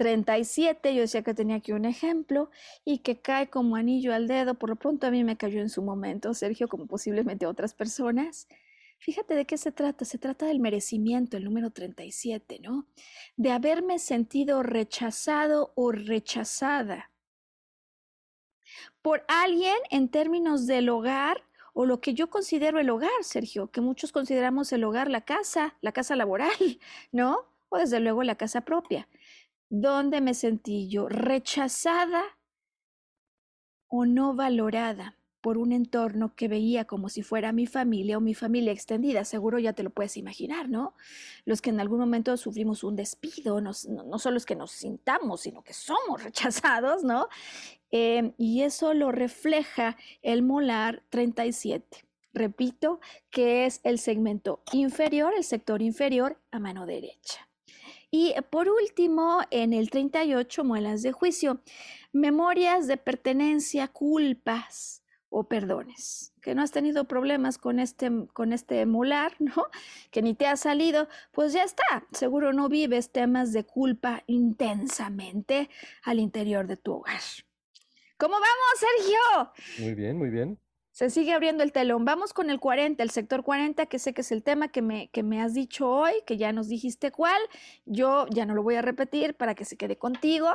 37, 0.00 0.94
yo 0.94 1.02
decía 1.02 1.22
que 1.22 1.34
tenía 1.34 1.56
aquí 1.56 1.72
un 1.72 1.84
ejemplo 1.84 2.50
y 2.86 3.00
que 3.00 3.20
cae 3.20 3.50
como 3.50 3.76
anillo 3.76 4.14
al 4.14 4.28
dedo, 4.28 4.54
por 4.54 4.70
lo 4.70 4.76
pronto 4.76 5.06
a 5.06 5.10
mí 5.10 5.24
me 5.24 5.36
cayó 5.36 5.60
en 5.60 5.68
su 5.68 5.82
momento, 5.82 6.32
Sergio, 6.32 6.68
como 6.68 6.86
posiblemente 6.86 7.44
otras 7.44 7.74
personas. 7.74 8.48
Fíjate 9.00 9.34
de 9.34 9.46
qué 9.46 9.56
se 9.56 9.72
trata. 9.72 10.04
Se 10.04 10.18
trata 10.18 10.46
del 10.46 10.60
merecimiento, 10.60 11.36
el 11.38 11.44
número 11.44 11.70
37, 11.70 12.60
¿no? 12.60 12.86
De 13.36 13.50
haberme 13.50 13.98
sentido 13.98 14.62
rechazado 14.62 15.72
o 15.74 15.90
rechazada 15.90 17.10
por 19.02 19.24
alguien 19.28 19.76
en 19.90 20.10
términos 20.10 20.66
del 20.66 20.90
hogar 20.90 21.42
o 21.72 21.86
lo 21.86 22.00
que 22.00 22.12
yo 22.12 22.28
considero 22.28 22.78
el 22.78 22.90
hogar, 22.90 23.10
Sergio, 23.22 23.70
que 23.70 23.80
muchos 23.80 24.12
consideramos 24.12 24.70
el 24.72 24.84
hogar 24.84 25.08
la 25.08 25.22
casa, 25.22 25.76
la 25.80 25.92
casa 25.92 26.14
laboral, 26.14 26.50
¿no? 27.12 27.46
O 27.70 27.78
desde 27.78 28.00
luego 28.00 28.22
la 28.22 28.34
casa 28.34 28.62
propia. 28.62 29.08
¿Dónde 29.70 30.20
me 30.20 30.34
sentí 30.34 30.88
yo 30.88 31.08
rechazada 31.08 32.22
o 33.88 34.04
no 34.04 34.34
valorada? 34.34 35.19
Por 35.40 35.58
un 35.58 35.72
entorno 35.72 36.34
que 36.34 36.48
veía 36.48 36.84
como 36.84 37.08
si 37.08 37.22
fuera 37.22 37.52
mi 37.52 37.66
familia 37.66 38.18
o 38.18 38.20
mi 38.20 38.34
familia 38.34 38.72
extendida. 38.72 39.24
Seguro 39.24 39.58
ya 39.58 39.72
te 39.72 39.82
lo 39.82 39.90
puedes 39.90 40.16
imaginar, 40.16 40.68
¿no? 40.68 40.94
Los 41.44 41.60
que 41.62 41.70
en 41.70 41.80
algún 41.80 41.98
momento 41.98 42.36
sufrimos 42.36 42.84
un 42.84 42.96
despido, 42.96 43.60
no, 43.60 43.72
solo 43.72 44.36
es 44.36 44.46
que 44.46 44.56
nos 44.56 44.72
sintamos, 44.72 45.42
sino 45.42 45.62
que 45.62 45.72
somos 45.72 46.22
rechazados, 46.22 47.04
¿no? 47.04 47.28
Em, 47.90 48.32
y 48.38 48.62
eso 48.62 48.94
lo 48.94 49.12
refleja 49.12 49.96
el 50.22 50.42
molar 50.42 51.02
37. 51.10 52.04
Repito, 52.32 53.00
que 53.30 53.66
es 53.66 53.80
el 53.82 53.98
segmento 53.98 54.62
inferior, 54.72 55.32
el 55.36 55.42
sector 55.42 55.82
inferior 55.82 56.40
a 56.52 56.60
mano 56.60 56.86
derecha. 56.86 57.48
Y 58.10 58.34
por 58.50 58.68
último, 58.68 59.40
en 59.50 59.72
el 59.72 59.90
38, 59.90 60.64
muelas 60.64 61.02
de 61.02 61.12
juicio, 61.12 61.60
memorias 62.12 62.88
de 62.88 62.96
pertenencia, 62.96 63.88
culpas, 63.88 64.99
o 65.30 65.44
perdones, 65.44 66.34
que 66.42 66.54
no 66.54 66.62
has 66.62 66.72
tenido 66.72 67.04
problemas 67.04 67.56
con 67.56 67.78
este, 67.78 68.10
con 68.34 68.52
este 68.52 68.84
molar, 68.84 69.32
¿no? 69.38 69.66
Que 70.10 70.20
ni 70.22 70.34
te 70.34 70.46
ha 70.46 70.56
salido, 70.56 71.08
pues 71.32 71.52
ya 71.52 71.62
está, 71.62 72.06
seguro 72.12 72.52
no 72.52 72.68
vives 72.68 73.10
temas 73.10 73.52
de 73.52 73.64
culpa 73.64 74.22
intensamente 74.26 75.70
al 76.02 76.18
interior 76.18 76.66
de 76.66 76.76
tu 76.76 76.92
hogar. 76.94 77.20
¿Cómo 78.18 78.34
vamos, 78.34 78.76
Sergio? 78.76 79.52
Muy 79.78 79.94
bien, 79.94 80.18
muy 80.18 80.28
bien. 80.28 80.58
Se 80.90 81.08
sigue 81.08 81.32
abriendo 81.32 81.62
el 81.62 81.72
telón. 81.72 82.04
Vamos 82.04 82.34
con 82.34 82.50
el 82.50 82.60
40, 82.60 83.02
el 83.02 83.08
sector 83.10 83.42
40, 83.42 83.86
que 83.86 83.98
sé 83.98 84.12
que 84.12 84.20
es 84.20 84.32
el 84.32 84.42
tema 84.42 84.68
que 84.68 84.82
me, 84.82 85.08
que 85.08 85.22
me 85.22 85.40
has 85.40 85.54
dicho 85.54 85.88
hoy, 85.88 86.12
que 86.26 86.36
ya 86.36 86.52
nos 86.52 86.68
dijiste 86.68 87.10
cuál. 87.10 87.40
Yo 87.86 88.26
ya 88.28 88.44
no 88.44 88.54
lo 88.54 88.62
voy 88.62 88.74
a 88.74 88.82
repetir 88.82 89.34
para 89.34 89.54
que 89.54 89.64
se 89.64 89.78
quede 89.78 89.96
contigo, 89.96 90.50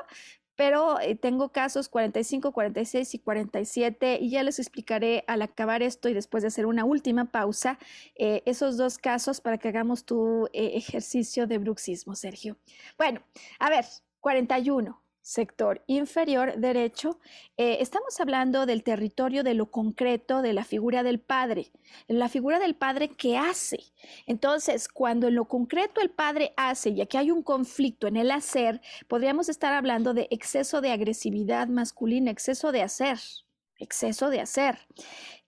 pero 0.55 0.99
eh, 0.99 1.15
tengo 1.15 1.49
casos 1.49 1.89
45, 1.89 2.51
46 2.51 3.13
y 3.15 3.19
47 3.19 4.17
y 4.21 4.29
ya 4.29 4.43
les 4.43 4.59
explicaré 4.59 5.23
al 5.27 5.41
acabar 5.41 5.83
esto 5.83 6.09
y 6.09 6.13
después 6.13 6.43
de 6.43 6.47
hacer 6.47 6.65
una 6.65 6.85
última 6.85 7.25
pausa 7.25 7.77
eh, 8.15 8.41
esos 8.45 8.77
dos 8.77 8.97
casos 8.97 9.41
para 9.41 9.57
que 9.57 9.69
hagamos 9.69 10.05
tu 10.05 10.47
eh, 10.53 10.71
ejercicio 10.75 11.47
de 11.47 11.57
bruxismo, 11.57 12.15
Sergio. 12.15 12.57
Bueno, 12.97 13.21
a 13.59 13.69
ver, 13.69 13.85
41 14.19 15.04
sector 15.25 15.83
inferior 15.87 16.55
derecho, 16.57 17.19
eh, 17.57 17.77
estamos 17.79 18.19
hablando 18.19 18.67
del 18.67 18.83
territorio 18.83 19.41
de 19.43 19.55
lo 19.55 19.71
concreto, 19.71 20.43
de 20.43 20.53
la 20.53 20.63
figura 20.63 21.01
del 21.01 21.19
padre, 21.19 21.71
la 22.07 22.29
figura 22.29 22.59
del 22.59 22.75
padre 22.75 23.09
que 23.09 23.35
hace. 23.35 23.79
Entonces, 24.27 24.87
cuando 24.87 25.27
en 25.27 25.33
lo 25.33 25.45
concreto 25.45 25.99
el 25.99 26.11
padre 26.11 26.53
hace, 26.57 26.91
y 26.91 27.01
aquí 27.01 27.17
hay 27.17 27.31
un 27.31 27.41
conflicto 27.41 28.05
en 28.05 28.17
el 28.17 28.29
hacer, 28.29 28.81
podríamos 29.07 29.49
estar 29.49 29.73
hablando 29.73 30.13
de 30.13 30.27
exceso 30.29 30.79
de 30.79 30.91
agresividad 30.91 31.69
masculina, 31.69 32.29
exceso 32.29 32.71
de 32.71 32.83
hacer, 32.83 33.17
exceso 33.79 34.29
de 34.29 34.41
hacer. 34.41 34.77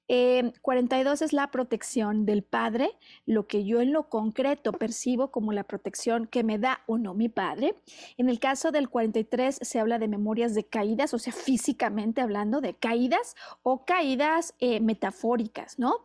42 0.08 1.22
eh, 1.22 1.26
es 1.26 1.34
la 1.34 1.52
protección 1.52 2.26
del 2.26 2.42
padre, 2.42 2.92
lo 3.26 3.46
que 3.46 3.66
yo 3.66 3.82
en 3.82 3.92
lo 3.92 4.08
concreto 4.08 4.72
percibo 4.72 5.32
como 5.32 5.52
la 5.52 5.66
protección 5.66 6.28
que 6.28 6.44
me 6.44 6.58
da 6.58 6.82
o 6.88 6.98
no 6.98 7.14
mi 7.14 7.28
padre. 7.28 7.76
En 8.18 8.30
el 8.30 8.40
caso 8.40 8.72
del 8.72 8.90
43 8.90 9.60
se 9.62 9.80
habla 9.80 10.00
de 10.00 10.08
memorias 10.08 10.54
de 10.54 10.66
caídas, 10.66 11.14
o 11.14 11.20
sea, 11.20 11.34
físicamente 11.34 12.22
hablando 12.22 12.62
de 12.62 12.74
caídas 12.74 13.36
o 13.64 13.84
caídas 13.84 14.54
eh, 14.60 14.80
metafóricas, 14.80 15.78
¿no? 15.78 15.98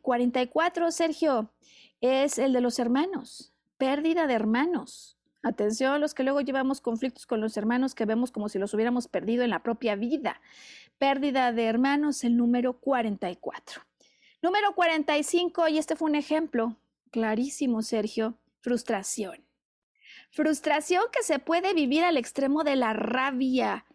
44, 0.00 0.88
eh, 0.88 0.92
Sergio, 0.92 1.50
es 2.00 2.38
el 2.38 2.54
de 2.54 2.62
los 2.62 2.78
hermanos, 2.78 3.52
pérdida 3.76 4.26
de 4.26 4.34
hermanos. 4.34 5.18
Atención 5.42 6.00
los 6.00 6.12
que 6.12 6.22
luego 6.22 6.42
llevamos 6.42 6.82
conflictos 6.82 7.26
con 7.26 7.40
los 7.40 7.56
hermanos 7.56 7.94
que 7.94 8.04
vemos 8.04 8.30
como 8.30 8.50
si 8.50 8.58
los 8.58 8.74
hubiéramos 8.74 9.08
perdido 9.08 9.42
en 9.42 9.50
la 9.50 9.62
propia 9.62 9.94
vida 9.94 10.40
pérdida 11.00 11.50
de 11.52 11.64
hermanos, 11.64 12.24
el 12.24 12.36
número 12.36 12.74
44. 12.78 13.82
Número 14.42 14.74
45, 14.74 15.68
y 15.68 15.78
este 15.78 15.96
fue 15.96 16.10
un 16.10 16.14
ejemplo 16.14 16.76
clarísimo, 17.10 17.80
Sergio, 17.80 18.38
frustración. 18.60 19.46
Frustración 20.30 21.02
que 21.10 21.22
se 21.22 21.38
puede 21.38 21.72
vivir 21.72 22.04
al 22.04 22.18
extremo 22.18 22.64
de 22.64 22.76
la 22.76 22.92
rabia. 22.92 23.86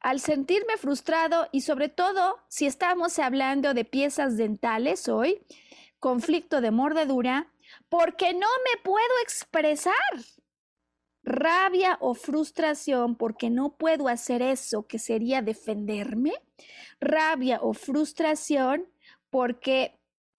Al 0.00 0.18
sentirme 0.18 0.76
frustrado 0.76 1.48
y 1.52 1.60
sobre 1.60 1.88
todo 1.88 2.38
si 2.48 2.66
estamos 2.66 3.20
hablando 3.20 3.72
de 3.72 3.84
piezas 3.84 4.36
dentales 4.36 5.08
hoy, 5.08 5.40
conflicto 6.00 6.60
de 6.60 6.72
mordedura, 6.72 7.52
porque 7.88 8.32
no 8.34 8.48
me 8.64 8.82
puedo 8.82 9.14
expresar 9.22 9.94
rabia 11.22 11.98
o 12.00 12.14
frustración 12.14 13.14
porque 13.14 13.48
no 13.48 13.76
puedo 13.76 14.08
hacer 14.08 14.42
eso 14.42 14.86
que 14.86 14.98
sería 14.98 15.42
defenderme, 15.42 16.32
rabia 17.00 17.58
o 17.62 17.72
frustración 17.74 18.86
porque 19.30 19.98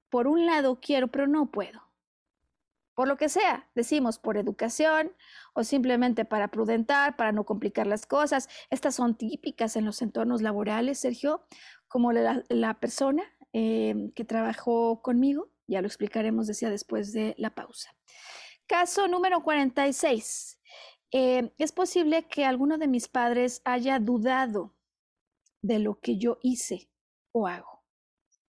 por 0.09 0.27
un 0.27 0.45
lado 0.45 0.79
quiero 0.81 1.07
pero 1.07 1.27
no 1.27 1.51
puedo. 1.51 1.89
Por 2.99 3.07
lo 3.07 3.15
que 3.15 3.29
sea, 3.29 3.69
decimos 3.75 4.19
por 4.19 4.35
educación 4.35 5.13
o 5.53 5.63
simplemente 5.63 6.25
para 6.25 6.49
prudentar, 6.49 7.15
para 7.15 7.31
no 7.31 7.45
complicar 7.45 7.87
las 7.87 8.05
cosas. 8.05 8.49
Estas 8.69 8.95
son 8.95 9.15
típicas 9.15 9.77
en 9.77 9.85
los 9.85 10.01
entornos 10.01 10.41
laborales, 10.41 10.99
Sergio, 10.99 11.45
como 11.87 12.11
la, 12.11 12.73
persona 12.81 13.23
eh, 13.53 14.11
que 14.15 14.25
trabajó 14.25 15.01
conmigo, 15.01 15.49
ya 15.65 15.79
lo 15.81 15.87
explicaremos, 15.87 16.45
decía, 16.47 16.69
después 16.69 17.13
de 17.13 17.35
la 17.37 17.55
pausa. 17.55 17.95
Caso 18.67 19.07
número 19.07 19.43
46. 19.43 20.59
Eh, 21.11 21.53
es 21.57 21.71
posible 21.71 22.27
que 22.27 22.43
alguno 22.43 22.77
de 22.77 22.89
mis 22.89 23.07
padres 23.07 23.61
haya 23.63 23.99
dudado 23.99 24.75
de 25.61 25.79
lo 25.79 25.99
que 25.99 26.17
yo 26.17 26.39
hice 26.41 26.89
o 27.31 27.47
hago. 27.47 27.83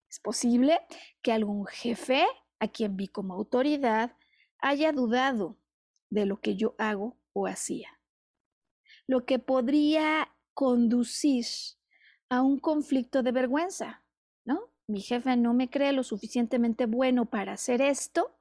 Es 0.08 0.20
posible 0.20 0.80
que 1.22 1.32
algún 1.32 1.66
jefe 1.66 2.26
a 2.58 2.68
quien 2.68 2.96
vi 2.96 3.08
como 3.08 3.34
autoridad 3.34 4.16
haya 4.58 4.92
dudado 4.92 5.58
de 6.10 6.26
lo 6.26 6.40
que 6.40 6.56
yo 6.56 6.74
hago 6.78 7.18
o 7.32 7.46
hacía. 7.46 8.00
Lo 9.06 9.24
que 9.24 9.38
podría 9.38 10.34
conducir 10.54 11.46
a 12.28 12.42
un 12.42 12.58
conflicto 12.58 13.22
de 13.22 13.32
vergüenza, 13.32 14.02
¿no? 14.44 14.70
Mi 14.86 15.00
jefe 15.00 15.36
no 15.36 15.54
me 15.54 15.70
cree 15.70 15.92
lo 15.92 16.02
suficientemente 16.02 16.86
bueno 16.86 17.26
para 17.26 17.52
hacer 17.52 17.82
esto 17.82 18.34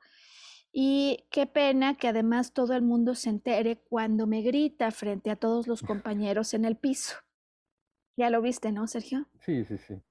y 0.71 1.25
qué 1.29 1.45
pena 1.45 1.97
que 1.97 2.07
además 2.07 2.53
todo 2.53 2.73
el 2.73 2.81
mundo 2.81 3.15
se 3.15 3.29
entere 3.29 3.77
cuando 3.77 4.27
me 4.27 4.41
grita 4.41 4.91
frente 4.91 5.29
a 5.29 5.35
todos 5.35 5.67
los 5.67 5.81
compañeros 5.83 6.53
en 6.53 6.65
el 6.65 6.77
piso. 6.77 7.15
Ya 8.17 8.31
lo 8.31 8.41
viste, 8.41 8.71
¿no, 8.71 8.87
Sergio? 8.87 9.27
Sí, 9.39 9.63
sí, 9.63 9.77
sí. 9.77 10.01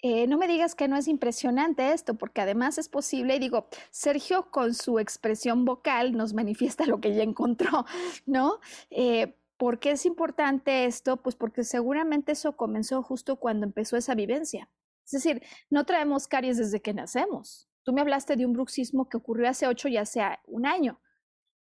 Eh, 0.00 0.28
no 0.28 0.38
me 0.38 0.46
digas 0.46 0.76
que 0.76 0.86
no 0.86 0.96
es 0.96 1.08
impresionante 1.08 1.92
esto, 1.92 2.14
porque 2.14 2.42
además 2.42 2.78
es 2.78 2.88
posible, 2.88 3.34
y 3.34 3.38
digo, 3.40 3.68
Sergio 3.90 4.50
con 4.50 4.74
su 4.74 5.00
expresión 5.00 5.64
vocal 5.64 6.12
nos 6.12 6.34
manifiesta 6.34 6.86
lo 6.86 7.00
que 7.00 7.14
ya 7.14 7.22
encontró, 7.24 7.84
¿no? 8.26 8.60
Eh, 8.90 9.34
¿Por 9.56 9.80
qué 9.80 9.92
es 9.92 10.06
importante 10.06 10.84
esto? 10.84 11.16
Pues 11.16 11.34
porque 11.34 11.64
seguramente 11.64 12.30
eso 12.32 12.56
comenzó 12.56 13.02
justo 13.02 13.36
cuando 13.36 13.66
empezó 13.66 13.96
esa 13.96 14.14
vivencia. 14.14 14.68
Es 15.04 15.10
decir, 15.10 15.42
no 15.68 15.84
traemos 15.84 16.28
caries 16.28 16.58
desde 16.58 16.80
que 16.80 16.94
nacemos. 16.94 17.68
Tú 17.82 17.92
me 17.92 18.00
hablaste 18.02 18.36
de 18.36 18.46
un 18.46 18.52
bruxismo 18.52 19.08
que 19.08 19.16
ocurrió 19.16 19.48
hace 19.48 19.66
ocho 19.66 19.88
y 19.88 19.96
hace 19.96 20.20
un 20.46 20.66
año. 20.66 21.00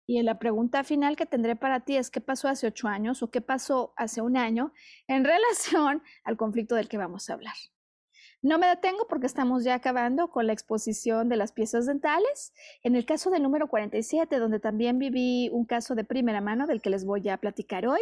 Y 0.07 0.23
la 0.23 0.39
pregunta 0.39 0.85
final 0.85 1.17
que 1.17 1.27
tendré 1.27 1.57
para 1.57 1.81
ti 1.81 1.97
es, 1.97 2.11
¿qué 2.11 2.21
pasó 2.21 2.49
hace 2.49 2.67
ocho 2.67 2.89
años 2.89 3.23
o 3.23 3.31
qué 3.31 3.41
pasó 3.41 3.95
hace 3.97 4.21
un 4.21 4.37
año 4.37 4.73
en 5.07 5.25
relación 5.25 6.03
al 6.25 6.37
conflicto 6.37 6.75
del 6.75 6.89
que 6.89 6.99
vamos 6.99 7.31
a 7.31 7.35
hablar? 7.35 7.55
No 8.45 8.59
me 8.59 8.67
detengo 8.67 9.07
porque 9.09 9.27
estamos 9.27 9.65
ya 9.65 9.73
acabando 9.73 10.29
con 10.29 10.47
la 10.47 10.53
exposición 10.53 11.31
de 11.31 11.37
las 11.37 11.53
piezas 11.53 11.87
dentales. 11.87 12.53
En 12.83 12.95
el 12.95 13.07
caso 13.07 13.31
del 13.31 13.43
número 13.43 13.69
47, 13.69 14.39
donde 14.39 14.61
también 14.61 14.99
viví 14.99 15.49
un 15.51 15.65
caso 15.65 15.95
de 15.95 16.05
primera 16.05 16.43
mano 16.43 16.67
del 16.67 16.83
que 16.83 16.91
les 16.91 17.07
voy 17.07 17.27
a 17.31 17.39
platicar 17.39 17.87
hoy, 17.87 18.01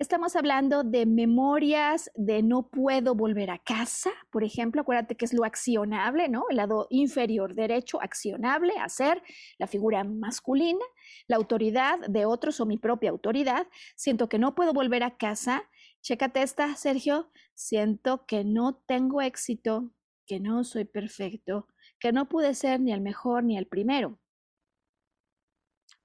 estamos 0.00 0.34
hablando 0.34 0.82
de 0.82 1.06
memorias 1.06 2.10
de 2.16 2.42
no 2.42 2.66
puedo 2.70 3.14
volver 3.14 3.52
a 3.52 3.58
casa, 3.58 4.10
por 4.32 4.42
ejemplo, 4.42 4.80
acuérdate 4.80 5.14
que 5.14 5.26
es 5.26 5.32
lo 5.32 5.44
accionable, 5.44 6.28
¿no? 6.28 6.46
El 6.50 6.56
lado 6.56 6.88
inferior 6.90 7.54
derecho, 7.54 8.02
accionable, 8.02 8.72
hacer, 8.80 9.22
la 9.58 9.68
figura 9.68 10.02
masculina, 10.02 10.84
la 11.26 11.36
autoridad 11.36 11.98
de 12.08 12.26
otros 12.26 12.60
o 12.60 12.66
mi 12.66 12.78
propia 12.78 13.10
autoridad. 13.10 13.66
Siento 13.96 14.28
que 14.28 14.38
no 14.38 14.54
puedo 14.54 14.72
volver 14.72 15.02
a 15.02 15.16
casa 15.16 15.68
Chécate 16.04 16.42
esta, 16.42 16.76
Sergio. 16.76 17.30
Siento 17.54 18.26
que 18.26 18.44
no 18.44 18.74
tengo 18.74 19.22
éxito, 19.22 19.90
que 20.26 20.38
no 20.38 20.62
soy 20.62 20.84
perfecto, 20.84 21.66
que 21.98 22.12
no 22.12 22.28
pude 22.28 22.52
ser 22.52 22.78
ni 22.80 22.92
el 22.92 23.00
mejor 23.00 23.42
ni 23.42 23.56
el 23.56 23.66
primero. 23.66 24.20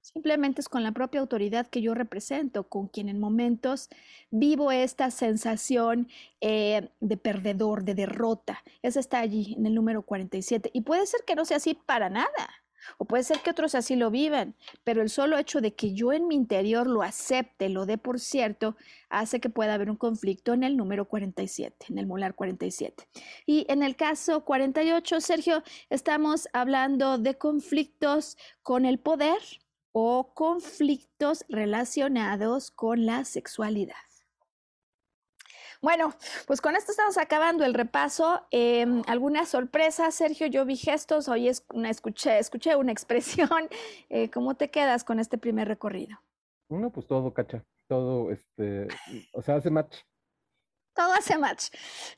Simplemente 0.00 0.62
es 0.62 0.70
con 0.70 0.82
la 0.82 0.92
propia 0.92 1.20
autoridad 1.20 1.66
que 1.66 1.82
yo 1.82 1.92
represento, 1.92 2.66
con 2.66 2.88
quien 2.88 3.10
en 3.10 3.20
momentos 3.20 3.90
vivo 4.30 4.72
esta 4.72 5.10
sensación 5.10 6.08
eh, 6.40 6.88
de 7.00 7.16
perdedor, 7.18 7.84
de 7.84 7.94
derrota. 7.94 8.64
Esa 8.80 9.00
está 9.00 9.18
allí 9.18 9.54
en 9.58 9.66
el 9.66 9.74
número 9.74 10.00
47. 10.00 10.70
Y 10.72 10.80
puede 10.80 11.04
ser 11.04 11.20
que 11.26 11.34
no 11.34 11.44
sea 11.44 11.58
así 11.58 11.74
para 11.74 12.08
nada. 12.08 12.59
O 12.98 13.04
puede 13.04 13.22
ser 13.22 13.40
que 13.40 13.50
otros 13.50 13.74
así 13.74 13.96
lo 13.96 14.10
vivan, 14.10 14.54
pero 14.84 15.02
el 15.02 15.10
solo 15.10 15.38
hecho 15.38 15.60
de 15.60 15.74
que 15.74 15.92
yo 15.92 16.12
en 16.12 16.26
mi 16.26 16.34
interior 16.34 16.86
lo 16.86 17.02
acepte, 17.02 17.68
lo 17.68 17.86
dé 17.86 17.98
por 17.98 18.20
cierto, 18.20 18.76
hace 19.08 19.40
que 19.40 19.50
pueda 19.50 19.74
haber 19.74 19.90
un 19.90 19.96
conflicto 19.96 20.52
en 20.52 20.62
el 20.62 20.76
número 20.76 21.06
47, 21.06 21.86
en 21.90 21.98
el 21.98 22.06
molar 22.06 22.34
47. 22.34 23.08
Y 23.46 23.66
en 23.68 23.82
el 23.82 23.96
caso 23.96 24.44
48, 24.44 25.20
Sergio, 25.20 25.62
estamos 25.88 26.48
hablando 26.52 27.18
de 27.18 27.36
conflictos 27.36 28.36
con 28.62 28.84
el 28.84 28.98
poder 28.98 29.40
o 29.92 30.32
conflictos 30.34 31.44
relacionados 31.48 32.70
con 32.70 33.06
la 33.06 33.24
sexualidad. 33.24 34.09
Bueno, 35.82 36.12
pues 36.46 36.60
con 36.60 36.76
esto 36.76 36.90
estamos 36.90 37.16
acabando 37.16 37.64
el 37.64 37.72
repaso. 37.72 38.46
Eh, 38.50 38.86
¿Alguna 39.06 39.46
sorpresa, 39.46 40.10
Sergio? 40.10 40.46
Yo 40.46 40.66
vi 40.66 40.76
gestos, 40.76 41.26
hoy 41.28 41.48
es 41.48 41.64
una, 41.72 41.88
escuché, 41.88 42.38
escuché 42.38 42.76
una 42.76 42.92
expresión. 42.92 43.48
Eh, 44.12 44.28
¿Cómo 44.30 44.56
te 44.56 44.70
quedas 44.70 45.04
con 45.04 45.20
este 45.20 45.38
primer 45.38 45.68
recorrido? 45.68 46.18
Bueno, 46.68 46.90
pues 46.90 47.06
todo, 47.06 47.32
cacha. 47.32 47.64
Todo, 47.86 48.30
este, 48.32 48.88
o 49.32 49.40
sea, 49.40 49.56
hace 49.56 49.70
match 49.70 49.98
todo 51.00 51.14
hace 51.14 51.38
match. 51.38 51.68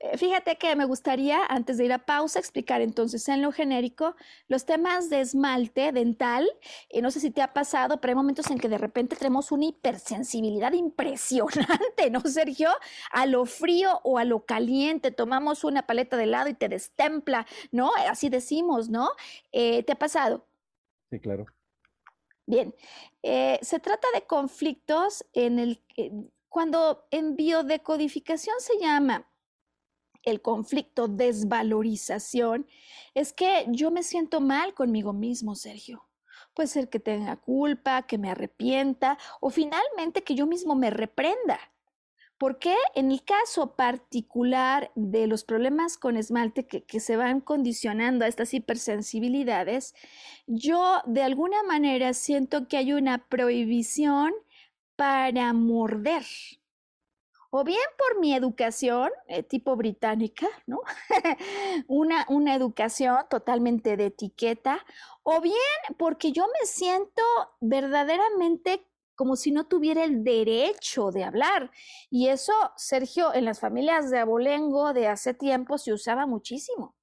Eh, 0.00 0.18
fíjate 0.18 0.56
que 0.56 0.74
me 0.74 0.84
gustaría, 0.84 1.44
antes 1.46 1.78
de 1.78 1.84
ir 1.84 1.92
a 1.92 2.04
pausa, 2.04 2.40
explicar 2.40 2.80
entonces 2.80 3.28
en 3.28 3.40
lo 3.40 3.52
genérico 3.52 4.16
los 4.48 4.64
temas 4.64 5.08
de 5.08 5.20
esmalte 5.20 5.92
dental. 5.92 6.48
Y 6.90 7.00
no 7.00 7.12
sé 7.12 7.20
si 7.20 7.30
te 7.30 7.42
ha 7.42 7.52
pasado, 7.52 8.00
pero 8.00 8.10
hay 8.10 8.16
momentos 8.16 8.50
en 8.50 8.58
que 8.58 8.68
de 8.68 8.78
repente 8.78 9.14
tenemos 9.14 9.52
una 9.52 9.66
hipersensibilidad 9.66 10.72
impresionante, 10.72 12.10
¿no, 12.10 12.20
Sergio? 12.22 12.70
A 13.12 13.26
lo 13.26 13.46
frío 13.46 14.00
o 14.02 14.18
a 14.18 14.24
lo 14.24 14.44
caliente. 14.44 15.12
Tomamos 15.12 15.62
una 15.62 15.86
paleta 15.86 16.16
de 16.16 16.24
helado 16.24 16.48
y 16.48 16.54
te 16.54 16.68
destempla, 16.68 17.46
¿no? 17.70 17.92
Así 18.08 18.30
decimos, 18.30 18.88
¿no? 18.88 19.10
Eh, 19.52 19.84
¿Te 19.84 19.92
ha 19.92 19.96
pasado? 19.96 20.44
Sí, 21.10 21.20
claro. 21.20 21.46
Bien, 22.46 22.74
eh, 23.22 23.60
se 23.62 23.78
trata 23.78 24.08
de 24.12 24.22
conflictos 24.22 25.24
en 25.34 25.60
el 25.60 25.80
cuando 26.52 27.06
en 27.10 27.34
biodecodificación 27.34 28.54
se 28.60 28.78
llama 28.78 29.26
el 30.22 30.42
conflicto 30.42 31.08
desvalorización, 31.08 32.66
es 33.14 33.32
que 33.32 33.64
yo 33.68 33.90
me 33.90 34.02
siento 34.02 34.40
mal 34.40 34.74
conmigo 34.74 35.14
mismo, 35.14 35.54
Sergio. 35.54 36.06
Puede 36.52 36.68
ser 36.68 36.90
que 36.90 37.00
tenga 37.00 37.36
culpa, 37.36 38.02
que 38.02 38.18
me 38.18 38.30
arrepienta 38.30 39.16
o 39.40 39.48
finalmente 39.48 40.24
que 40.24 40.34
yo 40.34 40.46
mismo 40.46 40.74
me 40.74 40.90
reprenda. 40.90 41.58
Porque 42.36 42.76
en 42.94 43.10
el 43.10 43.24
caso 43.24 43.74
particular 43.74 44.92
de 44.94 45.26
los 45.28 45.44
problemas 45.44 45.96
con 45.96 46.18
esmalte 46.18 46.66
que, 46.66 46.84
que, 46.84 47.00
se 47.00 47.16
van 47.16 47.40
condicionando 47.40 48.26
a 48.26 48.28
estas 48.28 48.52
hipersensibilidades, 48.52 49.94
yo 50.46 51.00
de 51.06 51.22
alguna 51.22 51.62
manera 51.62 52.12
siento 52.12 52.68
que 52.68 52.76
hay 52.76 52.92
una 52.92 53.26
prohibición 53.28 54.32
para 54.96 55.52
morder 55.52 56.24
o 57.54 57.64
bien 57.64 57.84
por 57.98 58.18
mi 58.18 58.34
educación, 58.34 59.10
eh, 59.28 59.42
tipo 59.42 59.76
británica, 59.76 60.48
¿no? 60.66 60.80
una, 61.86 62.24
una 62.30 62.54
educación 62.54 63.18
totalmente 63.28 63.98
de 63.98 64.06
etiqueta, 64.06 64.84
o 65.22 65.40
bien 65.42 65.56
porque 65.98 66.32
yo 66.32 66.46
me 66.46 66.66
siento 66.66 67.22
verdaderamente 67.60 68.86
como 69.14 69.36
si 69.36 69.52
no 69.52 69.66
tuviera 69.66 70.02
el 70.02 70.24
derecho 70.24 71.10
de 71.10 71.24
hablar. 71.24 71.70
Y 72.08 72.28
eso, 72.28 72.54
Sergio, 72.76 73.34
en 73.34 73.44
las 73.44 73.60
familias 73.60 74.10
de 74.10 74.18
abolengo 74.18 74.94
de 74.94 75.08
hace 75.08 75.34
tiempo 75.34 75.76
se 75.76 75.92
usaba 75.92 76.26
muchísimo. 76.26 76.96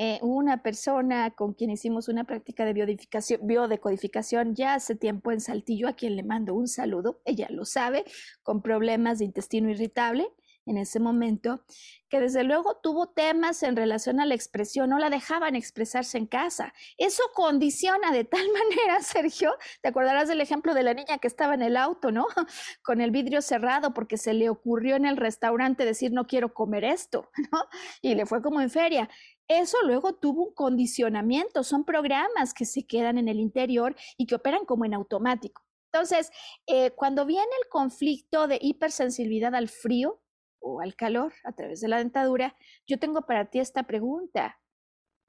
Eh, 0.00 0.20
una 0.22 0.62
persona 0.62 1.32
con 1.32 1.54
quien 1.54 1.70
hicimos 1.70 2.06
una 2.06 2.22
práctica 2.22 2.64
de 2.64 2.72
biodecodificación 2.72 4.54
ya 4.54 4.74
hace 4.74 4.94
tiempo 4.94 5.32
en 5.32 5.40
Saltillo, 5.40 5.88
a 5.88 5.94
quien 5.94 6.14
le 6.14 6.22
mando 6.22 6.54
un 6.54 6.68
saludo, 6.68 7.20
ella 7.24 7.48
lo 7.50 7.64
sabe, 7.64 8.04
con 8.44 8.62
problemas 8.62 9.18
de 9.18 9.24
intestino 9.24 9.70
irritable 9.70 10.30
en 10.66 10.76
ese 10.76 11.00
momento, 11.00 11.64
que 12.08 12.20
desde 12.20 12.44
luego 12.44 12.76
tuvo 12.82 13.08
temas 13.08 13.62
en 13.62 13.74
relación 13.74 14.20
a 14.20 14.26
la 14.26 14.34
expresión, 14.34 14.90
no 14.90 14.98
la 14.98 15.10
dejaban 15.10 15.56
expresarse 15.56 16.16
en 16.18 16.26
casa. 16.26 16.74
Eso 16.96 17.22
condiciona 17.34 18.12
de 18.12 18.24
tal 18.24 18.46
manera, 18.52 19.00
Sergio, 19.02 19.56
te 19.82 19.88
acordarás 19.88 20.28
del 20.28 20.40
ejemplo 20.40 20.74
de 20.74 20.82
la 20.82 20.94
niña 20.94 21.18
que 21.18 21.26
estaba 21.26 21.54
en 21.54 21.62
el 21.62 21.76
auto, 21.76 22.12
¿no? 22.12 22.26
Con 22.82 23.00
el 23.00 23.10
vidrio 23.10 23.42
cerrado 23.42 23.94
porque 23.94 24.16
se 24.16 24.34
le 24.34 24.48
ocurrió 24.48 24.94
en 24.94 25.06
el 25.06 25.16
restaurante 25.16 25.84
decir 25.84 26.12
no 26.12 26.26
quiero 26.26 26.54
comer 26.54 26.84
esto, 26.84 27.30
¿no? 27.52 27.64
Y 28.00 28.14
le 28.14 28.26
fue 28.26 28.42
como 28.42 28.60
en 28.60 28.70
feria. 28.70 29.08
Eso 29.48 29.78
luego 29.82 30.14
tuvo 30.14 30.44
un 30.44 30.54
condicionamiento, 30.54 31.64
son 31.64 31.84
programas 31.84 32.52
que 32.52 32.66
se 32.66 32.86
quedan 32.86 33.18
en 33.18 33.28
el 33.28 33.40
interior 33.40 33.96
y 34.16 34.26
que 34.26 34.34
operan 34.34 34.64
como 34.66 34.84
en 34.84 34.94
automático. 34.94 35.62
Entonces, 35.90 36.30
eh, 36.66 36.90
cuando 36.90 37.24
viene 37.24 37.50
el 37.62 37.68
conflicto 37.70 38.46
de 38.46 38.58
hipersensibilidad 38.60 39.54
al 39.54 39.68
frío, 39.68 40.20
o 40.60 40.80
al 40.80 40.94
calor 40.96 41.32
a 41.44 41.52
través 41.52 41.80
de 41.80 41.88
la 41.88 41.98
dentadura, 41.98 42.56
yo 42.86 42.98
tengo 42.98 43.22
para 43.22 43.46
ti 43.50 43.58
esta 43.58 43.84
pregunta. 43.84 44.60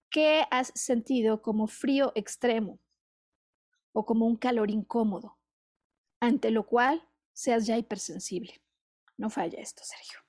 ¿Qué 0.09 0.45
has 0.49 0.71
sentido 0.75 1.41
como 1.41 1.67
frío 1.67 2.11
extremo 2.15 2.79
o 3.93 4.05
como 4.05 4.25
un 4.25 4.37
calor 4.37 4.71
incómodo, 4.71 5.37
ante 6.19 6.51
lo 6.51 6.65
cual 6.65 7.07
seas 7.33 7.67
ya 7.67 7.77
hipersensible? 7.77 8.61
No 9.17 9.29
falla 9.29 9.59
esto, 9.59 9.83
Sergio. 9.83 10.19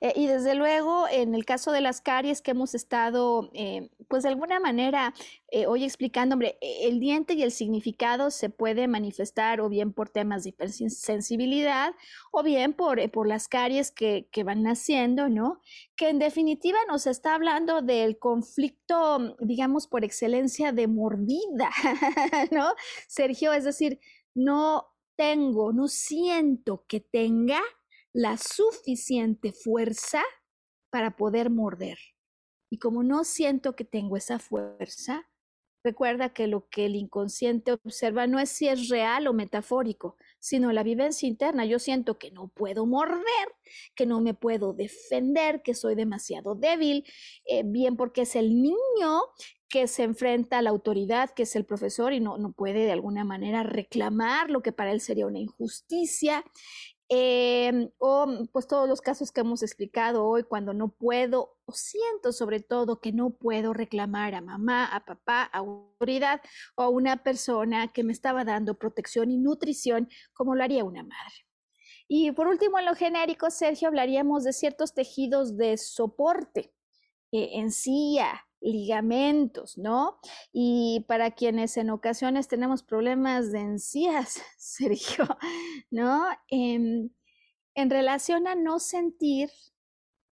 Eh, 0.00 0.12
y 0.14 0.26
desde 0.26 0.54
luego, 0.54 1.06
en 1.10 1.34
el 1.34 1.44
caso 1.44 1.72
de 1.72 1.80
las 1.80 2.00
caries 2.00 2.40
que 2.40 2.52
hemos 2.52 2.74
estado, 2.74 3.50
eh, 3.52 3.90
pues 4.06 4.22
de 4.22 4.28
alguna 4.28 4.60
manera, 4.60 5.12
eh, 5.50 5.66
hoy 5.66 5.84
explicando, 5.84 6.34
hombre, 6.34 6.56
el 6.60 7.00
diente 7.00 7.34
y 7.34 7.42
el 7.42 7.50
significado 7.50 8.30
se 8.30 8.48
puede 8.48 8.86
manifestar 8.86 9.60
o 9.60 9.68
bien 9.68 9.92
por 9.92 10.08
temas 10.08 10.44
de 10.44 10.50
hipersensibilidad 10.50 11.94
o 12.30 12.42
bien 12.42 12.74
por, 12.74 13.10
por 13.10 13.26
las 13.26 13.48
caries 13.48 13.90
que, 13.90 14.28
que 14.30 14.44
van 14.44 14.62
naciendo, 14.62 15.28
¿no? 15.28 15.60
Que 15.96 16.10
en 16.10 16.18
definitiva 16.18 16.78
nos 16.88 17.06
está 17.06 17.34
hablando 17.34 17.82
del 17.82 18.18
conflicto, 18.18 19.36
digamos, 19.40 19.88
por 19.88 20.04
excelencia 20.04 20.72
de 20.72 20.86
mordida, 20.86 21.70
¿no? 22.52 22.74
Sergio, 23.08 23.52
es 23.52 23.64
decir, 23.64 23.98
no 24.34 24.86
tengo, 25.16 25.72
no 25.72 25.88
siento 25.88 26.84
que 26.86 27.00
tenga 27.00 27.60
la 28.18 28.36
suficiente 28.36 29.52
fuerza 29.52 30.24
para 30.90 31.14
poder 31.14 31.50
morder. 31.50 31.98
Y 32.68 32.80
como 32.80 33.04
no 33.04 33.22
siento 33.22 33.76
que 33.76 33.84
tengo 33.84 34.16
esa 34.16 34.40
fuerza, 34.40 35.30
recuerda 35.84 36.30
que 36.30 36.48
lo 36.48 36.68
que 36.68 36.86
el 36.86 36.96
inconsciente 36.96 37.70
observa 37.70 38.26
no 38.26 38.40
es 38.40 38.48
si 38.48 38.66
es 38.66 38.88
real 38.88 39.28
o 39.28 39.34
metafórico, 39.34 40.16
sino 40.40 40.72
la 40.72 40.82
vivencia 40.82 41.28
interna. 41.28 41.64
Yo 41.64 41.78
siento 41.78 42.18
que 42.18 42.32
no 42.32 42.48
puedo 42.48 42.86
morder, 42.86 43.22
que 43.94 44.04
no 44.04 44.20
me 44.20 44.34
puedo 44.34 44.72
defender, 44.72 45.62
que 45.62 45.74
soy 45.74 45.94
demasiado 45.94 46.56
débil, 46.56 47.04
eh, 47.44 47.62
bien 47.64 47.96
porque 47.96 48.22
es 48.22 48.34
el 48.34 48.60
niño 48.60 49.20
que 49.68 49.86
se 49.86 50.02
enfrenta 50.02 50.58
a 50.58 50.62
la 50.62 50.70
autoridad, 50.70 51.30
que 51.30 51.44
es 51.44 51.54
el 51.54 51.64
profesor, 51.64 52.12
y 52.12 52.18
no, 52.18 52.36
no 52.36 52.50
puede 52.50 52.84
de 52.84 52.92
alguna 52.92 53.22
manera 53.22 53.62
reclamar 53.62 54.50
lo 54.50 54.60
que 54.60 54.72
para 54.72 54.90
él 54.90 55.00
sería 55.00 55.26
una 55.26 55.38
injusticia. 55.38 56.42
Em, 57.10 57.90
o 57.98 58.26
mm, 58.26 58.48
pues 58.48 58.66
todos 58.66 58.86
los 58.86 59.00
casos 59.00 59.32
que 59.32 59.40
hemos 59.40 59.62
explicado 59.62 60.26
hoy, 60.26 60.42
cuando 60.42 60.74
no 60.74 60.88
puedo 60.88 61.56
o 61.64 61.72
siento 61.72 62.32
sobre 62.32 62.60
todo 62.60 63.00
que 63.00 63.12
no 63.12 63.30
puedo 63.30 63.72
reclamar 63.72 64.34
a 64.34 64.42
mamá, 64.42 64.84
a 64.84 65.04
papá, 65.06 65.48
a 65.52 65.58
autoridad 65.58 66.42
o 66.74 66.82
a 66.82 66.88
una 66.90 67.22
persona 67.22 67.88
que 67.92 68.04
me 68.04 68.12
estaba 68.12 68.44
dando 68.44 68.74
protección 68.74 69.30
y 69.30 69.38
nutrición 69.38 70.08
como 70.34 70.54
lo 70.54 70.62
haría 70.62 70.84
una 70.84 71.02
madre. 71.02 71.46
Y 72.08 72.32
por 72.32 72.46
último, 72.46 72.78
en 72.78 72.86
lo 72.86 72.94
genérico, 72.94 73.50
Sergio, 73.50 73.88
hablaríamos 73.88 74.44
de 74.44 74.52
ciertos 74.52 74.94
tejidos 74.94 75.56
de 75.56 75.76
soporte, 75.78 76.74
eh, 77.32 77.50
encía, 77.54 78.47
ligamentos, 78.60 79.78
¿no? 79.78 80.18
Y 80.52 81.04
para 81.08 81.30
quienes 81.32 81.76
en 81.76 81.90
ocasiones 81.90 82.48
tenemos 82.48 82.82
problemas 82.82 83.52
de 83.52 83.60
encías, 83.60 84.42
Sergio, 84.58 85.26
¿no? 85.90 86.26
Em, 86.48 87.10
en 87.74 87.90
relación 87.90 88.46
a 88.46 88.54
no 88.54 88.78
sentir, 88.78 89.50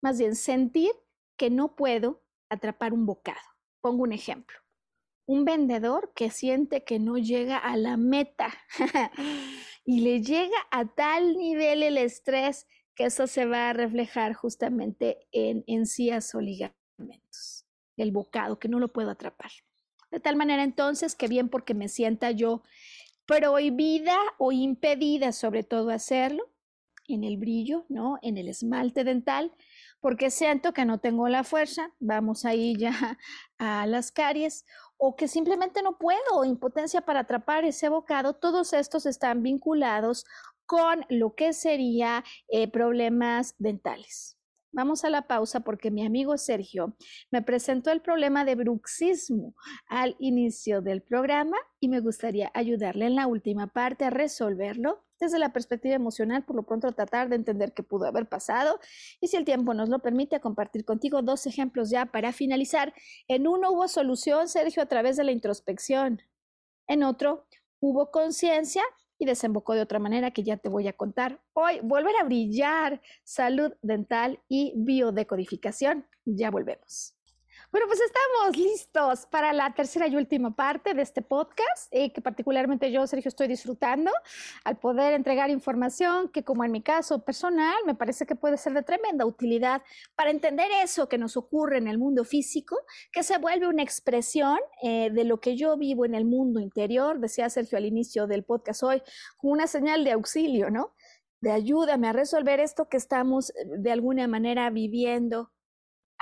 más 0.03 0.19
bien 0.19 0.37
sentir 0.37 0.93
que 1.37 1.51
no 1.51 1.75
puedo 1.75 2.23
atrapar 2.49 2.93
un 2.93 3.07
bocado. 3.07 3.41
Pongo 3.81 4.05
un 4.05 4.13
ejemplo. 4.13 4.59
Un 5.27 5.45
vendedor 5.45 6.13
que 6.15 6.31
siente 6.31 6.85
que 6.85 6.99
no 6.99 7.17
llega 7.17 7.57
a 7.57 7.77
la 7.77 7.97
meta 7.97 8.53
y 9.85 10.01
le 10.01 10.21
llega 10.21 10.57
a 10.71 10.87
tal 10.87 11.37
nivel 11.37 11.83
el 11.83 11.97
estrés 11.97 12.67
que 12.95 13.07
eso 13.07 13.27
se 13.27 13.47
va 13.47 13.71
a 13.71 13.73
reflejar 13.73 14.35
justamente 14.35 15.27
en 15.33 15.65
encías 15.67 16.35
o 16.35 16.41
ligamentos 16.41 17.62
el 17.97 18.13
bocado, 18.13 18.59
que 18.59 18.69
no 18.69 18.79
lo 18.79 18.93
puedo 18.93 19.11
atrapar. 19.11 19.51
De 20.11 20.21
tal 20.21 20.37
manera 20.37 20.63
entonces 20.63 21.15
que 21.15 21.29
bien 21.29 21.49
porque 21.49 21.75
me 21.75 21.89
sienta 21.89 22.31
yo 22.31 22.63
prohibida 23.27 24.17
o 24.39 24.53
impedida 24.53 25.33
sobre 25.33 25.63
todo 25.63 25.91
hacerlo, 25.91 26.53
en 27.09 27.25
el 27.25 27.37
brillo, 27.37 27.85
¿no? 27.89 28.19
En 28.23 28.37
el 28.37 28.49
esmalte 28.49 29.05
dental, 29.05 29.53
porque 30.01 30.31
siento 30.31 30.73
que 30.73 30.85
no 30.85 30.99
tengo 30.99 31.29
la 31.29 31.45
fuerza, 31.45 31.93
vamos 32.01 32.45
ahí 32.45 32.77
ya 32.77 32.93
a 33.59 33.87
las 33.87 34.13
caries, 34.13 34.65
o 34.97 35.17
que 35.17 35.29
simplemente 35.29 35.83
no 35.83 35.99
puedo, 35.99 36.45
impotencia 36.45 37.01
para 37.03 37.21
atrapar 37.21 37.65
ese 37.65 37.89
bocado, 37.89 38.35
todos 38.35 38.73
estos 38.73 39.07
están 39.07 39.43
vinculados 39.43 40.25
con 40.67 41.05
lo 41.09 41.35
que 41.35 41.53
sería 41.53 42.25
eh, 42.49 42.69
problemas 42.69 43.55
dentales. 43.59 44.39
Vamos 44.75 45.05
a 45.05 45.11
la 45.11 45.27
pausa 45.27 45.61
porque 45.61 45.91
mi 45.91 46.03
amigo 46.03 46.39
Sergio 46.39 46.97
me 47.31 47.43
presentó 47.43 47.91
el 47.91 48.01
problema 48.01 48.47
de 48.47 48.55
bruxismo 48.55 49.55
al 49.87 50.17
inicio 50.19 50.81
del 50.81 51.03
programa 51.03 51.59
y 51.79 51.89
me 51.89 52.01
gustaría 52.01 52.51
ayudarle 52.55 53.05
en 53.05 53.17
la 53.17 53.27
última 53.27 53.67
parte 53.67 54.07
a 54.07 54.11
resolverlo 54.11 55.05
desde 55.21 55.39
la 55.39 55.53
perspectiva 55.53 55.95
emocional, 55.95 56.45
por 56.45 56.57
lo 56.57 56.63
pronto 56.63 56.91
tratar 56.93 57.29
de 57.29 57.37
entender 57.37 57.75
qué 57.75 57.83
pudo 57.83 58.07
haber 58.07 58.31
pasado 58.31 58.81
y 59.21 59.29
si 59.29 59.37
el 59.37 59.45
tiempo 59.45 59.75
nos 59.75 59.91
lo 59.91 59.99
permite, 59.99 60.41
compartir 60.41 60.87
contigo 60.87 61.21
dos 61.21 61.47
ejemplos 61.47 61.91
ya 61.91 62.07
para 62.07 62.33
finalizar. 62.33 62.95
En 63.29 63.47
uno 63.47 63.73
hubo 63.73 63.89
solución, 63.89 64.49
Sergio, 64.49 64.83
a 64.83 64.87
través 64.87 65.19
de 65.19 65.25
la 65.25 65.33
introspección. 65.33 66.23
En 66.89 67.03
otro 67.03 67.47
hubo 67.79 68.11
conciencia 68.11 68.83
y 69.23 69.25
desembocó 69.25 69.75
de 69.75 69.83
otra 69.83 70.01
manera 70.01 70.33
que 70.33 70.43
ya 70.43 70.57
te 70.57 70.69
voy 70.69 70.89
a 70.89 70.95
contar. 70.95 71.41
Hoy, 71.53 71.79
volver 71.81 72.15
a 72.21 72.25
brillar, 72.25 73.01
salud 73.23 73.73
dental 73.81 74.41
y 74.49 74.73
biodecodificación. 74.75 76.07
Ya 76.25 76.51
volvemos. 76.51 77.15
Bueno, 77.73 77.87
pues 77.87 78.01
estamos 78.03 78.59
listos 78.59 79.27
para 79.31 79.51
la 79.55 79.73
tercera 79.73 80.07
y 80.07 80.15
última 80.15 80.55
parte 80.55 80.93
de 80.93 81.01
este 81.01 81.23
podcast, 81.23 81.89
eh, 81.91 82.13
que 82.13 82.21
particularmente 82.21 82.93
yo, 82.93 83.07
Sergio, 83.07 83.31
estoy 83.31 83.49
disfrutando 83.49 84.11
al 84.65 84.77
poder 84.77 85.15
entregar 85.15 85.49
información 85.49 86.29
que, 86.29 86.45
como 86.45 86.65
en 86.65 86.71
mi 86.71 86.83
caso 86.83 87.25
personal, 87.25 87.75
me 87.87 87.95
parece 87.95 88.27
que 88.27 88.37
puede 88.37 88.59
ser 88.59 88.75
de 88.75 88.83
tremenda 88.83 89.25
utilidad 89.25 89.81
para 90.15 90.31
entender 90.31 90.67
eso 90.85 91.09
que 91.09 91.17
nos 91.17 91.39
ocurre 91.39 91.79
en 91.79 91.89
el 91.89 91.97
mundo 91.97 92.25
físico, 92.25 92.77
que 93.11 93.23
se 93.23 93.39
vuelve 93.39 93.67
una 93.67 93.83
expresión 93.83 94.59
eh, 94.83 95.09
de 95.11 95.25
lo 95.25 95.41
que 95.41 95.57
yo 95.57 95.79
vivo 95.79 96.05
en 96.05 96.15
el 96.15 96.27
mundo 96.27 96.61
interior, 96.61 97.21
decía 97.21 97.49
Sergio 97.49 97.79
al 97.79 97.87
inicio 97.87 98.27
del 98.27 98.45
podcast 98.45 98.83
hoy, 98.83 99.03
como 99.39 99.55
una 99.55 99.67
señal 99.67 100.05
de 100.05 100.13
auxilio, 100.13 100.69
¿no? 100.69 100.93
De 101.41 101.51
ayúdame 101.51 102.07
a 102.09 102.13
resolver 102.13 102.61
esto 102.61 102.91
que 102.91 102.99
estamos 102.99 103.49
eh, 103.49 103.55
de 103.79 103.93
alguna 103.93 104.29
manera 104.29 104.69
viviendo 104.69 105.53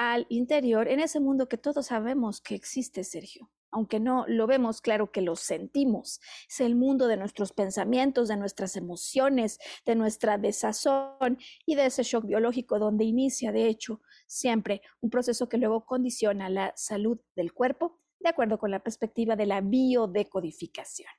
al 0.01 0.25
interior, 0.31 0.89
en 0.89 0.99
ese 0.99 1.21
mundo 1.21 1.47
que 1.47 1.59
todos 1.59 1.89
sabemos 1.89 2.41
que 2.41 2.55
existe, 2.55 3.05
Sergio. 3.05 3.51
Aunque 3.71 4.01
no 4.01 4.25
lo 4.27 4.47
vemos, 4.47 4.81
claro 4.81 5.13
que 5.13 5.21
lo 5.21 5.37
sentimos. 5.37 6.23
Es 6.49 6.63
el 6.63 6.75
mundo 6.75 7.07
de 7.07 7.19
nuestros 7.19 7.53
pensamientos, 7.53 8.27
de 8.29 8.39
nuestras 8.39 8.77
emociones, 8.77 9.59
de 9.85 9.97
nuestra 9.97 10.39
desazón 10.39 11.37
y 11.67 11.75
de 11.75 11.85
ese 11.85 12.03
shock 12.03 12.25
biológico 12.25 12.79
donde 12.79 13.05
inicia, 13.05 13.53
de 13.53 13.67
hecho, 13.67 14.01
siempre 14.27 14.81
un 15.03 15.11
proceso 15.11 15.51
que 15.51 15.59
luego 15.59 15.85
condiciona 15.85 16.49
la 16.49 16.73
salud 16.77 17.21
del 17.37 17.53
cuerpo, 17.53 17.99
de 18.21 18.31
acuerdo 18.31 18.59
con 18.59 18.71
la 18.71 18.83
perspectiva 18.83 19.37
de 19.37 19.45
la 19.45 19.61
biodecodificación. 19.61 21.11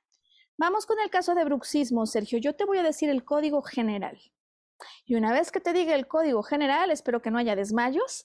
Vamos 0.58 0.86
con 0.86 0.98
el 0.98 1.08
caso 1.08 1.36
de 1.36 1.44
bruxismo, 1.44 2.04
Sergio. 2.04 2.40
Yo 2.40 2.56
te 2.56 2.64
voy 2.64 2.78
a 2.78 2.82
decir 2.82 3.10
el 3.10 3.24
código 3.24 3.62
general. 3.62 4.18
Y 5.04 5.14
una 5.14 5.32
vez 5.32 5.50
que 5.50 5.60
te 5.60 5.72
diga 5.72 5.94
el 5.94 6.06
código 6.06 6.42
general, 6.42 6.90
espero 6.90 7.22
que 7.22 7.30
no 7.30 7.38
haya 7.38 7.56
desmayos, 7.56 8.24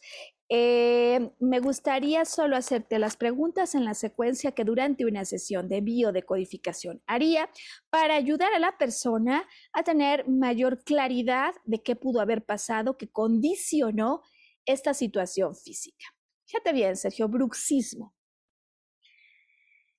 eh, 0.49 1.31
me 1.39 1.59
gustaría 1.59 2.23
solo 2.23 2.55
hacerte 2.55 2.99
las 2.99 3.17
preguntas 3.17 3.75
en 3.75 3.83
la 3.83 3.93
secuencia 3.93 4.53
que 4.53 4.63
durante 4.63 5.05
una 5.05 5.25
sesión 5.25 5.67
de 5.67 5.81
biodecodificación 5.81 7.01
haría 7.05 7.49
para 7.89 8.15
ayudar 8.15 8.53
a 8.53 8.59
la 8.59 8.77
persona 8.77 9.47
a 9.73 9.83
tener 9.83 10.27
mayor 10.29 10.83
claridad 10.83 11.53
de 11.65 11.83
qué 11.83 11.97
pudo 11.97 12.21
haber 12.21 12.45
pasado 12.45 12.97
que 12.97 13.09
condicionó 13.09 14.21
esta 14.65 14.93
situación 14.93 15.55
física. 15.55 16.05
Fíjate 16.45 16.71
bien, 16.71 16.95
Sergio, 16.95 17.27
bruxismo. 17.27 18.15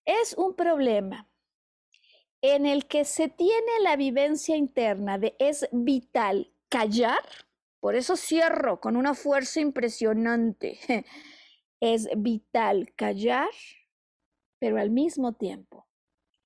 Es 0.06 0.32
un 0.32 0.56
problema 0.56 1.27
en 2.42 2.66
el 2.66 2.86
que 2.86 3.04
se 3.04 3.28
tiene 3.28 3.80
la 3.82 3.96
vivencia 3.96 4.56
interna 4.56 5.18
de 5.18 5.34
es 5.38 5.68
vital 5.72 6.52
callar 6.68 7.20
por 7.80 7.94
eso 7.94 8.16
cierro 8.16 8.80
con 8.80 8.96
una 8.96 9.14
fuerza 9.14 9.60
impresionante. 9.60 10.78
Es 11.80 12.08
vital 12.16 12.92
callar, 12.96 13.50
pero 14.58 14.80
al 14.80 14.90
mismo 14.90 15.34
tiempo 15.34 15.86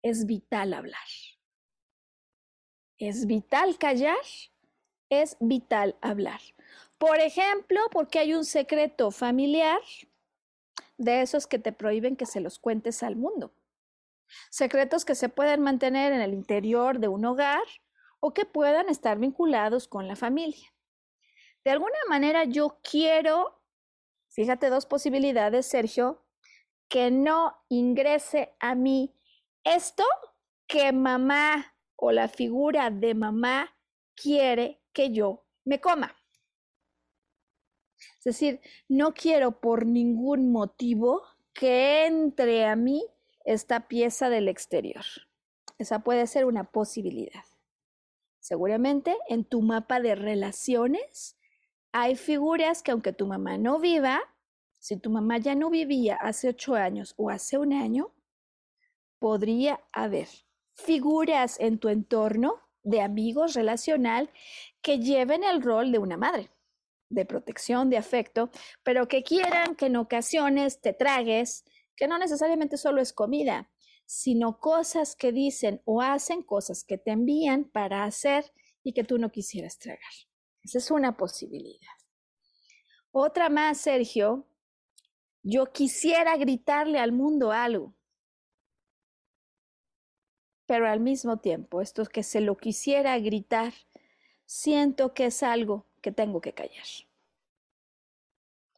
es 0.02 0.26
vital 0.26 0.74
hablar. 0.74 1.08
Es 2.98 3.26
vital 3.26 3.78
callar, 3.78 4.18
es 5.08 5.38
vital 5.40 5.96
hablar. 6.02 6.42
Por 6.98 7.18
ejemplo, 7.18 7.80
porque 7.92 8.18
hay 8.18 8.34
un 8.34 8.44
secreto 8.44 9.10
familiar 9.10 9.80
de 10.98 11.22
esos 11.22 11.46
que 11.46 11.58
te 11.58 11.72
prohíben 11.72 12.14
que 12.14 12.26
se 12.26 12.40
los 12.40 12.58
cuentes 12.58 13.02
al 13.02 13.16
mundo. 13.16 13.54
Secretos 14.50 15.04
que 15.04 15.14
se 15.14 15.28
pueden 15.28 15.60
mantener 15.60 16.12
en 16.12 16.20
el 16.20 16.34
interior 16.34 16.98
de 16.98 17.08
un 17.08 17.24
hogar 17.24 17.62
o 18.20 18.32
que 18.32 18.44
puedan 18.44 18.88
estar 18.88 19.18
vinculados 19.18 19.88
con 19.88 20.08
la 20.08 20.16
familia. 20.16 20.72
De 21.64 21.70
alguna 21.70 21.98
manera 22.08 22.44
yo 22.44 22.78
quiero, 22.82 23.62
fíjate 24.30 24.68
dos 24.68 24.86
posibilidades, 24.86 25.66
Sergio, 25.66 26.24
que 26.88 27.10
no 27.10 27.56
ingrese 27.68 28.54
a 28.60 28.74
mí 28.74 29.14
esto 29.64 30.04
que 30.66 30.92
mamá 30.92 31.74
o 31.96 32.12
la 32.12 32.28
figura 32.28 32.90
de 32.90 33.14
mamá 33.14 33.76
quiere 34.14 34.82
que 34.92 35.12
yo 35.12 35.44
me 35.64 35.80
coma. 35.80 36.16
Es 38.18 38.24
decir, 38.24 38.60
no 38.88 39.14
quiero 39.14 39.60
por 39.60 39.86
ningún 39.86 40.52
motivo 40.52 41.22
que 41.52 42.06
entre 42.06 42.66
a 42.66 42.76
mí 42.76 43.04
esta 43.44 43.88
pieza 43.88 44.30
del 44.30 44.48
exterior. 44.48 45.04
Esa 45.78 46.00
puede 46.00 46.26
ser 46.26 46.44
una 46.44 46.64
posibilidad. 46.64 47.44
Seguramente 48.40 49.16
en 49.28 49.44
tu 49.44 49.62
mapa 49.62 50.00
de 50.00 50.14
relaciones 50.14 51.36
hay 51.92 52.16
figuras 52.16 52.82
que 52.82 52.90
aunque 52.90 53.12
tu 53.12 53.26
mamá 53.26 53.58
no 53.58 53.78
viva, 53.78 54.20
si 54.78 54.96
tu 54.96 55.10
mamá 55.10 55.38
ya 55.38 55.54
no 55.54 55.70
vivía 55.70 56.16
hace 56.16 56.48
ocho 56.48 56.74
años 56.74 57.14
o 57.16 57.30
hace 57.30 57.58
un 57.58 57.72
año, 57.72 58.12
podría 59.18 59.80
haber 59.92 60.28
figuras 60.74 61.60
en 61.60 61.78
tu 61.78 61.88
entorno 61.88 62.60
de 62.82 63.00
amigos 63.00 63.54
relacional 63.54 64.30
que 64.80 64.98
lleven 64.98 65.44
el 65.44 65.62
rol 65.62 65.92
de 65.92 65.98
una 65.98 66.16
madre, 66.16 66.50
de 67.08 67.24
protección, 67.24 67.90
de 67.90 67.98
afecto, 67.98 68.50
pero 68.82 69.06
que 69.06 69.22
quieran 69.22 69.76
que 69.76 69.86
en 69.86 69.96
ocasiones 69.96 70.80
te 70.80 70.92
tragues, 70.92 71.64
que 72.02 72.08
no 72.08 72.18
necesariamente 72.18 72.78
solo 72.78 73.00
es 73.00 73.12
comida, 73.12 73.70
sino 74.06 74.58
cosas 74.58 75.14
que 75.14 75.30
dicen 75.30 75.80
o 75.84 76.02
hacen 76.02 76.42
cosas 76.42 76.82
que 76.82 76.98
te 76.98 77.12
envían 77.12 77.62
para 77.62 78.02
hacer 78.02 78.52
y 78.82 78.92
que 78.92 79.04
tú 79.04 79.18
no 79.18 79.30
quisieras 79.30 79.78
tragar. 79.78 80.00
Esa 80.64 80.78
es 80.78 80.90
una 80.90 81.16
posibilidad. 81.16 81.94
Otra 83.12 83.48
más, 83.50 83.78
Sergio, 83.78 84.48
yo 85.44 85.66
quisiera 85.66 86.36
gritarle 86.36 86.98
al 86.98 87.12
mundo 87.12 87.52
algo, 87.52 87.94
pero 90.66 90.88
al 90.88 90.98
mismo 90.98 91.38
tiempo, 91.38 91.80
esto 91.80 92.04
que 92.06 92.24
se 92.24 92.40
lo 92.40 92.56
quisiera 92.56 93.16
gritar, 93.20 93.74
siento 94.44 95.14
que 95.14 95.26
es 95.26 95.44
algo 95.44 95.86
que 96.00 96.10
tengo 96.10 96.40
que 96.40 96.52
callar. 96.52 96.88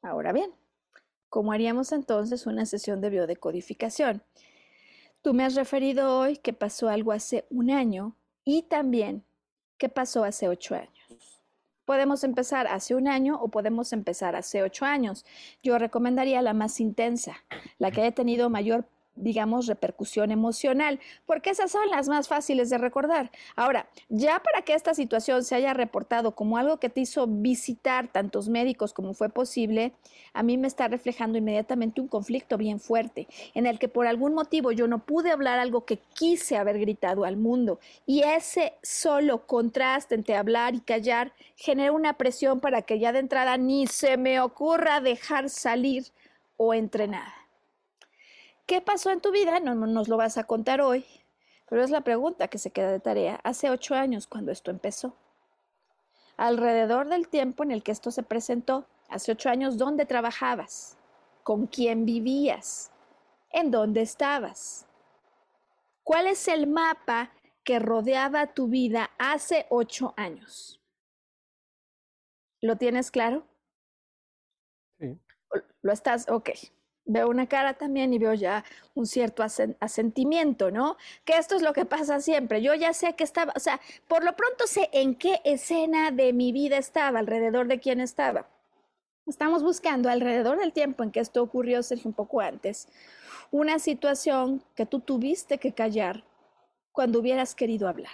Ahora 0.03 0.35
bien, 0.35 0.55
¿cómo 1.35 1.51
haríamos 1.51 1.91
entonces 1.91 2.47
una 2.47 2.65
sesión 2.65 3.01
de 3.01 3.11
biodecodificación? 3.11 4.23
Tú 5.21 5.35
me 5.35 5.43
has 5.43 5.57
referido 5.57 6.17
hoy 6.17 6.37
que 6.37 6.53
pasó 6.53 6.89
algo 6.89 7.11
hace 7.11 7.45
un 7.51 7.73
año 7.73 8.15
y 8.45 8.63
también 8.63 9.25
que 9.77 9.89
pasó 9.89 10.23
hace 10.23 10.49
ocho 10.49 10.77
años. 10.77 11.43
Podemos 11.85 12.23
empezar 12.23 12.69
hace 12.69 12.95
un 12.95 13.09
año 13.09 13.37
o 13.43 13.49
podemos 13.49 13.93
empezar 13.93 14.37
hace 14.37 14.63
ocho 14.63 14.85
años. 14.85 15.27
Yo 15.61 15.77
recomendaría 15.77 16.41
la 16.41 16.55
más 16.55 16.79
intensa, 16.79 17.35
la 17.79 17.91
que 17.91 18.03
haya 18.03 18.13
tenido 18.13 18.49
mayor 18.49 18.89
digamos, 19.17 19.67
repercusión 19.67 20.31
emocional, 20.31 21.01
porque 21.27 21.51
esas 21.51 21.71
son 21.71 21.89
las 21.91 22.09
más 22.09 22.29
fáciles 22.29 22.71
de 22.71 22.79
recordar. 22.79 23.31
Ahora, 23.57 23.89
ya 24.09 24.41
para 24.41 24.63
que 24.63 24.75
esta 24.75 24.95
situación 24.95 25.45
se 25.45 25.55
haya 25.55 25.75
reportado 25.75 26.35
como 26.35 26.59
algo 26.59 26.79
que 26.79 26.89
te 26.89 27.01
hizo 27.01 27.27
visitar 27.27 28.09
tantos 28.09 28.49
médicos 28.49 28.93
como 28.93 29.15
fue 29.15 29.29
posible, 29.29 29.93
a 30.33 30.43
mí 30.43 30.59
me 30.59 30.67
está 30.67 30.89
reflejando 30.89 31.39
inmediatamente 31.39 32.01
un 32.01 32.09
conflicto 32.09 32.59
bien 32.59 32.81
fuerte, 32.81 33.29
en 33.55 33.67
el 33.67 33.79
que 33.79 33.89
por 33.89 34.07
algún 34.07 34.35
motivo 34.35 34.73
yo 34.73 34.89
no 34.89 35.05
pude 35.05 35.31
hablar 35.31 35.59
algo 35.59 35.85
que 35.85 35.99
quise 36.15 36.57
haber 36.57 36.79
gritado 36.79 37.25
al 37.25 37.37
mundo, 37.37 37.79
y 38.07 38.23
ese 38.23 38.75
solo 38.83 39.47
contraste 39.47 40.15
entre 40.15 40.37
hablar 40.37 40.75
y 40.75 40.81
callar 40.81 41.33
genera 41.57 41.93
una 41.93 42.15
presión 42.15 42.61
para 42.61 42.83
que 42.83 42.99
ya 42.99 43.13
de 43.13 43.21
entrada 43.21 43.57
ni 43.57 43.87
se 43.87 44.17
me 44.17 44.41
ocurra 44.41 45.01
dejar 45.01 45.49
salir 45.49 46.05
o 46.57 46.75
entrenar. 46.75 47.44
¿Qué 48.67 48.81
pasó 48.81 49.11
en 49.11 49.21
tu 49.21 49.31
vida? 49.31 49.61
No, 49.61 49.75
nos 49.75 50.09
lo 50.09 50.17
vas 50.17 50.39
a 50.39 50.45
contar 50.45 50.81
hoy, 50.81 51.05
pero 51.69 51.85
es 51.85 51.91
la 51.91 52.01
pregunta 52.01 52.49
que 52.49 52.59
se 52.59 52.71
queda 52.71 52.91
de 52.91 53.01
tarea. 53.01 53.41
Hace 53.45 53.71
ocho 53.71 53.95
años, 53.95 54.27
cuando 54.27 54.53
esto 54.53 54.71
empezó. 54.71 55.15
Alrededor 56.37 57.09
del 57.09 57.29
tiempo 57.29 57.63
en 57.63 57.71
el 57.71 57.83
que 57.83 57.93
esto 57.93 58.11
se 58.11 58.23
presentó, 58.23 58.87
hace 59.09 59.33
ocho 59.33 59.51
años, 59.51 59.77
¿dónde 59.77 60.07
trabajabas? 60.07 60.97
¿Con 61.43 61.67
quién 61.67 62.07
vivías? 62.07 62.91
¿En 63.51 63.71
dónde 63.71 64.01
estabas? 64.01 64.87
¿Cuál 66.03 66.27
es 66.27 66.49
el 66.49 66.67
mapa 66.67 67.31
que 67.65 67.79
rodeaba 67.79 68.55
tu 68.55 68.69
vida 68.69 69.11
hace 69.19 69.67
ocho 69.69 70.15
años? 70.17 70.81
¿Lo 72.63 72.77
tienes 72.77 73.11
claro? 73.11 73.47
Sí. 74.99 75.19
¿Lo 75.83 75.93
estás? 75.93 76.29
Ok 76.31 76.51
veo 77.07 77.29
una 77.29 77.47
cara 77.47 77.75
también 77.75 78.13
y 78.13 78.19
veo 78.19 78.35
ya 78.35 78.65
un 78.95 79.07
cierto 79.07 79.43
asentimiento, 79.81 80.71
¿no? 80.71 80.97
Que 81.25 81.37
esto 81.37 81.55
es 81.55 81.63
lo 81.63 81.73
que 81.73 81.85
pasa 81.85 82.21
siempre. 82.21 82.63
Yo 82.63 82.75
ya 82.75 82.93
sé 82.93 83.15
que 83.15 83.25
estaba, 83.25 83.53
o 83.57 83.61
sea, 83.61 83.81
por 84.09 84.25
lo 84.25 84.35
pronto 84.37 84.67
sé 84.67 84.89
en 84.93 85.15
qué 85.15 85.41
escena 85.45 86.11
de 86.11 86.33
mi 86.33 86.53
vida 86.53 86.79
estaba, 86.79 87.19
alrededor 87.19 87.69
de 87.69 87.81
quién 87.81 88.01
estaba. 88.01 88.47
Estamos 89.27 89.63
buscando 89.63 90.09
alrededor 90.09 90.59
del 90.59 90.73
tiempo 90.73 91.03
en 91.03 91.11
que 91.11 91.21
esto 91.21 91.43
ocurrió, 91.43 91.83
Sergio, 91.83 92.09
un 92.09 92.15
poco 92.15 92.41
antes, 92.41 92.89
una 93.51 93.79
situación 93.79 94.63
que 94.75 94.87
tú 94.87 95.01
tuviste 95.01 95.59
que 95.59 95.73
callar 95.73 96.25
cuando 96.93 97.21
hubieras 97.21 97.55
querido 97.55 97.89
hablar. 97.89 98.13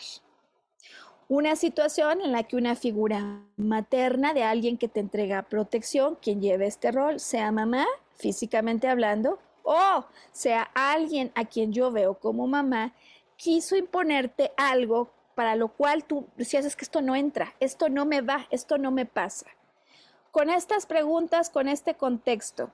Una 1.29 1.55
situación 1.55 2.21
en 2.23 2.33
la 2.33 2.43
que 2.45 2.57
una 2.57 2.75
figura 2.75 3.41
materna 3.57 4.35
de 4.35 4.43
alguien 4.43 4.79
que 4.79 4.89
te 4.89 5.01
entrega 5.01 5.43
protección, 5.49 6.17
quien 6.21 6.41
lleve 6.41 6.67
este 6.67 6.91
rol, 6.91 7.21
sea 7.21 7.53
mamá, 7.53 7.87
físicamente 8.21 8.89
hablando, 8.89 9.39
o 9.63 10.05
sea 10.33 10.71
alguien 10.75 11.33
a 11.35 11.45
quien 11.45 11.73
yo 11.73 11.91
veo 11.91 12.15
como 12.15 12.47
mamá, 12.47 12.95
quiso 13.37 13.77
imponerte 13.77 14.53
algo 14.57 15.11
para 15.35 15.57
lo 15.57 15.69
cual 15.69 16.05
tú 16.05 16.29
decías 16.37 16.65
es 16.65 16.77
que 16.77 16.85
esto 16.85 17.01
no 17.01 17.17
entra, 17.17 17.55
esto 17.61 17.89
no 17.89 18.05
me 18.05 18.21
va, 18.21 18.47
esto 18.51 18.77
no 18.77 18.91
me 18.91 19.07
pasa. 19.07 19.47
Con 20.31 20.51
estas 20.51 20.87
preguntas, 20.87 21.51
con 21.51 21.67
este 21.67 21.95
contexto, 21.95 22.71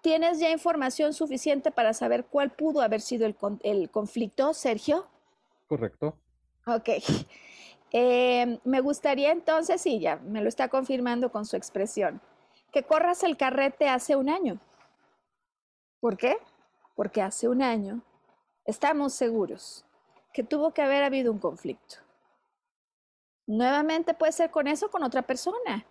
¿tienes 0.00 0.40
ya 0.40 0.50
información 0.50 1.14
suficiente 1.14 1.70
para 1.70 1.94
saber 1.94 2.24
cuál 2.24 2.50
pudo 2.50 2.80
haber 2.80 3.00
sido 3.00 3.26
el, 3.26 3.36
el 3.62 3.90
conflicto, 3.90 4.52
Sergio? 4.54 5.06
Correcto. 5.68 6.16
Ok. 6.66 6.88
Eh, 7.92 8.60
me 8.62 8.80
gustaría 8.80 9.32
entonces, 9.32 9.80
sí, 9.80 9.98
ya 9.98 10.14
me 10.18 10.40
lo 10.42 10.48
está 10.48 10.68
confirmando 10.68 11.32
con 11.32 11.44
su 11.44 11.56
expresión, 11.56 12.20
que 12.70 12.84
corras 12.84 13.24
el 13.24 13.36
carrete 13.36 13.88
hace 13.88 14.14
un 14.14 14.28
año. 14.28 14.60
¿Por 16.00 16.16
qué? 16.16 16.38
Porque 16.96 17.22
hace 17.22 17.48
un 17.48 17.62
año 17.62 18.02
estamos 18.64 19.12
seguros 19.12 19.84
que 20.32 20.42
tuvo 20.42 20.72
que 20.72 20.82
haber 20.82 21.02
habido 21.02 21.30
un 21.30 21.38
conflicto. 21.38 21.96
Nuevamente 23.46 24.14
puede 24.14 24.32
ser 24.32 24.50
con 24.50 24.66
eso, 24.66 24.90
con 24.90 25.02
otra 25.02 25.22
persona, 25.22 25.84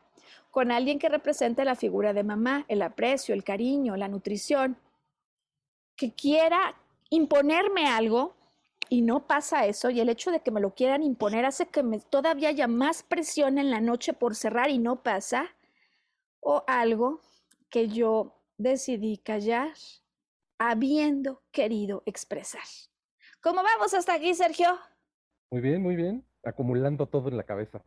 con 0.50 0.72
alguien 0.72 0.98
que 0.98 1.10
represente 1.10 1.66
la 1.66 1.76
figura 1.76 2.14
de 2.14 2.24
mamá, 2.24 2.66
el 2.68 2.82
aprecio, 2.82 3.36
el 3.36 3.44
cariño, 3.44 3.98
la 3.98 4.08
nutrición, 4.08 4.78
que 5.96 6.14
quiera 6.14 6.76
imponerme 7.10 7.88
algo 7.88 8.34
y 8.88 9.02
no 9.02 9.28
pasa 9.28 9.66
eso, 9.66 9.92
y 9.92 10.00
el 10.00 10.10
hecho 10.10 10.32
de 10.32 10.40
que 10.40 10.50
me 10.50 10.62
lo 10.62 10.74
quieran 10.74 11.04
imponer 11.04 11.46
hace 11.46 11.68
que 11.68 11.84
me 11.84 12.00
todavía 12.00 12.50
haya 12.50 12.68
más 12.68 13.04
presión 13.04 13.60
en 13.60 13.70
la 13.70 13.82
noche 13.82 14.14
por 14.14 14.36
cerrar 14.36 14.72
y 14.72 14.80
no 14.80 15.04
pasa, 15.04 15.54
o 16.40 16.64
algo 16.66 17.22
que 17.70 17.90
yo 17.90 18.39
decidí 18.60 19.18
callar 19.18 19.74
habiendo 20.60 21.42
querido 21.52 22.04
expresar. 22.06 22.62
¿Cómo 23.42 23.64
vamos 23.64 23.94
hasta 23.94 24.14
aquí, 24.14 24.36
Sergio? 24.36 24.78
Muy 25.50 25.62
bien, 25.62 25.82
muy 25.82 25.96
bien. 25.96 26.26
Acumulando 26.44 27.08
todo 27.08 27.30
en 27.30 27.38
la 27.38 27.44
cabeza. 27.44 27.84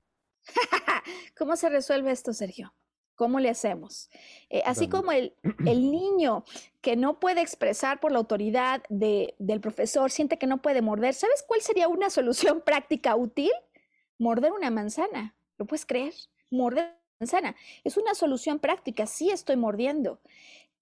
¿Cómo 1.39 1.57
se 1.57 1.69
resuelve 1.69 2.11
esto, 2.11 2.33
Sergio? 2.33 2.75
¿Cómo 3.15 3.39
le 3.39 3.51
hacemos? 3.51 4.09
Eh, 4.49 4.63
así 4.65 4.89
como 4.89 5.13
el, 5.13 5.37
el, 5.67 5.91
niño 5.93 6.45
que 6.81 6.97
no 6.97 7.21
puede 7.21 7.43
expresar 7.43 8.01
por 8.01 8.11
la 8.11 8.19
autoridad 8.19 8.83
de, 8.89 9.37
del 9.39 9.61
profesor, 9.61 10.11
siente 10.11 10.39
que 10.39 10.47
no 10.47 10.63
puede 10.63 10.81
morder, 10.81 11.13
¿sabes 11.13 11.45
cuál 11.47 11.61
sería 11.61 11.89
una 11.89 12.09
solución 12.09 12.63
práctica 12.65 13.15
útil? 13.15 13.53
Morder 14.19 14.53
una 14.53 14.71
manzana. 14.71 15.37
¿Lo 15.59 15.67
puedes 15.67 15.85
creer? 15.85 16.15
Morder 16.51 17.02
manzana. 17.23 17.55
Es 17.85 17.97
una 17.97 18.15
solución 18.15 18.59
práctica. 18.59 19.07
Sí 19.07 19.31
estoy 19.31 19.57
mordiendo. 19.57 20.21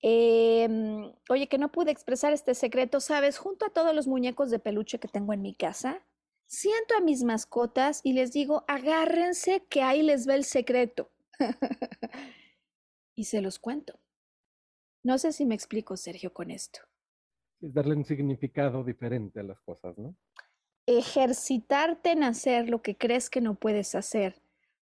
Em, 0.02 1.12
oye, 1.28 1.46
que 1.48 1.58
no 1.58 1.70
pude 1.70 1.90
expresar 1.90 2.32
este 2.32 2.54
secreto, 2.54 3.00
¿sabes? 3.00 3.36
Junto 3.36 3.66
a 3.66 3.70
todos 3.70 3.94
los 3.94 4.06
muñecos 4.06 4.50
de 4.50 4.58
peluche 4.58 4.98
que 4.98 5.08
tengo 5.08 5.34
en 5.34 5.42
mi 5.42 5.54
casa, 5.54 6.02
siento 6.46 6.96
a 6.96 7.00
mis 7.00 7.22
mascotas 7.22 8.00
y 8.02 8.14
les 8.14 8.32
digo, 8.32 8.64
agárrense 8.66 9.62
que 9.68 9.82
ahí 9.82 10.02
les 10.02 10.26
ve 10.26 10.34
el 10.34 10.44
secreto. 10.44 11.10
y 13.14 13.24
se 13.24 13.42
los 13.42 13.58
cuento. 13.58 14.00
No 15.02 15.18
sé 15.18 15.32
si 15.32 15.44
me 15.44 15.54
explico, 15.54 15.96
Sergio, 15.96 16.32
con 16.32 16.50
esto. 16.50 16.80
Es 17.60 17.74
darle 17.74 17.94
un 17.94 18.04
significado 18.06 18.82
diferente 18.82 19.40
a 19.40 19.42
las 19.42 19.60
cosas, 19.60 19.98
¿no? 19.98 20.16
Ejercitarte 20.86 22.12
en 22.12 22.24
hacer 22.24 22.70
lo 22.70 22.80
que 22.80 22.96
crees 22.96 23.28
que 23.28 23.42
no 23.42 23.54
puedes 23.54 23.94
hacer 23.94 24.39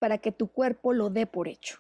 para 0.03 0.19
que 0.19 0.33
tu 0.33 0.49
cuerpo 0.49 0.93
lo 0.93 1.11
dé 1.11 1.29
por 1.29 1.47
hecho. 1.47 1.79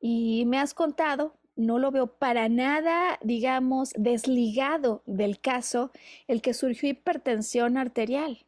Y 0.00 0.44
me 0.46 0.58
has 0.58 0.72
contado 0.72 1.34
no 1.56 1.78
lo 1.78 1.90
veo 1.90 2.06
para 2.06 2.48
nada, 2.48 3.18
digamos, 3.22 3.92
desligado 3.98 5.02
del 5.04 5.38
caso 5.38 5.90
el 6.26 6.40
que 6.40 6.54
surgió 6.54 6.88
hipertensión 6.88 7.76
arterial 7.76 8.46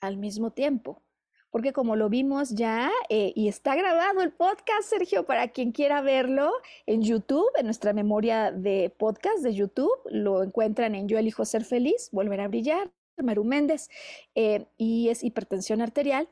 al 0.00 0.16
mismo 0.16 0.50
tiempo. 0.50 1.02
Porque 1.50 1.74
como 1.74 1.94
lo 1.94 2.08
vimos 2.08 2.54
ya, 2.54 2.90
eh, 3.10 3.34
y 3.36 3.48
está 3.48 3.74
grabado 3.74 4.22
el 4.22 4.32
podcast, 4.32 4.88
Sergio, 4.88 5.26
para 5.26 5.48
quien 5.48 5.72
quiera 5.72 6.00
verlo 6.00 6.50
en 6.86 7.02
YouTube, 7.02 7.50
en 7.58 7.66
nuestra 7.66 7.92
memoria 7.92 8.50
de 8.50 8.88
podcast 8.96 9.42
de 9.42 9.52
YouTube, 9.52 9.92
lo 10.06 10.42
encuentran 10.42 10.94
en 10.94 11.06
Yo 11.06 11.18
elijo 11.18 11.44
ser 11.44 11.66
feliz, 11.66 12.08
volver 12.12 12.40
a 12.40 12.48
brillar, 12.48 12.90
Maru 13.22 13.44
Méndez, 13.44 13.90
eh, 14.34 14.64
y 14.78 15.10
es 15.10 15.22
hipertensión 15.22 15.82
arterial. 15.82 16.30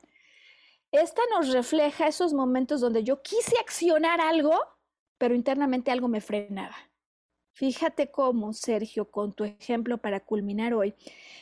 Esta 0.91 1.21
nos 1.31 1.49
refleja 1.53 2.07
esos 2.07 2.33
momentos 2.33 2.81
donde 2.81 3.03
yo 3.03 3.21
quise 3.21 3.55
accionar 3.59 4.19
algo, 4.21 4.59
pero 5.19 5.35
internamente 5.35 5.91
algo 5.91 6.07
me 6.07 6.21
frenaba. 6.21 6.75
Fíjate 7.53 8.09
cómo, 8.09 8.53
Sergio, 8.53 9.11
con 9.11 9.33
tu 9.33 9.43
ejemplo 9.43 9.99
para 9.99 10.21
culminar 10.21 10.73
hoy, 10.73 10.95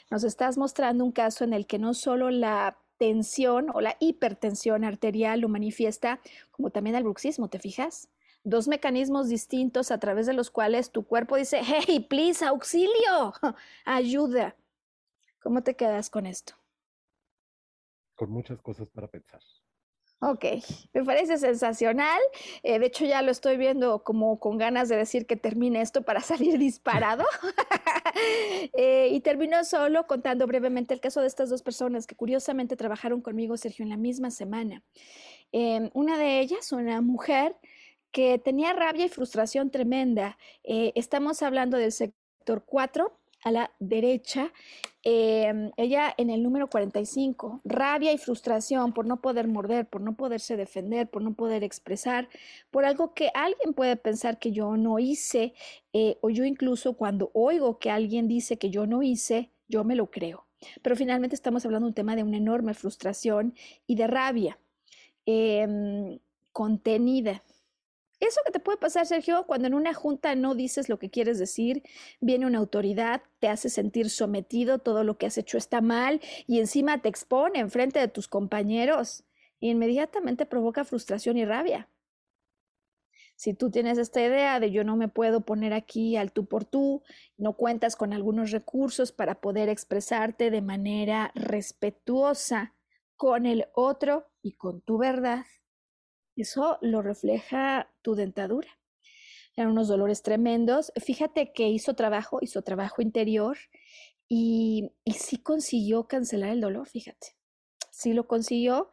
nos 0.09 0.23
estás 0.23 0.57
mostrando 0.57 1.05
un 1.05 1.11
caso 1.11 1.43
en 1.43 1.53
el 1.53 1.65
que 1.65 1.79
no 1.79 1.93
solo 1.93 2.29
la 2.29 2.77
tensión 2.97 3.69
o 3.73 3.79
la 3.79 3.95
hipertensión 3.99 4.83
arterial 4.83 5.39
lo 5.39 5.47
manifiesta, 5.47 6.19
como 6.51 6.71
también 6.71 6.95
el 6.95 7.03
bruxismo, 7.03 7.49
¿te 7.49 7.59
fijas? 7.59 8.09
Dos 8.43 8.67
mecanismos 8.67 9.29
distintos 9.29 9.91
a 9.91 9.99
través 9.99 10.25
de 10.25 10.33
los 10.33 10.49
cuales 10.49 10.91
tu 10.91 11.05
cuerpo 11.05 11.37
dice, 11.37 11.61
hey, 11.63 12.05
please, 12.09 12.43
auxilio, 12.43 13.33
ayuda. 13.85 14.55
¿Cómo 15.39 15.63
te 15.63 15.75
quedas 15.75 16.09
con 16.09 16.25
esto? 16.25 16.55
Con 18.17 18.31
muchas 18.31 18.59
cosas 18.61 18.89
para 18.89 19.07
pensar. 19.07 19.39
Ok, 20.19 20.45
me 20.93 21.03
parece 21.03 21.37
sensacional. 21.37 22.19
Eh, 22.63 22.79
de 22.79 22.87
hecho, 22.87 23.05
ya 23.05 23.21
lo 23.21 23.29
estoy 23.29 23.55
viendo 23.55 24.03
como 24.03 24.39
con 24.39 24.57
ganas 24.57 24.89
de 24.89 24.95
decir 24.95 25.27
que 25.27 25.35
termine 25.35 25.79
esto 25.81 26.01
para 26.01 26.21
salir 26.21 26.57
disparado. 26.57 27.25
Eh, 28.73 29.09
y 29.11 29.19
termino 29.19 29.63
solo 29.63 30.07
contando 30.07 30.47
brevemente 30.47 30.93
el 30.93 30.99
caso 30.99 31.21
de 31.21 31.27
estas 31.27 31.49
dos 31.49 31.61
personas 31.61 32.07
que 32.07 32.15
curiosamente 32.15 32.75
trabajaron 32.75 33.21
conmigo, 33.21 33.57
Sergio, 33.57 33.83
en 33.83 33.89
la 33.89 33.97
misma 33.97 34.31
semana. 34.31 34.81
Em, 35.51 35.91
una 35.93 36.17
de 36.17 36.39
ellas, 36.39 36.71
una 36.71 37.01
mujer 37.01 37.55
que 38.11 38.39
tenía 38.39 38.73
rabia 38.73 39.05
y 39.05 39.09
frustración 39.09 39.69
tremenda. 39.69 40.37
Eh, 40.63 40.93
estamos 40.95 41.43
hablando 41.43 41.77
del 41.77 41.91
sector 41.91 42.63
4 42.65 43.15
a 43.43 43.51
la 43.51 43.71
derecha, 43.79 44.51
em, 45.03 45.71
ella 45.77 46.13
en 46.17 46.29
el 46.29 46.43
número 46.43 46.69
45, 46.69 47.61
rabia 47.63 48.11
y 48.11 48.17
frustración 48.17 48.93
por 48.93 49.05
no 49.05 49.21
poder 49.21 49.47
morder, 49.47 49.87
por 49.87 50.01
no 50.01 50.15
poderse 50.15 50.57
defender, 50.57 51.09
por 51.09 51.21
no 51.21 51.33
poder 51.35 51.63
expresar, 51.63 52.29
por 52.71 52.85
algo 52.85 53.13
que 53.13 53.29
alguien 53.33 53.73
puede 53.73 53.95
pensar 53.95 54.39
que 54.39 54.51
yo 54.51 54.75
no 54.77 54.99
hice, 54.99 55.53
eh, 55.93 56.17
o 56.21 56.29
yo 56.29 56.45
incluso 56.45 56.93
cuando 56.97 57.31
oigo 57.33 57.79
que 57.79 57.91
alguien 57.91 58.27
dice 58.27 58.57
que 58.57 58.69
yo 58.69 58.85
no 58.87 59.03
hice, 59.03 59.51
yo 59.67 59.83
me 59.83 59.95
lo 59.95 60.09
creo. 60.11 60.45
Pero 60.81 60.95
finalmente 60.95 61.35
estamos 61.35 61.65
hablando 61.65 61.85
de 61.85 61.89
un 61.91 61.95
tema 61.95 62.15
de 62.15 62.23
una 62.23 62.37
enorme 62.37 62.73
frustración 62.73 63.53
y 63.85 63.95
de 63.95 64.07
rabia 64.07 64.59
em, 65.25 66.19
contenida. 66.51 67.43
Eso 68.19 68.41
que 68.45 68.51
te 68.51 68.59
puede 68.59 68.79
pasar, 68.79 69.05
Sergio, 69.05 69.45
cuando 69.45 69.67
en 69.67 69.75
una 69.75 69.93
junta 69.93 70.33
no 70.33 70.55
dices 70.55 70.89
lo 70.89 70.97
que 70.97 71.11
quieres 71.11 71.37
decir, 71.37 71.83
viene 72.19 72.47
una 72.47 72.57
autoridad, 72.57 73.21
te 73.39 73.47
hace 73.47 73.69
sentir 73.69 74.09
sometido, 74.09 74.79
todo 74.79 75.03
lo 75.03 75.17
que 75.17 75.27
has 75.27 75.37
hecho 75.37 75.57
está 75.57 75.81
mal 75.81 76.19
y 76.47 76.59
encima 76.59 76.99
te 77.01 77.09
expone 77.09 77.59
en 77.59 77.69
frente 77.69 77.99
de 77.99 78.07
tus 78.07 78.27
compañeros. 78.27 79.23
Inmediatamente 79.59 80.47
provoca 80.47 80.83
frustración 80.83 81.37
y 81.37 81.45
rabia. 81.45 81.89
Si 83.35 83.53
tú 83.53 83.69
tienes 83.69 83.99
esta 83.99 84.19
idea 84.19 84.59
de 84.59 84.71
yo 84.71 84.83
no 84.83 84.97
me 84.97 85.09
puedo 85.09 85.41
poner 85.41 85.71
aquí 85.73 86.17
al 86.17 86.31
tú 86.31 86.47
por 86.47 86.65
tú, 86.65 87.03
no 87.37 87.53
cuentas 87.53 87.95
con 87.95 88.13
algunos 88.13 88.49
recursos 88.49 89.11
para 89.11 89.41
poder 89.41 89.69
expresarte 89.69 90.49
de 90.49 90.63
manera 90.63 91.31
respetuosa 91.35 92.73
con 93.15 93.45
el 93.45 93.67
otro 93.73 94.27
y 94.41 94.53
con 94.53 94.81
tu 94.81 94.97
verdad, 94.97 95.45
eso 96.41 96.77
lo 96.81 97.01
refleja 97.01 97.91
tu 98.01 98.15
dentadura. 98.15 98.69
Eran 99.55 99.71
unos 99.71 99.87
dolores 99.87 100.21
tremendos. 100.21 100.91
Fíjate 101.03 101.51
que 101.51 101.67
hizo 101.69 101.95
trabajo, 101.95 102.39
hizo 102.41 102.61
trabajo 102.61 103.01
interior 103.01 103.57
y, 104.29 104.91
sí 105.17 105.37
consiguió 105.37 106.07
cancelar 106.07 106.51
el 106.51 106.61
dolor, 106.61 106.87
fíjate. 106.87 107.35
Sí 107.91 108.13
lo 108.13 108.27
consiguió. 108.27 108.89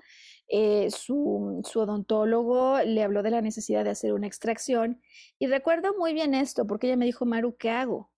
Eh, 0.48 0.90
su, 0.90 1.62
su, 1.64 1.80
odontólogo 1.80 2.80
le 2.82 3.02
habló 3.02 3.22
de 3.22 3.30
la 3.30 3.40
necesidad 3.40 3.84
de 3.84 3.90
hacer 3.90 4.12
una 4.12 4.26
extracción 4.26 5.00
y 5.38 5.46
recuerdo 5.46 5.94
muy 5.98 6.12
bien 6.12 6.34
esto 6.34 6.66
porque 6.66 6.86
ella 6.86 6.98
me 6.98 7.06
dijo, 7.06 7.24
Maru, 7.24 7.56
¿qué 7.56 7.70
hago? 7.70 8.10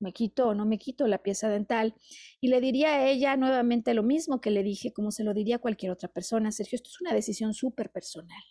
¿Me 0.00 0.12
quito 0.12 0.48
o 0.48 0.54
no 0.54 0.64
me 0.64 0.78
quito 0.78 1.06
la 1.08 1.18
pieza 1.22 1.48
dental? 1.48 1.94
Y 2.40 2.48
le 2.48 2.60
diría 2.60 2.94
a 2.94 3.08
ella 3.08 3.36
nuevamente 3.36 3.94
lo 3.94 4.02
mismo 4.02 4.40
que 4.40 4.50
le 4.50 4.62
dije, 4.62 4.92
como 4.92 5.10
se 5.10 5.24
lo 5.24 5.34
diría 5.34 5.56
a 5.56 5.60
cualquier 5.60 5.92
otra 5.92 6.08
persona. 6.08 6.52
Sergio, 6.52 6.76
esto 6.76 6.90
es 6.90 7.00
una 7.00 7.12
decisión 7.12 7.52
súper 7.52 7.90
personal. 7.90 8.42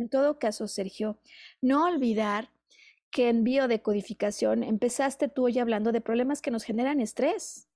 En 0.00 0.08
todo 0.08 0.38
caso, 0.38 0.66
Sergio, 0.66 1.18
no 1.60 1.84
olvidar 1.84 2.48
que 3.10 3.28
en 3.28 3.44
biodecodificación 3.44 4.62
empezaste 4.62 5.28
tú 5.28 5.44
hoy 5.44 5.58
hablando 5.58 5.92
de 5.92 6.00
problemas 6.00 6.40
que 6.40 6.50
nos 6.50 6.64
generan 6.64 7.00
estrés. 7.00 7.68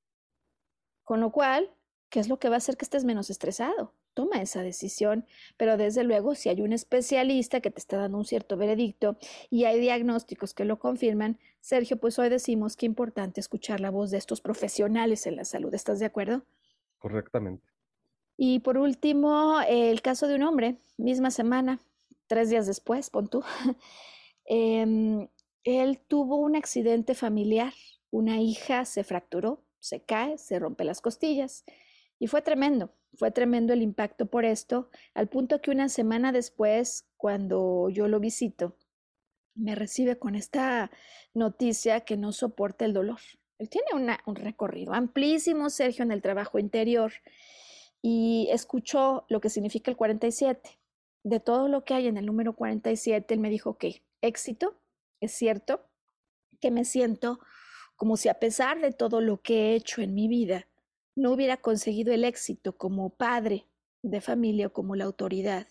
Con 1.02 1.20
lo 1.20 1.32
cual, 1.32 1.70
¿qué 2.08 2.20
es 2.20 2.30
lo 2.30 2.38
que 2.38 2.48
va 2.48 2.54
a 2.54 2.58
hacer 2.58 2.78
que 2.78 2.86
estés 2.86 3.04
menos 3.04 3.28
estresado? 3.28 3.92
Toma 4.14 4.40
esa 4.40 4.62
decisión, 4.62 5.26
pero 5.58 5.76
desde 5.76 6.02
luego 6.02 6.34
si 6.34 6.48
hay 6.48 6.62
un 6.62 6.72
especialista 6.72 7.60
que 7.60 7.70
te 7.70 7.78
está 7.78 7.98
dando 7.98 8.16
un 8.16 8.24
cierto 8.24 8.56
veredicto 8.56 9.18
y 9.50 9.64
hay 9.64 9.78
diagnósticos 9.78 10.54
que 10.54 10.64
lo 10.64 10.78
confirman, 10.78 11.38
Sergio, 11.60 11.98
pues 11.98 12.18
hoy 12.18 12.30
decimos 12.30 12.74
que 12.74 12.86
importante 12.86 13.38
escuchar 13.38 13.80
la 13.80 13.90
voz 13.90 14.10
de 14.10 14.16
estos 14.16 14.40
profesionales 14.40 15.26
en 15.26 15.36
la 15.36 15.44
salud. 15.44 15.74
¿Estás 15.74 15.98
de 15.98 16.06
acuerdo? 16.06 16.46
Correctamente. 16.96 17.68
Y 18.38 18.60
por 18.60 18.78
último, 18.78 19.60
el 19.68 20.00
caso 20.00 20.26
de 20.26 20.36
un 20.36 20.44
hombre, 20.44 20.78
misma 20.96 21.30
semana, 21.30 21.80
tres 22.26 22.50
días 22.50 22.66
después, 22.66 23.10
pon 23.10 23.28
tú, 23.28 23.42
em, 24.44 25.28
él 25.64 26.00
tuvo 26.06 26.36
un 26.36 26.56
accidente 26.56 27.14
familiar. 27.14 27.72
Una 28.10 28.40
hija 28.40 28.84
se 28.84 29.02
fracturó, 29.02 29.64
se 29.80 30.02
cae, 30.02 30.38
se 30.38 30.58
rompe 30.58 30.84
las 30.84 31.00
costillas 31.00 31.64
y 32.18 32.26
fue 32.26 32.42
tremendo. 32.42 32.92
Fue 33.16 33.30
tremendo 33.30 33.72
el 33.72 33.82
impacto 33.82 34.26
por 34.26 34.44
esto, 34.44 34.90
al 35.14 35.28
punto 35.28 35.60
que 35.60 35.70
una 35.70 35.88
semana 35.88 36.32
después, 36.32 37.06
cuando 37.16 37.88
yo 37.88 38.08
lo 38.08 38.18
visito, 38.18 38.76
me 39.54 39.76
recibe 39.76 40.18
con 40.18 40.34
esta 40.34 40.90
noticia 41.32 42.00
que 42.00 42.16
no 42.16 42.32
soporta 42.32 42.84
el 42.84 42.92
dolor. 42.92 43.20
Él 43.58 43.68
tiene 43.68 43.86
un 44.26 44.34
recorrido 44.34 44.94
amplísimo, 44.94 45.70
Sergio, 45.70 46.02
en 46.02 46.10
el 46.10 46.22
trabajo 46.22 46.58
interior 46.58 47.12
y 48.02 48.48
escuchó 48.50 49.26
lo 49.28 49.40
que 49.40 49.48
significa 49.48 49.92
el 49.92 49.96
47 49.96 50.78
de 51.24 51.40
todo 51.40 51.68
lo 51.68 51.84
que 51.84 51.94
hay 51.94 52.06
en 52.06 52.16
el 52.16 52.26
número 52.26 52.54
47, 52.54 53.34
él 53.34 53.40
me 53.40 53.50
dijo, 53.50 53.70
ok, 53.70 53.86
éxito, 54.20 54.76
es 55.20 55.32
cierto 55.32 55.84
que 56.60 56.70
me 56.70 56.84
siento 56.84 57.40
como 57.96 58.16
si 58.16 58.28
a 58.28 58.38
pesar 58.38 58.80
de 58.80 58.92
todo 58.92 59.20
lo 59.20 59.40
que 59.40 59.54
he 59.54 59.74
hecho 59.74 60.02
en 60.02 60.14
mi 60.14 60.28
vida, 60.28 60.68
no 61.16 61.32
hubiera 61.32 61.56
conseguido 61.56 62.12
el 62.12 62.24
éxito 62.24 62.76
como 62.76 63.10
padre 63.10 63.66
de 64.02 64.20
familia 64.20 64.68
o 64.68 64.72
como 64.72 64.96
la 64.96 65.04
autoridad 65.04 65.66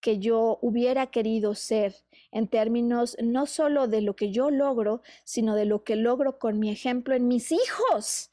que 0.00 0.18
yo 0.18 0.58
hubiera 0.62 1.08
querido 1.08 1.54
ser 1.54 1.94
en 2.30 2.48
términos 2.48 3.16
no 3.22 3.46
solo 3.46 3.88
de 3.88 4.02
lo 4.02 4.14
que 4.14 4.30
yo 4.30 4.50
logro, 4.50 5.02
sino 5.24 5.54
de 5.54 5.64
lo 5.64 5.84
que 5.84 5.96
logro 5.96 6.38
con 6.38 6.58
mi 6.58 6.70
ejemplo 6.70 7.14
en 7.14 7.26
mis 7.26 7.50
hijos. 7.50 8.30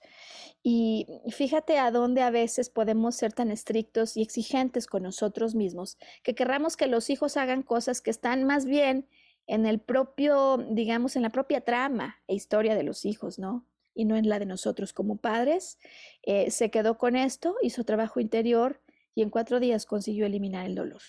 Y 0.65 1.07
fíjate 1.29 1.77
a 1.77 1.91
dónde 1.91 2.21
a 2.21 2.29
veces 2.29 2.69
podemos 2.69 3.15
ser 3.15 3.33
tan 3.33 3.51
estrictos 3.51 4.15
y 4.15 4.21
exigentes 4.21 4.87
con 4.87 5.03
nosotros 5.03 5.55
mismos, 5.55 5.97
que 6.23 6.35
querramos 6.35 6.77
que 6.77 6.87
los 6.87 7.09
hijos 7.09 7.35
hagan 7.35 7.63
cosas 7.63 7.99
que 7.99 8.09
están 8.09 8.45
más 8.45 8.65
bien 8.65 9.09
en 9.45 9.65
el 9.65 9.81
propio, 9.81 10.57
digamos, 10.69 11.17
en 11.17 11.21
la 11.21 11.31
propia 11.31 11.61
trama 11.61 12.21
e 12.27 12.35
historia 12.35 12.75
de 12.75 12.83
los 12.83 13.03
hijos, 13.03 13.39
¿no? 13.39 13.67
Y 13.93 14.05
no 14.05 14.15
en 14.15 14.29
la 14.29 14.39
de 14.39 14.45
nosotros 14.45 14.93
como 14.93 15.17
padres. 15.17 15.79
Eh, 16.21 16.49
se 16.49 16.71
quedó 16.71 16.97
con 16.97 17.17
esto, 17.17 17.55
hizo 17.61 17.83
trabajo 17.83 18.21
interior 18.21 18.81
y 19.13 19.21
en 19.21 19.29
cuatro 19.29 19.59
días 19.59 19.85
consiguió 19.85 20.25
eliminar 20.25 20.65
el 20.65 20.75
dolor. 20.75 21.01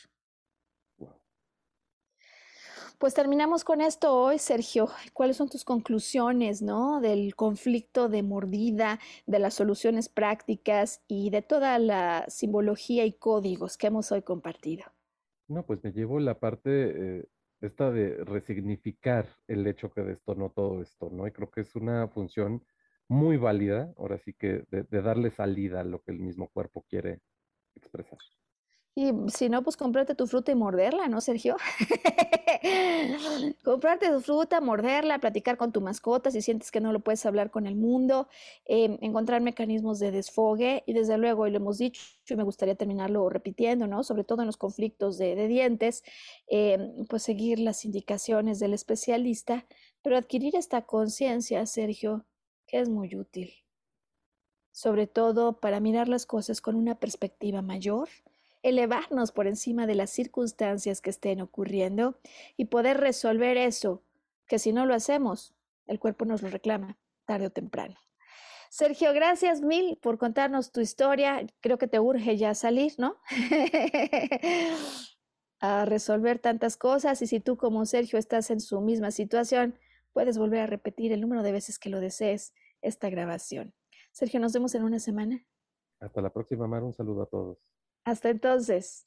Pues 2.98 3.12
terminamos 3.12 3.64
con 3.64 3.80
esto 3.80 4.14
hoy, 4.16 4.38
Sergio. 4.38 4.88
¿Cuáles 5.12 5.36
son 5.36 5.48
tus 5.48 5.64
conclusiones, 5.64 6.62
no? 6.62 7.00
Del 7.00 7.34
conflicto 7.34 8.08
de 8.08 8.22
mordida, 8.22 9.00
de 9.26 9.40
las 9.40 9.54
soluciones 9.54 10.08
prácticas 10.08 11.02
y 11.08 11.30
de 11.30 11.42
toda 11.42 11.78
la 11.78 12.24
simbología 12.28 13.04
y 13.04 13.12
códigos 13.12 13.76
que 13.76 13.88
hemos 13.88 14.12
hoy 14.12 14.22
compartido. 14.22 14.84
No, 15.48 15.66
pues 15.66 15.82
me 15.82 15.92
llevo 15.92 16.20
la 16.20 16.38
parte 16.38 17.18
eh, 17.18 17.24
esta 17.60 17.90
de 17.90 18.24
resignificar 18.24 19.28
el 19.48 19.66
hecho 19.66 19.90
que 19.90 20.02
detonó 20.02 20.50
todo 20.50 20.80
esto, 20.80 21.10
¿no? 21.10 21.26
Y 21.26 21.32
creo 21.32 21.50
que 21.50 21.62
es 21.62 21.74
una 21.74 22.06
función 22.08 22.64
muy 23.08 23.36
válida, 23.36 23.92
ahora 23.98 24.18
sí 24.18 24.32
que 24.32 24.64
de 24.70 25.02
darle 25.02 25.30
salida 25.30 25.80
a 25.80 25.84
lo 25.84 26.00
que 26.00 26.12
el 26.12 26.20
mismo 26.20 26.48
cuerpo 26.48 26.86
quiere 26.88 27.20
expresar. 27.74 28.18
Y 28.96 29.10
si 29.26 29.48
no, 29.48 29.64
pues 29.64 29.76
comprarte 29.76 30.14
tu 30.14 30.28
fruta 30.28 30.52
y 30.52 30.54
morderla, 30.54 31.08
¿no, 31.08 31.20
Sergio? 31.20 31.56
comprarte 33.64 34.08
tu 34.08 34.20
fruta, 34.20 34.60
morderla, 34.60 35.18
platicar 35.18 35.56
con 35.56 35.72
tu 35.72 35.80
mascota 35.80 36.30
si 36.30 36.40
sientes 36.40 36.70
que 36.70 36.80
no 36.80 36.92
lo 36.92 37.00
puedes 37.00 37.26
hablar 37.26 37.50
con 37.50 37.66
el 37.66 37.74
mundo, 37.74 38.28
em, 38.66 38.96
encontrar 39.00 39.40
mecanismos 39.40 39.98
de 39.98 40.12
desfogue 40.12 40.84
y 40.86 40.92
desde 40.92 41.18
luego, 41.18 41.48
y 41.48 41.50
lo 41.50 41.56
hemos 41.56 41.78
dicho 41.78 42.00
y 42.28 42.36
me 42.36 42.44
gustaría 42.44 42.76
terminarlo 42.76 43.28
repitiendo, 43.28 43.88
¿no? 43.88 44.04
Sobre 44.04 44.22
todo 44.22 44.42
en 44.42 44.46
los 44.46 44.56
conflictos 44.56 45.18
de, 45.18 45.34
dientes, 45.48 46.04
em, 46.46 47.04
pues 47.06 47.24
seguir 47.24 47.58
las 47.58 47.84
indicaciones 47.84 48.60
del 48.60 48.74
especialista, 48.74 49.66
pero 50.02 50.16
adquirir 50.16 50.54
esta 50.54 50.82
conciencia, 50.82 51.66
Sergio, 51.66 52.26
que 52.68 52.78
es 52.78 52.88
muy 52.88 53.16
útil, 53.16 53.52
sobre 54.70 55.08
todo 55.08 55.58
para 55.58 55.80
mirar 55.80 56.08
las 56.08 56.26
cosas 56.26 56.60
con 56.60 56.76
una 56.76 56.94
perspectiva 57.00 57.60
mayor 57.60 58.08
elevarnos 58.64 59.30
por 59.30 59.46
encima 59.46 59.86
de 59.86 59.94
las 59.94 60.10
circunstancias 60.10 61.00
que 61.00 61.10
estén 61.10 61.40
ocurriendo 61.42 62.18
y 62.56 62.64
poder 62.64 62.98
resolver 62.98 63.58
eso, 63.58 64.02
que 64.48 64.58
si 64.58 64.72
no 64.72 64.86
lo 64.86 64.94
hacemos, 64.94 65.54
el 65.86 66.00
cuerpo 66.00 66.24
nos 66.24 66.42
lo 66.42 66.48
reclama 66.48 66.98
tarde 67.26 67.46
o 67.46 67.50
temprano. 67.50 67.94
Sergio, 68.70 69.12
gracias 69.12 69.60
mil 69.60 69.98
por 70.02 70.18
contarnos 70.18 70.72
tu 70.72 70.80
historia. 70.80 71.46
Creo 71.60 71.78
que 71.78 71.86
te 71.86 72.00
urge 72.00 72.36
ya 72.36 72.54
salir, 72.54 72.94
¿no? 72.98 73.20
a 75.60 75.84
resolver 75.84 76.38
tantas 76.38 76.76
cosas 76.76 77.20
y 77.22 77.26
si 77.26 77.40
tú 77.40 77.56
como 77.56 77.86
Sergio 77.86 78.18
estás 78.18 78.50
en 78.50 78.60
su 78.60 78.80
misma 78.80 79.10
situación, 79.10 79.78
puedes 80.12 80.38
volver 80.38 80.60
a 80.60 80.66
repetir 80.66 81.12
el 81.12 81.20
número 81.20 81.42
de 81.42 81.52
veces 81.52 81.78
que 81.78 81.90
lo 81.90 82.00
desees 82.00 82.54
esta 82.80 83.10
grabación. 83.10 83.74
Sergio, 84.10 84.40
nos 84.40 84.54
vemos 84.54 84.74
en 84.74 84.84
una 84.84 84.98
semana. 84.98 85.46
Hasta 86.00 86.22
la 86.22 86.30
próxima, 86.30 86.66
Mar. 86.66 86.82
Un 86.82 86.94
saludo 86.94 87.22
a 87.22 87.26
todos. 87.26 87.58
Hasta 88.04 88.30
entonces. 88.30 89.06